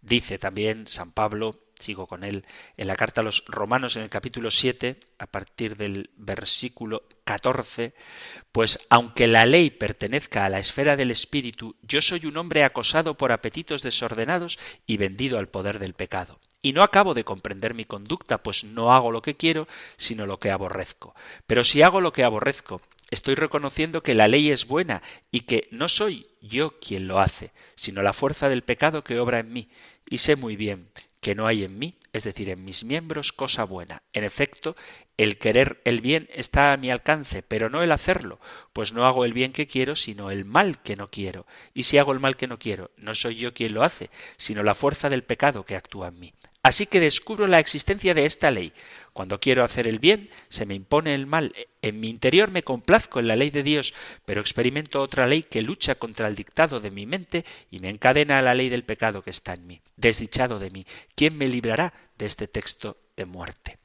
Dice 0.00 0.38
también 0.38 0.86
San 0.86 1.10
Pablo, 1.10 1.58
sigo 1.80 2.06
con 2.06 2.22
él, 2.22 2.44
en 2.76 2.86
la 2.86 2.94
carta 2.94 3.20
a 3.20 3.24
los 3.24 3.44
Romanos 3.46 3.96
en 3.96 4.02
el 4.02 4.10
capítulo 4.10 4.50
7, 4.52 4.98
a 5.18 5.26
partir 5.26 5.76
del 5.76 6.10
versículo 6.16 7.02
14, 7.24 7.94
pues 8.52 8.78
aunque 8.90 9.26
la 9.26 9.44
ley 9.44 9.70
pertenezca 9.70 10.44
a 10.44 10.50
la 10.50 10.60
esfera 10.60 10.96
del 10.96 11.10
espíritu, 11.10 11.76
yo 11.82 12.00
soy 12.00 12.26
un 12.26 12.36
hombre 12.36 12.62
acosado 12.62 13.16
por 13.16 13.32
apetitos 13.32 13.82
desordenados 13.82 14.58
y 14.86 14.98
vendido 14.98 15.38
al 15.38 15.48
poder 15.48 15.80
del 15.80 15.94
pecado 15.94 16.38
y 16.62 16.72
no 16.72 16.82
acabo 16.82 17.14
de 17.14 17.24
comprender 17.24 17.74
mi 17.74 17.84
conducta, 17.84 18.38
pues 18.38 18.64
no 18.64 18.92
hago 18.92 19.12
lo 19.12 19.22
que 19.22 19.36
quiero, 19.36 19.68
sino 19.96 20.26
lo 20.26 20.38
que 20.38 20.50
aborrezco. 20.50 21.14
Pero 21.46 21.64
si 21.64 21.82
hago 21.82 22.00
lo 22.00 22.12
que 22.12 22.24
aborrezco, 22.24 22.80
estoy 23.10 23.34
reconociendo 23.34 24.02
que 24.02 24.14
la 24.14 24.28
ley 24.28 24.50
es 24.50 24.66
buena 24.66 25.02
y 25.30 25.40
que 25.40 25.68
no 25.70 25.88
soy 25.88 26.26
yo 26.40 26.78
quien 26.80 27.08
lo 27.08 27.20
hace, 27.20 27.52
sino 27.76 28.02
la 28.02 28.12
fuerza 28.12 28.48
del 28.48 28.62
pecado 28.62 29.04
que 29.04 29.18
obra 29.18 29.40
en 29.40 29.52
mí, 29.52 29.68
y 30.08 30.18
sé 30.18 30.36
muy 30.36 30.56
bien 30.56 30.88
que 31.20 31.34
no 31.34 31.46
hay 31.46 31.64
en 31.64 31.78
mí, 31.78 31.96
es 32.12 32.24
decir, 32.24 32.48
en 32.48 32.64
mis 32.64 32.84
miembros, 32.84 33.32
cosa 33.32 33.64
buena. 33.64 34.02
En 34.12 34.22
efecto, 34.22 34.76
el 35.16 35.36
querer 35.38 35.80
el 35.84 36.00
bien 36.00 36.28
está 36.32 36.72
a 36.72 36.76
mi 36.76 36.90
alcance, 36.90 37.42
pero 37.42 37.68
no 37.68 37.82
el 37.82 37.90
hacerlo, 37.90 38.38
pues 38.72 38.92
no 38.92 39.04
hago 39.04 39.24
el 39.24 39.32
bien 39.32 39.52
que 39.52 39.66
quiero, 39.66 39.96
sino 39.96 40.30
el 40.30 40.44
mal 40.44 40.80
que 40.80 40.94
no 40.94 41.10
quiero. 41.10 41.46
Y 41.74 41.84
si 41.84 41.98
hago 41.98 42.12
el 42.12 42.20
mal 42.20 42.36
que 42.36 42.46
no 42.46 42.58
quiero, 42.58 42.92
no 42.96 43.14
soy 43.14 43.36
yo 43.36 43.52
quien 43.52 43.74
lo 43.74 43.82
hace, 43.82 44.10
sino 44.36 44.62
la 44.62 44.76
fuerza 44.76 45.10
del 45.10 45.24
pecado 45.24 45.64
que 45.64 45.76
actúa 45.76 46.08
en 46.08 46.20
mí. 46.20 46.34
Así 46.62 46.86
que 46.86 47.00
descubro 47.00 47.46
la 47.46 47.60
existencia 47.60 48.14
de 48.14 48.26
esta 48.26 48.50
ley. 48.50 48.72
Cuando 49.12 49.40
quiero 49.40 49.64
hacer 49.64 49.86
el 49.86 49.98
bien, 49.98 50.28
se 50.48 50.66
me 50.66 50.74
impone 50.74 51.14
el 51.14 51.26
mal. 51.26 51.54
En 51.82 52.00
mi 52.00 52.08
interior 52.08 52.50
me 52.50 52.62
complazco 52.62 53.20
en 53.20 53.28
la 53.28 53.36
ley 53.36 53.50
de 53.50 53.62
Dios, 53.62 53.94
pero 54.24 54.40
experimento 54.40 55.00
otra 55.00 55.26
ley 55.26 55.44
que 55.44 55.62
lucha 55.62 55.94
contra 55.94 56.28
el 56.28 56.34
dictado 56.34 56.80
de 56.80 56.90
mi 56.90 57.06
mente 57.06 57.44
y 57.70 57.78
me 57.78 57.90
encadena 57.90 58.38
a 58.38 58.42
la 58.42 58.54
ley 58.54 58.68
del 58.68 58.84
pecado 58.84 59.22
que 59.22 59.30
está 59.30 59.54
en 59.54 59.66
mí. 59.66 59.80
Desdichado 59.96 60.58
de 60.58 60.70
mí, 60.70 60.86
¿quién 61.14 61.36
me 61.36 61.48
librará 61.48 61.94
de 62.16 62.26
este 62.26 62.48
texto 62.48 62.96
de 63.16 63.24
muerte? 63.24 63.78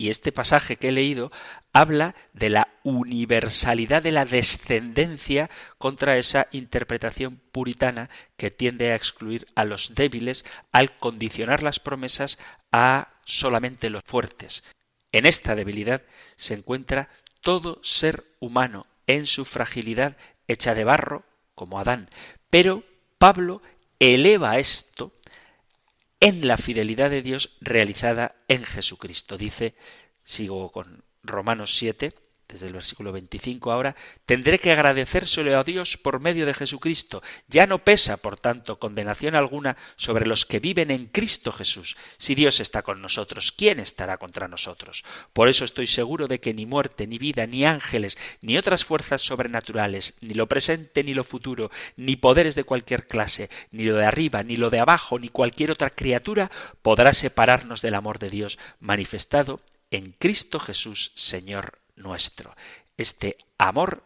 Y 0.00 0.08
este 0.08 0.32
pasaje 0.32 0.76
que 0.76 0.88
he 0.88 0.92
leído 0.92 1.30
habla 1.74 2.14
de 2.32 2.48
la 2.48 2.68
universalidad 2.84 4.02
de 4.02 4.12
la 4.12 4.24
descendencia 4.24 5.50
contra 5.76 6.16
esa 6.16 6.46
interpretación 6.52 7.38
puritana 7.52 8.08
que 8.38 8.50
tiende 8.50 8.92
a 8.92 8.94
excluir 8.94 9.46
a 9.54 9.66
los 9.66 9.94
débiles 9.94 10.46
al 10.72 10.96
condicionar 10.96 11.62
las 11.62 11.80
promesas 11.80 12.38
a 12.72 13.08
solamente 13.26 13.90
los 13.90 14.02
fuertes. 14.06 14.64
En 15.12 15.26
esta 15.26 15.54
debilidad 15.54 16.00
se 16.36 16.54
encuentra 16.54 17.10
todo 17.42 17.78
ser 17.82 18.24
humano 18.40 18.86
en 19.06 19.26
su 19.26 19.44
fragilidad 19.44 20.16
hecha 20.48 20.74
de 20.74 20.84
barro, 20.84 21.24
como 21.54 21.78
Adán. 21.78 22.08
Pero 22.48 22.84
Pablo 23.18 23.60
eleva 23.98 24.58
esto 24.58 25.12
en 26.20 26.46
la 26.46 26.58
fidelidad 26.58 27.10
de 27.10 27.22
Dios 27.22 27.56
realizada 27.60 28.36
en 28.46 28.64
Jesucristo. 28.64 29.36
Dice, 29.38 29.74
sigo 30.22 30.70
con 30.70 31.04
Romanos 31.22 31.76
7, 31.76 32.14
desde 32.50 32.66
el 32.66 32.72
versículo 32.72 33.12
25 33.12 33.72
ahora, 33.72 33.96
tendré 34.26 34.58
que 34.58 34.72
agradecérselo 34.72 35.58
a 35.58 35.64
Dios 35.64 35.96
por 35.96 36.20
medio 36.20 36.46
de 36.46 36.54
Jesucristo. 36.54 37.22
Ya 37.48 37.66
no 37.66 37.78
pesa, 37.84 38.16
por 38.16 38.38
tanto, 38.38 38.78
condenación 38.78 39.34
alguna 39.34 39.76
sobre 39.96 40.26
los 40.26 40.46
que 40.46 40.60
viven 40.60 40.90
en 40.90 41.06
Cristo 41.06 41.52
Jesús. 41.52 41.96
Si 42.18 42.34
Dios 42.34 42.60
está 42.60 42.82
con 42.82 43.00
nosotros, 43.00 43.52
¿quién 43.52 43.80
estará 43.80 44.18
contra 44.18 44.48
nosotros? 44.48 45.04
Por 45.32 45.48
eso 45.48 45.64
estoy 45.64 45.86
seguro 45.86 46.26
de 46.26 46.40
que 46.40 46.54
ni 46.54 46.66
muerte, 46.66 47.06
ni 47.06 47.18
vida, 47.18 47.46
ni 47.46 47.64
ángeles, 47.64 48.18
ni 48.40 48.58
otras 48.58 48.84
fuerzas 48.84 49.22
sobrenaturales, 49.22 50.14
ni 50.20 50.34
lo 50.34 50.46
presente, 50.46 51.04
ni 51.04 51.14
lo 51.14 51.24
futuro, 51.24 51.70
ni 51.96 52.16
poderes 52.16 52.54
de 52.54 52.64
cualquier 52.64 53.06
clase, 53.06 53.50
ni 53.70 53.84
lo 53.84 53.96
de 53.96 54.06
arriba, 54.06 54.42
ni 54.42 54.56
lo 54.56 54.70
de 54.70 54.80
abajo, 54.80 55.18
ni 55.18 55.28
cualquier 55.28 55.70
otra 55.70 55.90
criatura 55.90 56.50
podrá 56.82 57.12
separarnos 57.12 57.82
del 57.82 57.94
amor 57.94 58.18
de 58.18 58.30
Dios 58.30 58.58
manifestado 58.80 59.60
en 59.90 60.12
Cristo 60.18 60.60
Jesús, 60.60 61.12
Señor 61.14 61.78
nuestro. 61.96 62.54
Este 62.96 63.36
amor 63.58 64.04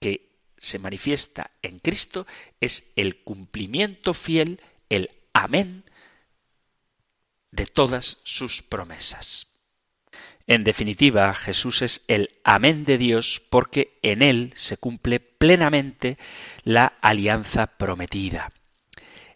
que 0.00 0.28
se 0.56 0.78
manifiesta 0.78 1.50
en 1.62 1.78
Cristo 1.78 2.26
es 2.60 2.90
el 2.96 3.22
cumplimiento 3.22 4.14
fiel, 4.14 4.60
el 4.88 5.10
amén 5.32 5.84
de 7.50 7.66
todas 7.66 8.18
sus 8.24 8.62
promesas. 8.62 9.46
En 10.46 10.64
definitiva, 10.64 11.34
Jesús 11.34 11.82
es 11.82 12.02
el 12.08 12.30
amén 12.42 12.84
de 12.84 12.96
Dios 12.96 13.42
porque 13.50 13.98
en 14.02 14.22
él 14.22 14.52
se 14.56 14.78
cumple 14.78 15.20
plenamente 15.20 16.16
la 16.64 16.94
alianza 17.02 17.66
prometida. 17.66 18.50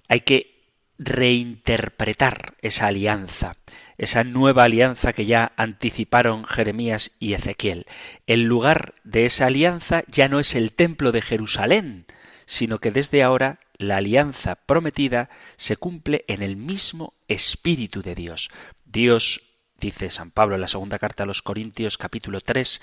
Hay 0.09 0.21
que 0.21 0.71
reinterpretar 0.99 2.55
esa 2.63 2.87
alianza 2.87 3.57
esa 4.03 4.25
nueva 4.25 4.65
alianza 4.65 5.13
que 5.13 5.27
ya 5.27 5.53
anticiparon 5.57 6.45
Jeremías 6.45 7.13
y 7.21 7.35
Ezequiel. 7.35 7.87
El 8.27 8.43
lugar 8.43 8.95
de 9.05 9.27
esa 9.27 9.47
alianza 9.47 10.03
ya 10.09 10.29
no 10.29 10.41
es 10.41 10.57
el 10.57 10.73
templo 10.73 11.13
de 11.13 11.23
Jerusalén, 11.23 12.07
sino 12.45 12.81
que 12.81 12.91
desde 12.91 13.23
ahora 13.23 13.61
la 13.79 13.99
alianza 13.99 14.57
prometida 14.57 15.31
se 15.57 15.77
cumple 15.77 16.25
en 16.27 16.43
el 16.43 16.57
mismo 16.57 17.15
Espíritu 17.29 18.03
de 18.03 18.17
Dios. 18.17 18.51
Dios, 18.85 19.41
dice 19.79 20.11
San 20.11 20.33
Pablo 20.33 20.57
en 20.57 20.63
la 20.63 20.69
segunda 20.69 20.99
carta 20.99 21.23
a 21.23 21.27
los 21.27 21.41
Corintios 21.41 21.97
capítulo 21.97 22.41
3, 22.41 22.83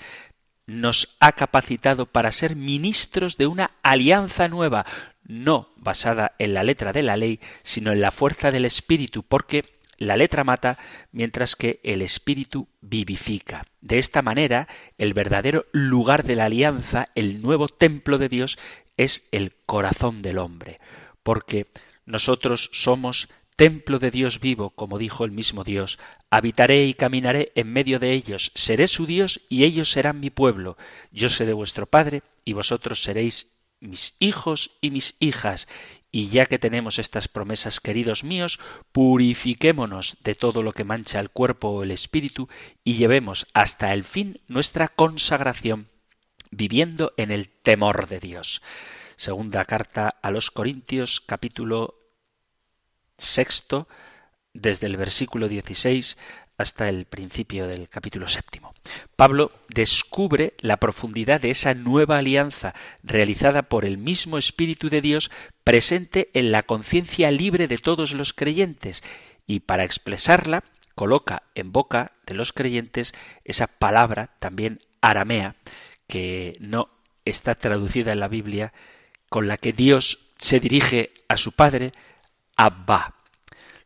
nos 0.64 1.16
ha 1.20 1.32
capacitado 1.32 2.06
para 2.06 2.32
ser 2.32 2.56
ministros 2.56 3.36
de 3.36 3.46
una 3.46 3.72
alianza 3.82 4.48
nueva, 4.48 4.86
no 5.22 5.68
basada 5.76 6.32
en 6.38 6.54
la 6.54 6.64
letra 6.64 6.94
de 6.94 7.02
la 7.02 7.18
ley, 7.18 7.40
sino 7.62 7.92
en 7.92 8.00
la 8.00 8.10
fuerza 8.10 8.50
del 8.50 8.64
Espíritu, 8.64 9.22
porque 9.22 9.79
la 10.00 10.16
letra 10.16 10.42
mata, 10.42 10.78
mientras 11.12 11.54
que 11.54 11.78
el 11.84 12.02
espíritu 12.02 12.68
vivifica. 12.80 13.66
De 13.82 13.98
esta 13.98 14.22
manera, 14.22 14.66
el 14.98 15.14
verdadero 15.14 15.66
lugar 15.72 16.24
de 16.24 16.36
la 16.36 16.46
alianza, 16.46 17.10
el 17.14 17.42
nuevo 17.42 17.68
templo 17.68 18.18
de 18.18 18.30
Dios, 18.30 18.58
es 18.96 19.28
el 19.30 19.52
corazón 19.66 20.22
del 20.22 20.38
hombre, 20.38 20.80
porque 21.22 21.66
nosotros 22.06 22.70
somos 22.72 23.28
templo 23.56 23.98
de 23.98 24.10
Dios 24.10 24.40
vivo, 24.40 24.70
como 24.70 24.96
dijo 24.96 25.26
el 25.26 25.32
mismo 25.32 25.64
Dios, 25.64 25.98
habitaré 26.30 26.86
y 26.86 26.94
caminaré 26.94 27.52
en 27.54 27.70
medio 27.70 27.98
de 27.98 28.12
ellos, 28.12 28.52
seré 28.54 28.88
su 28.88 29.04
Dios 29.04 29.42
y 29.50 29.64
ellos 29.64 29.90
serán 29.90 30.18
mi 30.18 30.30
pueblo, 30.30 30.78
yo 31.12 31.28
seré 31.28 31.52
vuestro 31.52 31.84
Padre 31.84 32.22
y 32.46 32.54
vosotros 32.54 33.02
seréis 33.02 33.49
mis 33.80 34.14
hijos 34.18 34.70
y 34.80 34.90
mis 34.90 35.16
hijas, 35.18 35.66
y 36.12 36.28
ya 36.28 36.46
que 36.46 36.58
tenemos 36.58 36.98
estas 36.98 37.28
promesas, 37.28 37.80
queridos 37.80 38.24
míos, 38.24 38.58
purifiquémonos 38.92 40.18
de 40.22 40.34
todo 40.34 40.62
lo 40.62 40.72
que 40.72 40.84
mancha 40.84 41.20
el 41.20 41.30
cuerpo 41.30 41.68
o 41.68 41.82
el 41.82 41.90
espíritu 41.90 42.48
y 42.84 42.94
llevemos 42.94 43.46
hasta 43.54 43.92
el 43.92 44.04
fin 44.04 44.40
nuestra 44.48 44.88
consagración, 44.88 45.88
viviendo 46.50 47.12
en 47.16 47.30
el 47.30 47.48
temor 47.48 48.08
de 48.08 48.20
Dios. 48.20 48.60
Segunda 49.16 49.64
carta 49.64 50.08
a 50.22 50.30
los 50.30 50.50
Corintios, 50.50 51.20
capítulo 51.20 51.94
sexto, 53.18 53.86
desde 54.52 54.88
el 54.88 54.96
versículo 54.96 55.48
16 55.48 56.18
hasta 56.60 56.88
el 56.88 57.04
principio 57.04 57.66
del 57.66 57.88
capítulo 57.88 58.28
séptimo. 58.28 58.74
Pablo 59.16 59.52
descubre 59.68 60.54
la 60.58 60.78
profundidad 60.78 61.40
de 61.40 61.50
esa 61.50 61.74
nueva 61.74 62.18
alianza 62.18 62.74
realizada 63.02 63.62
por 63.62 63.84
el 63.84 63.98
mismo 63.98 64.38
Espíritu 64.38 64.90
de 64.90 65.00
Dios 65.00 65.30
presente 65.64 66.30
en 66.34 66.52
la 66.52 66.62
conciencia 66.62 67.30
libre 67.30 67.68
de 67.68 67.78
todos 67.78 68.12
los 68.12 68.32
creyentes 68.32 69.02
y 69.46 69.60
para 69.60 69.84
expresarla 69.84 70.64
coloca 70.94 71.42
en 71.54 71.72
boca 71.72 72.12
de 72.26 72.34
los 72.34 72.52
creyentes 72.52 73.14
esa 73.44 73.66
palabra 73.66 74.30
también 74.38 74.80
aramea 75.00 75.56
que 76.06 76.56
no 76.60 76.90
está 77.24 77.54
traducida 77.54 78.12
en 78.12 78.20
la 78.20 78.28
Biblia, 78.28 78.72
con 79.28 79.48
la 79.48 79.56
que 79.56 79.72
Dios 79.72 80.18
se 80.38 80.60
dirige 80.60 81.12
a 81.28 81.36
su 81.36 81.52
Padre, 81.52 81.92
Abba. 82.56 83.14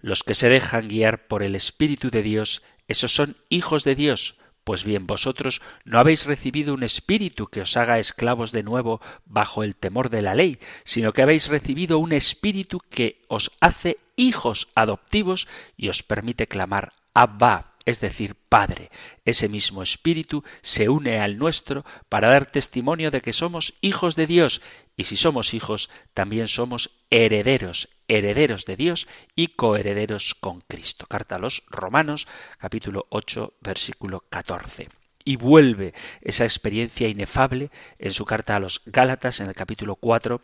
Los 0.04 0.22
que 0.22 0.34
se 0.34 0.50
dejan 0.50 0.88
guiar 0.88 1.28
por 1.28 1.42
el 1.42 1.54
Espíritu 1.54 2.10
de 2.10 2.22
Dios, 2.22 2.60
esos 2.88 3.14
son 3.14 3.38
hijos 3.48 3.84
de 3.84 3.94
Dios. 3.94 4.36
Pues 4.62 4.84
bien, 4.84 5.06
vosotros 5.06 5.62
no 5.86 5.98
habéis 5.98 6.26
recibido 6.26 6.74
un 6.74 6.82
espíritu 6.82 7.46
que 7.46 7.62
os 7.62 7.74
haga 7.78 7.98
esclavos 7.98 8.52
de 8.52 8.62
nuevo 8.62 9.00
bajo 9.24 9.64
el 9.64 9.74
temor 9.74 10.10
de 10.10 10.20
la 10.20 10.34
ley, 10.34 10.58
sino 10.84 11.14
que 11.14 11.22
habéis 11.22 11.48
recibido 11.48 11.98
un 11.98 12.12
espíritu 12.12 12.80
que 12.90 13.24
os 13.28 13.50
hace 13.60 13.96
hijos 14.14 14.68
adoptivos 14.74 15.48
y 15.74 15.88
os 15.88 16.02
permite 16.02 16.48
clamar 16.48 16.92
Abba, 17.14 17.72
es 17.86 18.00
decir, 18.00 18.34
Padre. 18.48 18.90
Ese 19.24 19.48
mismo 19.48 19.82
Espíritu 19.82 20.44
se 20.60 20.88
une 20.88 21.20
al 21.20 21.38
nuestro 21.38 21.84
para 22.08 22.28
dar 22.28 22.44
testimonio 22.44 23.10
de 23.10 23.20
que 23.22 23.32
somos 23.32 23.74
hijos 23.80 24.16
de 24.16 24.26
Dios, 24.26 24.60
y 24.96 25.04
si 25.04 25.16
somos 25.16 25.54
hijos, 25.54 25.90
también 26.12 26.48
somos 26.48 26.90
herederos, 27.10 27.88
herederos 28.08 28.64
de 28.64 28.76
Dios 28.76 29.08
y 29.34 29.48
coherederos 29.48 30.34
con 30.34 30.60
Cristo. 30.60 31.06
Carta 31.06 31.36
a 31.36 31.38
los 31.38 31.62
Romanos, 31.68 32.26
capítulo 32.58 33.06
8, 33.10 33.54
versículo 33.60 34.24
14 34.28 34.88
y 35.24 35.36
vuelve 35.36 35.94
esa 36.20 36.44
experiencia 36.44 37.08
inefable 37.08 37.70
en 37.98 38.12
su 38.12 38.26
carta 38.26 38.56
a 38.56 38.60
los 38.60 38.82
Gálatas 38.84 39.40
en 39.40 39.48
el 39.48 39.54
capítulo 39.54 39.96
4 39.96 40.42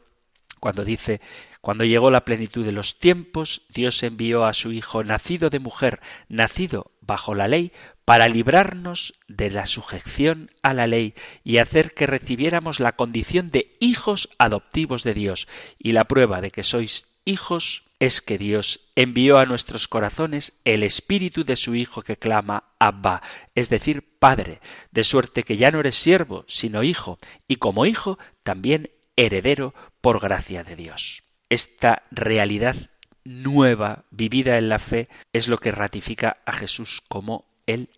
cuando 0.58 0.84
dice 0.84 1.20
cuando 1.60 1.84
llegó 1.84 2.10
la 2.10 2.24
plenitud 2.24 2.64
de 2.64 2.72
los 2.72 2.98
tiempos, 2.98 3.62
Dios 3.68 4.02
envió 4.02 4.46
a 4.46 4.54
su 4.54 4.72
Hijo 4.72 5.04
nacido 5.04 5.50
de 5.50 5.58
mujer, 5.58 6.00
nacido 6.28 6.92
bajo 7.00 7.34
la 7.34 7.48
ley, 7.48 7.72
para 8.10 8.26
librarnos 8.26 9.14
de 9.28 9.52
la 9.52 9.66
sujeción 9.66 10.50
a 10.64 10.74
la 10.74 10.88
ley 10.88 11.14
y 11.44 11.58
hacer 11.58 11.94
que 11.94 12.08
recibiéramos 12.08 12.80
la 12.80 12.96
condición 12.96 13.52
de 13.52 13.76
hijos 13.78 14.30
adoptivos 14.36 15.04
de 15.04 15.14
Dios. 15.14 15.46
Y 15.78 15.92
la 15.92 16.06
prueba 16.06 16.40
de 16.40 16.50
que 16.50 16.64
sois 16.64 17.06
hijos 17.24 17.84
es 18.00 18.20
que 18.20 18.36
Dios 18.36 18.80
envió 18.96 19.38
a 19.38 19.46
nuestros 19.46 19.86
corazones 19.86 20.60
el 20.64 20.82
espíritu 20.82 21.44
de 21.44 21.54
su 21.54 21.76
Hijo 21.76 22.02
que 22.02 22.16
clama 22.16 22.64
Abba, 22.80 23.22
es 23.54 23.70
decir, 23.70 24.02
Padre, 24.18 24.60
de 24.90 25.04
suerte 25.04 25.44
que 25.44 25.56
ya 25.56 25.70
no 25.70 25.78
eres 25.78 25.94
siervo, 25.94 26.44
sino 26.48 26.82
hijo, 26.82 27.16
y 27.46 27.56
como 27.56 27.86
hijo 27.86 28.18
también 28.42 28.90
heredero 29.14 29.72
por 30.00 30.18
gracia 30.18 30.64
de 30.64 30.74
Dios. 30.74 31.22
Esta 31.48 32.02
realidad 32.10 32.74
nueva, 33.22 34.06
vivida 34.10 34.58
en 34.58 34.68
la 34.68 34.80
fe, 34.80 35.08
es 35.32 35.46
lo 35.46 35.58
que 35.58 35.70
ratifica 35.70 36.38
a 36.44 36.52
Jesús 36.52 37.02
como 37.06 37.48
el 37.66 37.88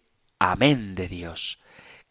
Amén 0.45 0.97
de 0.97 1.07
Dios, 1.07 1.61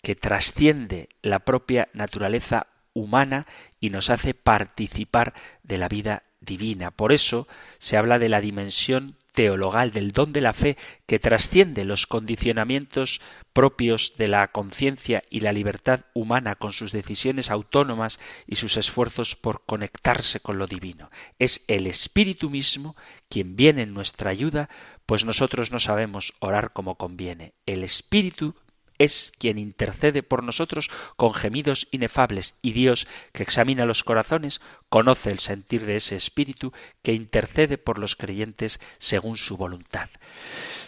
que 0.02 0.16
trasciende 0.16 1.10
la 1.22 1.40
propia 1.40 1.90
naturaleza 1.92 2.68
humana 2.94 3.46
y 3.82 3.90
nos 3.90 4.10
hace 4.10 4.34
participar 4.34 5.34
de 5.64 5.78
la 5.78 5.90
vida 5.90 6.24
divina. 6.40 6.92
Por 6.92 7.12
eso 7.12 7.50
se 7.78 7.98
habla 7.98 8.20
de 8.20 8.30
la 8.30 8.40
dimensión 8.40 9.18
teologal 9.32 9.92
del 9.92 10.12
don 10.12 10.34
de 10.34 10.42
la 10.42 10.54
fe 10.54 10.78
que 11.06 11.20
trasciende 11.20 11.86
los 11.86 12.08
condicionamientos 12.08 13.22
propios 13.54 14.14
de 14.18 14.28
la 14.28 14.48
conciencia 14.50 15.24
y 15.30 15.42
la 15.42 15.52
libertad 15.52 16.02
humana 16.14 16.56
con 16.56 16.74
sus 16.74 16.92
decisiones 16.92 17.50
autónomas 17.50 18.20
y 18.48 18.56
sus 18.56 18.78
esfuerzos 18.78 19.36
por 19.36 19.66
conectarse 19.66 20.40
con 20.40 20.58
lo 20.58 20.68
divino. 20.68 21.10
Es 21.40 21.64
el 21.68 21.88
Espíritu 21.88 22.50
mismo 22.50 22.96
quien 23.30 23.56
viene 23.56 23.84
en 23.84 23.94
nuestra 23.94 24.32
ayuda, 24.32 24.70
pues 25.06 25.26
nosotros 25.26 25.72
no 25.72 25.80
sabemos 25.80 26.34
orar 26.40 26.74
como 26.74 26.96
conviene. 26.96 27.54
El 27.66 27.84
Espíritu 27.84 28.56
es 29.04 29.32
quien 29.38 29.58
intercede 29.58 30.24
por 30.24 30.44
nosotros 30.44 30.90
con 31.16 31.34
gemidos 31.34 31.88
inefables 31.92 32.56
y 32.62 32.74
Dios, 32.74 33.08
que 33.34 33.44
examina 33.44 33.86
los 33.86 34.04
corazones, 34.04 34.62
conoce 34.90 35.32
el 35.32 35.40
sentir 35.40 35.86
de 35.86 35.96
ese 35.96 36.16
Espíritu 36.16 36.74
que 37.02 37.14
intercede 37.14 37.78
por 37.78 37.98
los 37.98 38.16
creyentes 38.16 38.80
según 39.00 39.38
su 39.38 39.58
voluntad. 39.58 40.10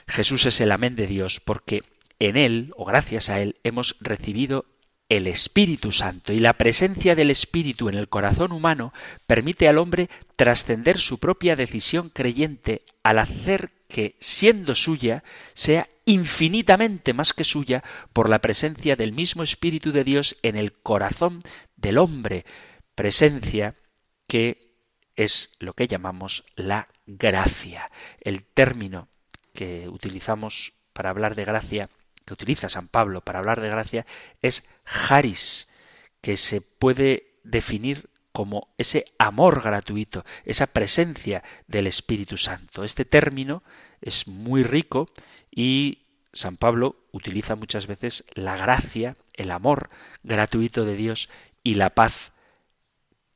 Jesús 0.08 0.46
es 0.46 0.62
el 0.62 0.72
amén 0.72 0.96
de 0.96 1.08
Dios 1.08 1.40
porque 1.40 1.84
en 2.20 2.38
Él, 2.38 2.74
o 2.78 2.86
gracias 2.86 3.30
a 3.30 3.40
Él, 3.40 3.58
hemos 3.64 3.96
recibido 4.00 4.66
el 5.10 5.28
Espíritu 5.28 5.92
Santo 5.92 6.34
y 6.34 6.40
la 6.40 6.54
presencia 6.54 7.16
del 7.16 7.30
Espíritu 7.30 7.90
en 7.90 7.96
el 7.96 8.10
corazón 8.10 8.52
humano 8.52 8.94
permite 9.28 9.68
al 9.68 9.78
hombre 9.78 10.10
trascender 10.36 10.98
su 10.98 11.20
propia 11.20 11.56
decisión 11.56 12.10
creyente 12.10 12.82
al 13.04 13.20
hacer 13.20 13.72
que, 13.88 14.16
siendo 14.20 14.74
suya, 14.74 15.24
sea 15.54 15.88
infinitamente 16.06 17.14
más 17.14 17.34
que 17.34 17.44
suya 17.44 17.84
por 18.12 18.30
la 18.30 18.40
presencia 18.40 18.96
del 18.96 19.14
mismo 19.14 19.44
Espíritu 19.44 19.92
de 19.92 20.04
Dios 20.04 20.38
en 20.42 20.56
el 20.56 20.74
corazón 20.74 21.40
del 21.76 21.98
hombre, 21.98 22.46
presencia 22.96 23.76
que 24.28 24.74
es 25.16 25.52
lo 25.60 25.74
que 25.74 25.88
llamamos 25.88 26.44
la 26.56 26.88
gracia. 27.06 27.92
El 28.20 28.44
término 28.44 29.08
que 29.54 29.88
utilizamos 29.88 30.74
para 30.94 31.10
hablar 31.10 31.36
de 31.36 31.46
gracia, 31.46 31.90
que 32.26 32.34
utiliza 32.34 32.70
San 32.70 32.88
Pablo 32.88 33.22
para 33.22 33.40
hablar 33.40 33.62
de 33.62 33.70
gracia, 33.70 34.06
es 34.42 34.64
haris, 34.86 35.68
que 36.22 36.38
se 36.38 36.62
puede 36.62 37.38
definir 37.44 38.10
como 38.32 38.74
ese 38.78 39.06
amor 39.20 39.62
gratuito, 39.62 40.26
esa 40.44 40.68
presencia 40.68 41.44
del 41.68 41.86
Espíritu 41.86 42.38
Santo. 42.38 42.84
Este 42.84 43.06
término 43.06 43.62
es 44.04 44.28
muy 44.28 44.64
rico 44.64 45.10
y 45.52 46.00
San 46.34 46.58
Pablo 46.58 46.96
utiliza 47.12 47.56
muchas 47.56 47.88
veces 47.88 48.26
la 48.34 48.56
gracia, 48.58 49.16
el 49.34 49.52
amor 49.52 49.90
gratuito 50.24 50.86
de 50.86 50.96
Dios 50.96 51.30
y 51.64 51.76
la 51.76 51.92
paz 51.92 52.32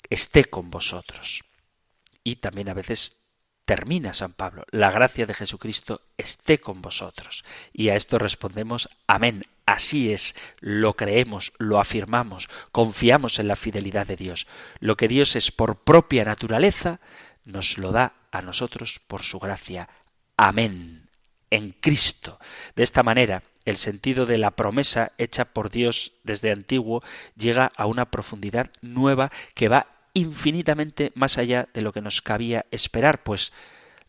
esté 0.10 0.46
con 0.46 0.70
vosotros. 0.70 1.44
Y 2.24 2.38
también 2.38 2.70
a 2.70 2.74
veces 2.74 3.18
termina 3.66 4.14
San 4.14 4.32
Pablo, 4.32 4.64
la 4.72 4.92
gracia 4.92 5.26
de 5.26 5.34
Jesucristo 5.34 6.02
esté 6.18 6.58
con 6.60 6.82
vosotros. 6.82 7.44
Y 7.74 7.90
a 7.90 7.96
esto 7.96 8.18
respondemos, 8.18 8.90
amén, 9.08 9.44
así 9.66 10.14
es, 10.14 10.36
lo 10.60 10.96
creemos, 10.96 11.52
lo 11.58 11.80
afirmamos, 11.80 12.48
confiamos 12.72 13.40
en 13.40 13.50
la 13.50 13.58
fidelidad 13.58 14.08
de 14.08 14.16
Dios. 14.16 14.48
Lo 14.80 14.96
que 14.96 15.10
Dios 15.10 15.36
es 15.36 15.52
por 15.52 15.80
propia 15.80 16.24
naturaleza, 16.24 17.02
nos 17.44 17.78
lo 17.78 17.92
da 17.92 18.14
a 18.32 18.42
nosotros 18.42 19.02
por 19.06 19.24
su 19.24 19.38
gracia. 19.38 19.90
Amén. 20.38 21.10
En 21.50 21.72
Cristo. 21.72 22.40
De 22.76 22.84
esta 22.84 23.02
manera, 23.02 23.42
el 23.66 23.78
sentido 23.78 24.26
de 24.26 24.38
la 24.38 24.52
promesa 24.52 25.12
hecha 25.18 25.46
por 25.46 25.72
Dios 25.72 26.14
desde 26.24 26.52
antiguo 26.52 27.04
llega 27.36 27.72
a 27.76 27.88
una 27.88 28.12
profundidad 28.12 28.70
nueva 28.82 29.32
que 29.56 29.68
va 29.68 29.88
infinitamente 30.14 31.12
más 31.16 31.38
allá 31.38 31.68
de 31.74 31.82
lo 31.82 31.92
que 31.92 32.02
nos 32.02 32.22
cabía 32.22 32.66
esperar, 32.72 33.24
pues 33.24 33.52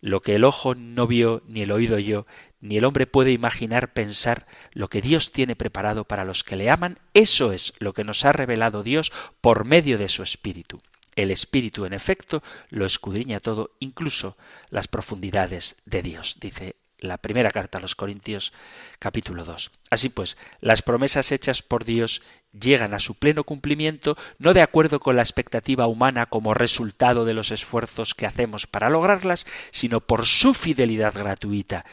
lo 0.00 0.20
que 0.20 0.34
el 0.34 0.44
ojo 0.44 0.74
no 0.74 1.06
vio, 1.06 1.42
ni 1.48 1.62
el 1.62 1.72
oído 1.72 1.96
oyó, 1.96 2.26
ni 2.60 2.76
el 2.76 2.84
hombre 2.84 3.06
puede 3.06 3.30
imaginar 3.30 3.92
pensar 3.92 4.46
lo 4.72 4.88
que 4.88 5.02
Dios 5.02 5.32
tiene 5.32 5.56
preparado 5.56 6.04
para 6.04 6.24
los 6.24 6.44
que 6.44 6.56
le 6.56 6.70
aman, 6.70 6.98
eso 7.14 7.52
es 7.52 7.72
lo 7.78 7.94
que 7.94 8.04
nos 8.04 8.24
ha 8.24 8.32
revelado 8.32 8.82
Dios 8.82 9.12
por 9.40 9.64
medio 9.64 9.98
de 9.98 10.08
su 10.08 10.22
Espíritu. 10.22 10.80
El 11.18 11.32
Espíritu, 11.32 11.84
en 11.84 11.94
efecto, 11.94 12.44
lo 12.70 12.86
escudriña 12.86 13.40
todo, 13.40 13.72
incluso 13.80 14.36
las 14.70 14.86
profundidades 14.86 15.74
de 15.84 16.00
Dios, 16.00 16.36
dice 16.38 16.76
la 17.00 17.18
primera 17.18 17.50
carta 17.50 17.78
a 17.78 17.80
los 17.80 17.96
Corintios 17.96 18.52
capítulo 19.00 19.44
2. 19.44 19.72
Así 19.90 20.10
pues, 20.10 20.38
las 20.60 20.82
promesas 20.82 21.32
hechas 21.32 21.60
por 21.62 21.84
Dios 21.84 22.22
llegan 22.52 22.94
a 22.94 23.00
su 23.00 23.16
pleno 23.16 23.42
cumplimiento 23.42 24.16
no 24.38 24.54
de 24.54 24.62
acuerdo 24.62 25.00
con 25.00 25.16
la 25.16 25.22
expectativa 25.22 25.88
humana 25.88 26.26
como 26.26 26.54
resultado 26.54 27.24
de 27.24 27.34
los 27.34 27.50
esfuerzos 27.50 28.14
que 28.14 28.26
hacemos 28.26 28.68
para 28.68 28.88
lograrlas, 28.88 29.44
sino 29.72 29.98
por 30.00 30.24
su 30.24 30.54
fidelidad 30.54 31.14
gratuita, 31.14 31.84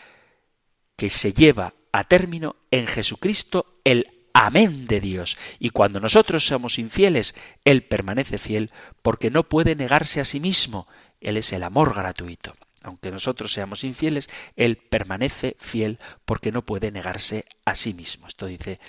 que 0.95 1.09
se 1.09 1.33
lleva 1.33 1.73
a 1.91 2.03
término 2.03 2.57
en 2.69 2.85
Jesucristo 2.85 3.79
el 3.85 4.14
Amén 4.37 4.85
de 4.85 4.99
Dios. 4.99 5.37
Y 5.59 5.69
cuando 5.69 6.01
nosotros 6.01 6.45
somos 6.45 6.77
infieles, 6.77 7.35
Él 7.63 7.83
permanece 7.83 8.37
fiel 8.37 8.69
porque 9.01 9.31
no 9.31 9.43
puede 9.43 9.77
negarse 9.77 10.19
a 10.19 10.25
sí 10.25 10.41
mismo. 10.41 10.89
Él 11.21 11.37
es 11.37 11.53
el 11.53 11.63
amor 11.63 11.95
gratuito 11.95 12.53
aunque 12.83 13.09
nosotros 13.09 13.51
seamos 13.51 13.83
infieles, 13.83 14.29
Él 14.55 14.77
permanece 14.77 15.55
fiel 15.59 15.97
porque 16.23 16.51
no 16.51 16.63
puede 16.63 16.91
negarse 16.91 17.45
a 17.65 17.73
sí 17.73 17.95
mismo. 17.95 18.27
Esto 18.27 18.45
dice 18.45 18.79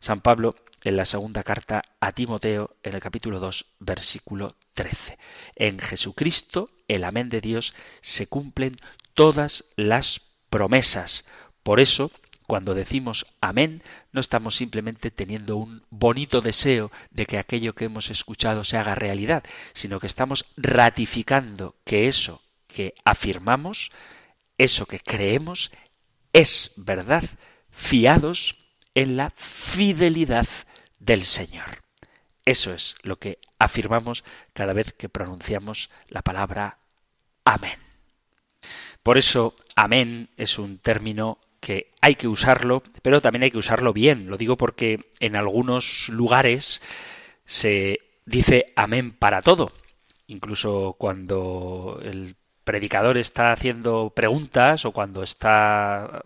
San 0.00 0.22
Pablo 0.22 0.54
en 0.84 0.96
la 0.96 1.04
segunda 1.04 1.42
carta 1.42 1.82
a 2.00 2.12
Timoteo 2.12 2.76
en 2.82 2.94
el 2.94 3.00
capítulo 3.00 3.40
2 3.40 3.66
versículo 3.78 4.56
13. 4.72 5.18
En 5.54 5.78
Jesucristo, 5.80 6.70
el 6.88 7.04
amén 7.04 7.28
de 7.28 7.42
Dios, 7.42 7.74
se 8.00 8.26
cumplen 8.26 8.76
todas 9.12 9.66
las 9.76 10.22
promesas. 10.48 11.26
Por 11.62 11.78
eso, 11.78 12.10
cuando 12.52 12.74
decimos 12.74 13.24
amén, 13.40 13.82
no 14.12 14.20
estamos 14.20 14.56
simplemente 14.56 15.10
teniendo 15.10 15.56
un 15.56 15.86
bonito 15.88 16.42
deseo 16.42 16.92
de 17.10 17.24
que 17.24 17.38
aquello 17.38 17.74
que 17.74 17.86
hemos 17.86 18.10
escuchado 18.10 18.62
se 18.62 18.76
haga 18.76 18.94
realidad, 18.94 19.42
sino 19.72 19.98
que 19.98 20.06
estamos 20.06 20.44
ratificando 20.58 21.76
que 21.86 22.08
eso 22.08 22.42
que 22.66 22.92
afirmamos, 23.06 23.90
eso 24.58 24.84
que 24.84 25.00
creemos, 25.00 25.72
es 26.34 26.72
verdad, 26.76 27.24
fiados 27.70 28.58
en 28.94 29.16
la 29.16 29.30
fidelidad 29.30 30.46
del 30.98 31.24
Señor. 31.24 31.82
Eso 32.44 32.74
es 32.74 32.96
lo 33.02 33.18
que 33.18 33.38
afirmamos 33.58 34.24
cada 34.52 34.74
vez 34.74 34.92
que 34.92 35.08
pronunciamos 35.08 35.88
la 36.06 36.20
palabra 36.20 36.76
amén. 37.46 37.78
Por 39.02 39.16
eso, 39.16 39.56
amén 39.74 40.28
es 40.36 40.58
un 40.58 40.76
término 40.76 41.38
que 41.62 41.92
hay 42.00 42.16
que 42.16 42.26
usarlo, 42.26 42.82
pero 43.02 43.20
también 43.20 43.44
hay 43.44 43.52
que 43.52 43.58
usarlo 43.58 43.92
bien. 43.92 44.28
Lo 44.28 44.36
digo 44.36 44.56
porque 44.56 45.12
en 45.20 45.36
algunos 45.36 46.08
lugares 46.08 46.82
se 47.46 48.00
dice 48.26 48.72
amén 48.74 49.12
para 49.12 49.42
todo. 49.42 49.70
Incluso 50.26 50.96
cuando 50.98 52.00
el 52.02 52.34
predicador 52.64 53.16
está 53.16 53.52
haciendo 53.52 54.10
preguntas 54.10 54.84
o 54.84 54.90
cuando 54.90 55.22
está 55.22 56.24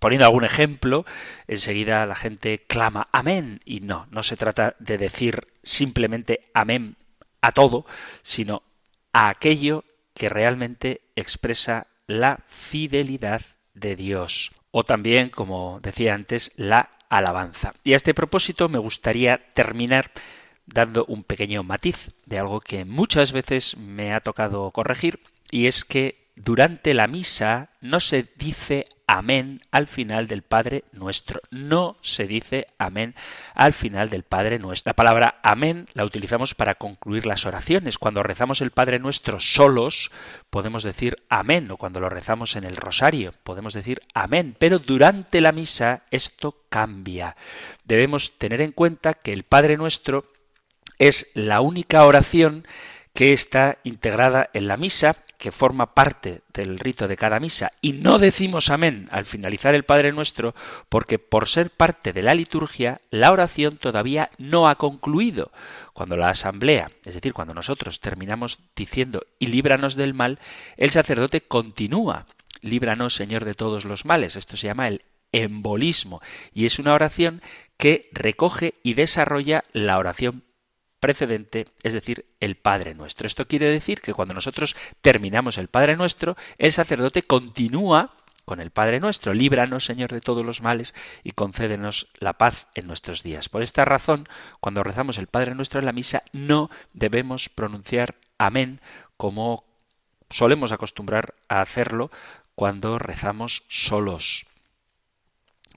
poniendo 0.00 0.26
algún 0.26 0.44
ejemplo, 0.44 1.06
enseguida 1.46 2.04
la 2.04 2.16
gente 2.16 2.64
clama 2.66 3.08
amén. 3.12 3.60
Y 3.64 3.80
no, 3.80 4.08
no 4.10 4.24
se 4.24 4.36
trata 4.36 4.74
de 4.80 4.98
decir 4.98 5.46
simplemente 5.62 6.50
amén 6.54 6.96
a 7.40 7.52
todo, 7.52 7.86
sino 8.22 8.64
a 9.12 9.28
aquello 9.28 9.84
que 10.12 10.28
realmente 10.28 11.02
expresa 11.14 11.86
la 12.08 12.40
fidelidad 12.48 13.42
de 13.74 13.94
Dios. 13.94 14.50
O 14.72 14.84
también, 14.84 15.28
como 15.28 15.78
decía 15.80 16.14
antes, 16.14 16.50
la 16.56 16.90
alabanza. 17.08 17.74
Y 17.84 17.92
a 17.92 17.96
este 17.96 18.14
propósito 18.14 18.68
me 18.68 18.78
gustaría 18.78 19.52
terminar 19.54 20.10
dando 20.66 21.04
un 21.04 21.24
pequeño 21.24 21.62
matiz 21.62 22.10
de 22.26 22.38
algo 22.38 22.60
que 22.60 22.84
muchas 22.84 23.32
veces 23.32 23.76
me 23.76 24.14
ha 24.14 24.20
tocado 24.20 24.70
corregir, 24.70 25.20
y 25.50 25.66
es 25.66 25.84
que 25.84 26.21
durante 26.34 26.94
la 26.94 27.06
misa 27.06 27.70
no 27.80 28.00
se 28.00 28.26
dice 28.36 28.86
amén 29.06 29.60
al 29.70 29.86
final 29.86 30.26
del 30.28 30.40
Padre 30.42 30.84
nuestro. 30.92 31.42
No 31.50 31.98
se 32.00 32.26
dice 32.26 32.68
amén 32.78 33.14
al 33.54 33.74
final 33.74 34.08
del 34.08 34.22
Padre 34.22 34.58
nuestro. 34.58 34.90
La 34.90 34.96
palabra 34.96 35.40
amén 35.42 35.88
la 35.92 36.04
utilizamos 36.04 36.54
para 36.54 36.76
concluir 36.76 37.26
las 37.26 37.44
oraciones. 37.44 37.98
Cuando 37.98 38.22
rezamos 38.22 38.62
el 38.62 38.70
Padre 38.70 38.98
nuestro 38.98 39.40
solos, 39.40 40.10
podemos 40.48 40.82
decir 40.84 41.22
amén, 41.28 41.70
o 41.70 41.76
cuando 41.76 42.00
lo 42.00 42.08
rezamos 42.08 42.56
en 42.56 42.64
el 42.64 42.76
rosario, 42.76 43.34
podemos 43.44 43.74
decir 43.74 44.00
amén. 44.14 44.56
Pero 44.58 44.78
durante 44.78 45.42
la 45.42 45.52
misa 45.52 46.04
esto 46.10 46.64
cambia. 46.70 47.36
Debemos 47.84 48.38
tener 48.38 48.62
en 48.62 48.72
cuenta 48.72 49.12
que 49.12 49.34
el 49.34 49.42
Padre 49.42 49.76
nuestro 49.76 50.32
es 50.98 51.28
la 51.34 51.60
única 51.60 52.06
oración 52.06 52.66
que 53.12 53.34
está 53.34 53.78
integrada 53.84 54.48
en 54.54 54.68
la 54.68 54.78
misa 54.78 55.16
que 55.42 55.50
forma 55.50 55.92
parte 55.92 56.42
del 56.54 56.78
rito 56.78 57.08
de 57.08 57.16
cada 57.16 57.40
misa 57.40 57.72
y 57.80 57.94
no 57.94 58.20
decimos 58.20 58.70
amén 58.70 59.08
al 59.10 59.24
finalizar 59.24 59.74
el 59.74 59.82
Padre 59.82 60.12
Nuestro 60.12 60.54
porque 60.88 61.18
por 61.18 61.48
ser 61.48 61.70
parte 61.70 62.12
de 62.12 62.22
la 62.22 62.32
liturgia 62.32 63.00
la 63.10 63.32
oración 63.32 63.76
todavía 63.76 64.30
no 64.38 64.68
ha 64.68 64.76
concluido. 64.76 65.50
Cuando 65.94 66.16
la 66.16 66.28
asamblea, 66.28 66.92
es 67.04 67.16
decir, 67.16 67.32
cuando 67.32 67.54
nosotros 67.54 67.98
terminamos 67.98 68.60
diciendo 68.76 69.26
y 69.40 69.48
líbranos 69.48 69.96
del 69.96 70.14
mal, 70.14 70.38
el 70.76 70.92
sacerdote 70.92 71.40
continúa, 71.40 72.26
líbranos 72.60 73.16
Señor 73.16 73.44
de 73.44 73.54
todos 73.54 73.84
los 73.84 74.04
males. 74.04 74.36
Esto 74.36 74.56
se 74.56 74.68
llama 74.68 74.86
el 74.86 75.02
embolismo 75.32 76.22
y 76.54 76.66
es 76.66 76.78
una 76.78 76.94
oración 76.94 77.42
que 77.78 78.08
recoge 78.12 78.74
y 78.84 78.94
desarrolla 78.94 79.64
la 79.72 79.98
oración 79.98 80.44
precedente, 81.02 81.66
es 81.82 81.94
decir, 81.94 82.26
el 82.38 82.54
Padre 82.54 82.94
Nuestro. 82.94 83.26
Esto 83.26 83.48
quiere 83.48 83.66
decir 83.66 84.00
que 84.00 84.14
cuando 84.14 84.34
nosotros 84.34 84.76
terminamos 85.00 85.58
el 85.58 85.66
Padre 85.66 85.96
Nuestro, 85.96 86.36
el 86.58 86.70
sacerdote 86.70 87.24
continúa 87.24 88.14
con 88.44 88.60
el 88.60 88.70
Padre 88.70 89.00
Nuestro. 89.00 89.34
Líbranos, 89.34 89.84
Señor, 89.84 90.12
de 90.12 90.20
todos 90.20 90.46
los 90.46 90.62
males 90.62 90.94
y 91.24 91.32
concédenos 91.32 92.06
la 92.20 92.34
paz 92.34 92.68
en 92.76 92.86
nuestros 92.86 93.24
días. 93.24 93.48
Por 93.48 93.62
esta 93.62 93.84
razón, 93.84 94.28
cuando 94.60 94.84
rezamos 94.84 95.18
el 95.18 95.26
Padre 95.26 95.56
Nuestro 95.56 95.80
en 95.80 95.86
la 95.86 95.92
misa, 95.92 96.22
no 96.30 96.70
debemos 96.92 97.48
pronunciar 97.48 98.14
amén 98.38 98.80
como 99.16 99.64
solemos 100.30 100.70
acostumbrar 100.70 101.34
a 101.48 101.62
hacerlo 101.62 102.12
cuando 102.54 103.00
rezamos 103.00 103.64
solos, 103.68 104.46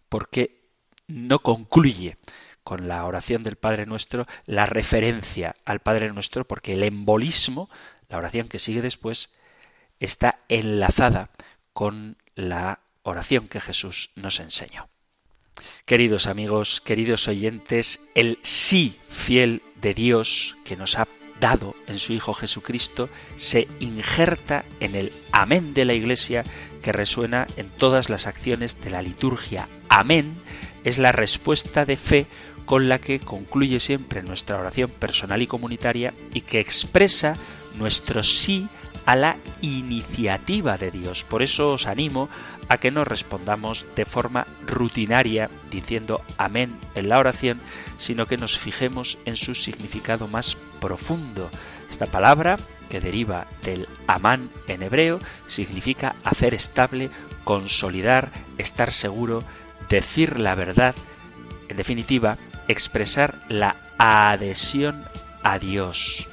porque 0.07 0.69
no 1.07 1.39
concluye 1.39 2.17
con 2.65 2.87
la 2.87 3.05
oración 3.05 3.43
del 3.43 3.57
Padre 3.57 3.85
Nuestro 3.85 4.25
la 4.47 4.65
referencia 4.65 5.55
al 5.65 5.79
Padre 5.79 6.11
Nuestro, 6.11 6.45
porque 6.45 6.73
el 6.73 6.83
embolismo, 6.83 7.69
la 8.09 8.17
oración 8.17 8.49
que 8.49 8.59
sigue 8.59 8.81
después, 8.81 9.29
está 9.99 10.39
enlazada 10.49 11.29
con 11.73 12.17
la 12.33 12.79
oración 13.03 13.47
que 13.47 13.61
Jesús 13.61 14.09
nos 14.15 14.39
enseñó. 14.39 14.89
Queridos 15.85 16.25
amigos, 16.25 16.81
queridos 16.81 17.27
oyentes, 17.27 18.01
el 18.15 18.39
sí 18.41 18.99
fiel 19.09 19.61
de 19.79 19.93
Dios 19.93 20.57
que 20.65 20.75
nos 20.75 20.97
ha 20.97 21.07
dado 21.39 21.75
en 21.85 21.99
su 21.99 22.13
Hijo 22.13 22.33
Jesucristo 22.33 23.09
se 23.35 23.67
injerta 23.79 24.65
en 24.79 24.95
el 24.95 25.11
amén 25.31 25.75
de 25.75 25.85
la 25.85 25.93
Iglesia 25.93 26.43
que 26.81 26.91
resuena 26.91 27.45
en 27.57 27.69
todas 27.69 28.09
las 28.09 28.25
acciones 28.25 28.81
de 28.81 28.89
la 28.89 29.03
liturgia. 29.03 29.69
Amén 29.87 30.35
es 30.85 30.99
la 30.99 31.11
respuesta 31.11 31.83
de 31.83 31.97
fe 31.97 32.27
con 32.65 32.89
la 32.89 32.99
que 32.99 33.19
concluye 33.19 33.79
siempre 33.79 34.23
nuestra 34.23 34.57
oración 34.57 34.89
personal 34.89 35.41
y 35.41 35.47
comunitaria 35.47 36.13
y 36.33 36.41
que 36.41 36.59
expresa 36.59 37.37
nuestro 37.77 38.23
sí 38.23 38.67
a 39.05 39.15
la 39.15 39.37
iniciativa 39.61 40.77
de 40.77 40.91
Dios. 40.91 41.23
Por 41.23 41.43
eso 41.43 41.71
os 41.71 41.85
animo 41.85 42.29
a 42.67 42.77
que 42.77 42.91
no 42.91 43.05
respondamos 43.05 43.85
de 43.95 44.05
forma 44.05 44.47
rutinaria 44.65 45.49
diciendo 45.69 46.21
amén 46.37 46.75
en 46.95 47.09
la 47.09 47.19
oración, 47.19 47.59
sino 47.97 48.25
que 48.25 48.37
nos 48.37 48.57
fijemos 48.57 49.19
en 49.25 49.35
su 49.35 49.53
significado 49.53 50.27
más 50.27 50.57
profundo. 50.79 51.49
Esta 51.89 52.07
palabra, 52.07 52.57
que 52.89 52.99
deriva 52.99 53.45
del 53.63 53.87
amán 54.07 54.49
en 54.67 54.81
hebreo, 54.81 55.19
significa 55.45 56.15
hacer 56.23 56.55
estable, 56.55 57.11
consolidar, 57.43 58.31
estar 58.57 58.91
seguro, 58.91 59.43
decir 59.87 60.39
la 60.39 60.55
verdad, 60.55 60.95
en 61.69 61.77
definitiva, 61.77 62.37
expresar 62.67 63.35
la 63.49 63.75
adhesión 63.97 65.05
a 65.43 65.59
Dios. 65.59 66.27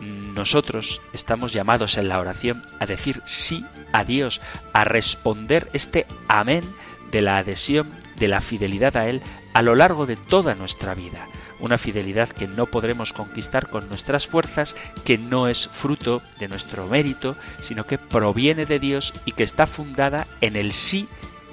Nosotros 0.00 1.00
estamos 1.12 1.52
llamados 1.52 1.98
en 1.98 2.08
la 2.08 2.20
oración 2.20 2.62
a 2.78 2.86
decir 2.86 3.20
sí 3.24 3.64
a 3.92 4.04
Dios, 4.04 4.40
a 4.72 4.84
responder 4.84 5.68
este 5.72 6.06
amén 6.28 6.62
de 7.10 7.22
la 7.22 7.38
adhesión, 7.38 7.90
de 8.16 8.28
la 8.28 8.40
fidelidad 8.40 8.96
a 8.96 9.08
Él 9.08 9.22
a 9.54 9.62
lo 9.62 9.74
largo 9.74 10.06
de 10.06 10.16
toda 10.16 10.54
nuestra 10.54 10.94
vida. 10.94 11.26
Una 11.58 11.78
fidelidad 11.78 12.28
que 12.28 12.46
no 12.46 12.66
podremos 12.66 13.12
conquistar 13.12 13.68
con 13.68 13.88
nuestras 13.88 14.28
fuerzas, 14.28 14.76
que 15.04 15.18
no 15.18 15.48
es 15.48 15.68
fruto 15.72 16.22
de 16.38 16.46
nuestro 16.46 16.86
mérito, 16.86 17.36
sino 17.60 17.84
que 17.84 17.98
proviene 17.98 18.66
de 18.66 18.78
Dios 18.78 19.12
y 19.24 19.32
que 19.32 19.42
está 19.42 19.66
fundada 19.66 20.28
en 20.40 20.54
el 20.54 20.72
sí 20.72 21.08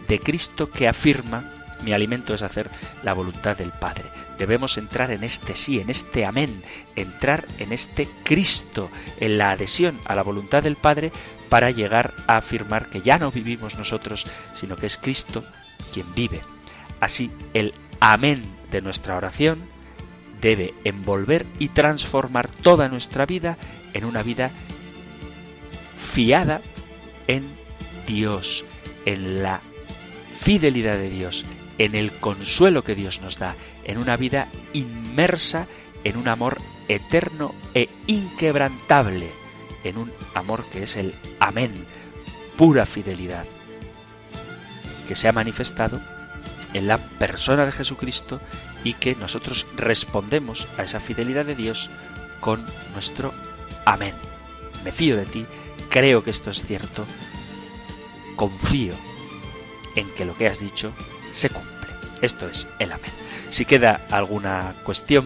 de 0.07 0.19
Cristo 0.19 0.69
que 0.69 0.88
afirma 0.88 1.49
mi 1.84 1.93
alimento 1.93 2.34
es 2.34 2.41
hacer 2.41 2.69
la 3.03 3.13
voluntad 3.13 3.57
del 3.57 3.71
Padre. 3.71 4.05
Debemos 4.38 4.78
entrar 4.78 5.11
en 5.11 5.23
este 5.23 5.55
sí, 5.55 5.80
en 5.80 5.89
este 5.89 6.26
amén, 6.26 6.63
entrar 6.95 7.45
en 7.59 7.71
este 7.71 8.07
Cristo, 8.23 8.89
en 9.19 9.38
la 9.38 9.51
adhesión 9.51 9.99
a 10.05 10.15
la 10.15 10.23
voluntad 10.23 10.63
del 10.63 10.76
Padre 10.76 11.11
para 11.49 11.71
llegar 11.71 12.13
a 12.28 12.38
afirmar 12.38 12.89
que 12.89 13.01
ya 13.01 13.17
no 13.17 13.32
vivimos 13.32 13.76
nosotros, 13.76 14.26
sino 14.53 14.76
que 14.76 14.88
es 14.88 14.97
Cristo 14.97 15.43
quien 15.93 16.13
vive. 16.15 16.41
Así, 16.99 17.32
el 17.53 17.73
amén 17.99 18.43
de 18.71 18.82
nuestra 18.82 19.15
oración 19.15 19.63
debe 20.41 20.73
envolver 20.84 21.45
y 21.59 21.69
transformar 21.69 22.49
toda 22.49 22.89
nuestra 22.89 23.26
vida 23.26 23.57
en 23.93 24.05
una 24.05 24.21
vida 24.21 24.51
fiada 25.97 26.61
en 27.28 27.45
Dios, 28.07 28.65
en 29.05 29.41
la 29.43 29.61
fidelidad 30.39 30.97
de 30.97 31.09
Dios, 31.09 31.45
en 31.78 31.95
el 31.95 32.11
consuelo 32.11 32.84
que 32.84 32.95
Dios 32.95 33.21
nos 33.21 33.38
da, 33.38 33.55
en 33.84 33.97
una 33.97 34.17
vida 34.17 34.47
inmersa 34.73 35.67
en 36.05 36.17
un 36.17 36.30
amor 36.30 36.57
eterno 36.88 37.53
e 37.73 37.89
inquebrantable, 38.07 39.30
en 39.84 39.97
un 39.97 40.13
amor 40.34 40.63
que 40.65 40.84
es 40.84 40.95
el 40.95 41.13
amén, 41.39 41.86
pura 42.57 42.86
fidelidad, 42.86 43.45
que 45.07 45.15
se 45.15 45.28
ha 45.28 45.34
manifestado 45.34 45.99
en 46.73 46.88
la 46.88 46.97
persona 46.97 47.65
de 47.65 47.71
Jesucristo 47.71 48.39
y 48.84 48.93
que 48.93 49.15
nosotros 49.15 49.65
respondemos 49.76 50.67
a 50.78 50.84
esa 50.84 50.99
fidelidad 50.99 51.45
de 51.45 51.55
Dios 51.55 51.89
con 52.39 52.63
nuestro 52.93 53.34
amén. 53.86 54.13
Me 54.84 54.91
fío 54.91 55.17
de 55.17 55.26
ti, 55.26 55.45
creo 55.89 56.23
que 56.23 56.30
esto 56.30 56.51
es 56.51 56.61
cierto, 56.63 57.05
confío 58.36 58.93
en 59.95 60.07
que 60.11 60.26
lo 60.26 60.36
que 60.36 60.47
has 60.47 60.59
dicho 60.59 60.93
se 61.36 61.49
cumple. 61.49 61.89
Esto 62.21 62.47
es 62.49 62.67
el 62.79 62.91
amén. 62.91 63.11
Si 63.51 63.65
queda 63.65 64.01
alguna 64.09 64.73
cuestión 64.83 65.25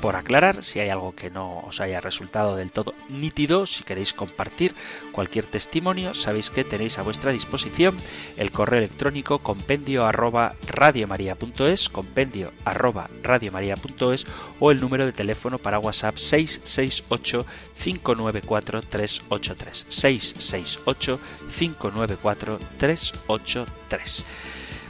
por 0.00 0.16
aclarar, 0.16 0.64
si 0.64 0.80
hay 0.80 0.88
algo 0.88 1.14
que 1.14 1.30
no 1.30 1.60
os 1.60 1.80
haya 1.80 2.00
resultado 2.00 2.56
del 2.56 2.70
todo 2.70 2.94
nítido, 3.10 3.66
si 3.66 3.84
queréis 3.84 4.14
compartir 4.14 4.74
cualquier 5.12 5.44
testimonio, 5.44 6.14
sabéis 6.14 6.48
que 6.48 6.64
tenéis 6.64 6.98
a 6.98 7.02
vuestra 7.02 7.32
disposición 7.32 7.98
el 8.38 8.50
correo 8.50 8.78
electrónico 8.78 9.40
compendio 9.40 10.06
arroba 10.06 10.54
radiomaria.es, 10.66 11.90
compendio 11.90 12.52
arroba 12.64 13.10
radiomaria.es 13.22 14.26
o 14.58 14.70
el 14.70 14.80
número 14.80 15.04
de 15.04 15.12
teléfono 15.12 15.58
para 15.58 15.78
WhatsApp 15.78 16.16
668 16.16 17.46
594 17.78 18.82
383 18.82 19.86
668 19.88 21.20
594 21.58 22.58
383. 22.78 24.24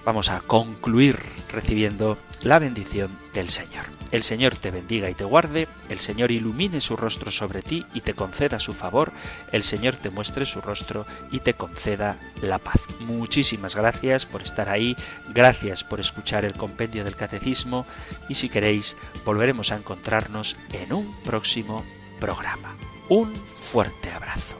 Vamos 0.05 0.31
a 0.31 0.41
concluir 0.41 1.19
recibiendo 1.51 2.19
la 2.43 2.59
bendición 2.59 3.19
del 3.35 3.51
Señor. 3.51 3.85
El 4.11 4.23
Señor 4.25 4.57
te 4.57 4.71
bendiga 4.71 5.09
y 5.09 5.15
te 5.15 5.25
guarde, 5.25 5.69
el 5.89 6.01
Señor 6.01 6.33
ilumine 6.33 6.81
su 6.81 6.97
rostro 6.97 7.31
sobre 7.31 7.63
ti 7.63 7.87
y 7.95 8.01
te 8.01 8.15
conceda 8.15 8.59
su 8.59 8.73
favor, 8.73 9.13
el 9.53 9.63
Señor 9.63 9.97
te 9.97 10.11
muestre 10.11 10.47
su 10.47 10.61
rostro 10.61 11.07
y 11.31 11.41
te 11.41 11.55
conceda 11.55 12.19
la 12.43 12.59
paz. 12.59 12.81
Muchísimas 13.01 13.77
gracias 13.77 14.27
por 14.27 14.43
estar 14.43 14.69
ahí, 14.69 14.97
gracias 15.33 15.85
por 15.85 16.01
escuchar 16.01 16.45
el 16.45 16.55
compendio 16.55 17.05
del 17.05 17.15
catecismo 17.15 17.87
y 18.29 18.35
si 18.35 18.49
queréis 18.49 18.97
volveremos 19.25 19.71
a 19.71 19.77
encontrarnos 19.77 20.57
en 20.73 20.93
un 20.93 21.15
próximo 21.23 21.85
programa. 22.19 22.75
Un 23.09 23.35
fuerte 23.35 24.11
abrazo. 24.11 24.60